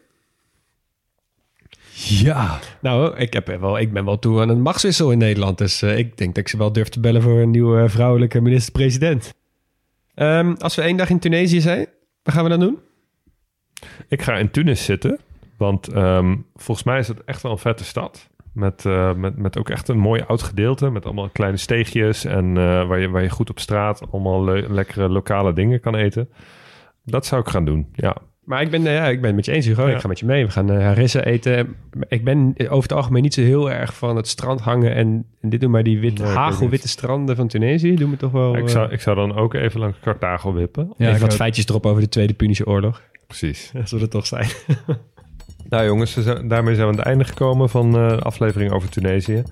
Ja, 2.03 2.59
Nou, 2.81 3.15
ik, 3.17 3.33
heb 3.33 3.47
wel, 3.47 3.79
ik 3.79 3.93
ben 3.93 4.05
wel 4.05 4.19
toe 4.19 4.41
aan 4.41 4.49
een 4.49 4.61
machtswissel 4.61 5.11
in 5.11 5.17
Nederland. 5.17 5.57
Dus 5.57 5.81
eh, 5.81 5.97
ik 5.97 6.17
denk 6.17 6.35
dat 6.35 6.43
ik 6.43 6.47
ze 6.49 6.57
wel 6.57 6.71
durf 6.71 6.89
te 6.89 6.99
bellen 6.99 7.21
voor 7.21 7.39
een 7.39 7.51
nieuwe 7.51 7.89
vrouwelijke 7.89 8.41
minister-president. 8.41 9.33
Ehm, 10.13 10.53
als 10.57 10.75
we 10.75 10.81
één 10.81 10.97
dag 10.97 11.09
in 11.09 11.19
Tunesië 11.19 11.61
zijn, 11.61 11.87
wat 12.23 12.33
gaan 12.33 12.43
we 12.43 12.49
dan 12.49 12.59
doen? 12.59 12.79
Ik 14.07 14.21
ga 14.21 14.33
in 14.37 14.51
Tunis 14.51 14.85
zitten, 14.85 15.19
want 15.57 15.87
ehm, 15.87 16.35
volgens 16.55 16.85
mij 16.85 16.99
is 16.99 17.07
het 17.07 17.23
echt 17.23 17.41
wel 17.41 17.51
een 17.51 17.57
vette 17.57 17.83
stad. 17.83 18.29
Met, 18.53 18.85
eh, 18.85 19.13
met, 19.13 19.37
met 19.37 19.57
ook 19.57 19.69
echt 19.69 19.87
een 19.87 19.97
mooi 19.99 20.21
oud 20.27 20.41
gedeelte. 20.41 20.89
Met 20.89 21.05
allemaal 21.05 21.29
kleine 21.29 21.57
steegjes 21.57 22.25
en 22.25 22.57
eh, 22.57 22.87
waar, 22.87 22.99
je, 22.99 23.09
waar 23.09 23.21
je 23.23 23.29
goed 23.29 23.49
op 23.49 23.59
straat 23.59 24.11
allemaal 24.11 24.43
le- 24.43 24.67
lekkere 24.69 25.09
lokale 25.09 25.53
dingen 25.53 25.79
kan 25.79 25.95
eten. 25.95 26.29
Dat 27.05 27.25
zou 27.25 27.41
ik 27.41 27.47
gaan 27.47 27.65
doen, 27.65 27.87
ja. 27.93 28.15
Maar 28.41 28.61
ik 28.61 28.69
ben, 28.69 28.87
eh, 28.87 28.93
ja, 28.93 29.07
ik 29.07 29.17
ben 29.17 29.25
het 29.27 29.35
met 29.35 29.45
je 29.45 29.51
eens, 29.51 29.65
Hugo. 29.65 29.87
Ja. 29.87 29.93
Ik 29.95 30.01
ga 30.01 30.07
met 30.07 30.19
je 30.19 30.25
mee. 30.25 30.45
We 30.45 30.51
gaan 30.51 30.71
uh, 30.71 30.83
harissa 30.83 31.23
eten. 31.23 31.75
Ik 32.07 32.23
ben 32.23 32.53
eh, 32.55 32.71
over 32.71 32.89
het 32.89 32.97
algemeen 32.97 33.21
niet 33.21 33.33
zo 33.33 33.41
heel 33.41 33.71
erg 33.71 33.93
van 33.93 34.15
het 34.15 34.27
strand 34.27 34.61
hangen. 34.61 34.95
En, 34.95 35.25
en 35.41 35.49
dit 35.49 35.59
doen 35.61 35.71
maar 35.71 35.83
die 35.83 35.99
wit, 35.99 36.19
Nee, 36.19 36.27
hagelwitte 36.27 36.87
stranden 36.87 37.35
van 37.35 37.47
Tunesië. 37.47 37.95
Doen 37.95 38.09
we 38.09 38.17
toch 38.17 38.31
wel... 38.31 38.55
ik, 38.55 38.63
eh, 38.63 38.69
zou, 38.69 38.91
ik 38.91 39.01
zou 39.01 39.15
dan 39.15 39.35
ook 39.35 39.53
even 39.53 39.79
langs 39.79 39.99
Carthago 39.99 40.53
wippen. 40.53 40.93
ja 40.97 41.05
even 41.05 41.13
ik 41.15 41.21
wat 41.21 41.31
ook. 41.31 41.37
feitjes 41.37 41.67
erop 41.67 41.85
over 41.85 42.01
de 42.01 42.09
Tweede 42.09 42.33
Punische 42.33 42.65
Oorlog. 42.65 43.01
Precies. 43.27 43.69
Dat 43.73 43.89
zullen 43.89 44.03
het 44.03 44.13
toch 44.13 44.25
zijn. 44.27 44.47
Nou 45.71 45.85
jongens, 45.85 46.15
daarmee 46.43 46.75
zijn 46.75 46.87
we 46.87 46.93
aan 46.93 46.97
het 46.97 47.05
einde 47.05 47.23
gekomen 47.23 47.69
van 47.69 47.97
eh, 47.97 48.09
de 48.09 48.19
aflevering 48.19 48.71
over 48.71 48.89
Tunesië. 48.89 49.43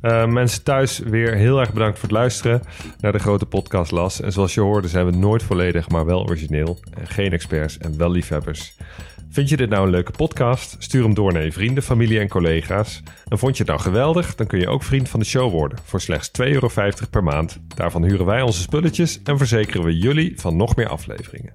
Eh, 0.00 0.26
mensen 0.26 0.62
thuis, 0.62 0.98
weer 0.98 1.34
heel 1.34 1.60
erg 1.60 1.72
bedankt 1.72 1.98
voor 1.98 2.08
het 2.08 2.16
luisteren 2.16 2.62
naar 3.00 3.12
de 3.12 3.18
grote 3.18 3.46
podcast 3.46 3.90
Las. 3.90 4.20
En 4.20 4.32
zoals 4.32 4.54
je 4.54 4.60
hoorde 4.60 4.88
zijn 4.88 5.06
we 5.06 5.16
nooit 5.16 5.42
volledig, 5.42 5.88
maar 5.88 6.04
wel 6.04 6.22
origineel. 6.22 6.78
En 6.94 7.06
geen 7.06 7.32
experts 7.32 7.78
en 7.78 7.98
wel 7.98 8.10
liefhebbers. 8.10 8.76
Vind 9.30 9.48
je 9.48 9.56
dit 9.56 9.68
nou 9.68 9.84
een 9.84 9.90
leuke 9.90 10.12
podcast? 10.12 10.76
Stuur 10.78 11.02
hem 11.02 11.14
door 11.14 11.32
naar 11.32 11.44
je 11.44 11.52
vrienden, 11.52 11.82
familie 11.82 12.20
en 12.20 12.28
collega's. 12.28 13.02
En 13.28 13.38
vond 13.38 13.56
je 13.56 13.62
het 13.62 13.72
nou 13.72 13.82
geweldig? 13.82 14.34
Dan 14.34 14.46
kun 14.46 14.58
je 14.58 14.68
ook 14.68 14.82
vriend 14.82 15.08
van 15.08 15.20
de 15.20 15.26
show 15.26 15.50
worden 15.50 15.78
voor 15.84 16.00
slechts 16.00 16.30
2,50 16.42 16.48
euro 16.48 16.68
per 17.10 17.22
maand. 17.22 17.58
Daarvan 17.74 18.04
huren 18.04 18.26
wij 18.26 18.42
onze 18.42 18.60
spulletjes 18.60 19.20
en 19.24 19.38
verzekeren 19.38 19.84
we 19.84 19.98
jullie 19.98 20.40
van 20.40 20.56
nog 20.56 20.76
meer 20.76 20.88
afleveringen. 20.88 21.52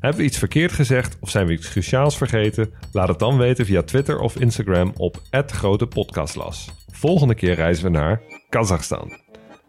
Hebben 0.00 0.20
we 0.20 0.26
iets 0.26 0.38
verkeerd 0.38 0.72
gezegd 0.72 1.16
of 1.20 1.30
zijn 1.30 1.46
we 1.46 1.52
iets 1.52 1.70
cruciaals 1.70 2.16
vergeten? 2.16 2.72
Laat 2.92 3.08
het 3.08 3.18
dan 3.18 3.38
weten 3.38 3.66
via 3.66 3.82
Twitter 3.82 4.18
of 4.18 4.36
Instagram 4.36 4.92
op 4.96 5.22
@grotepodcastlas. 5.46 6.70
Volgende 6.92 7.34
keer 7.34 7.54
reizen 7.54 7.84
we 7.84 7.90
naar 7.90 8.22
Kazachstan. 8.48 9.12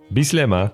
Bislema. 0.10 0.74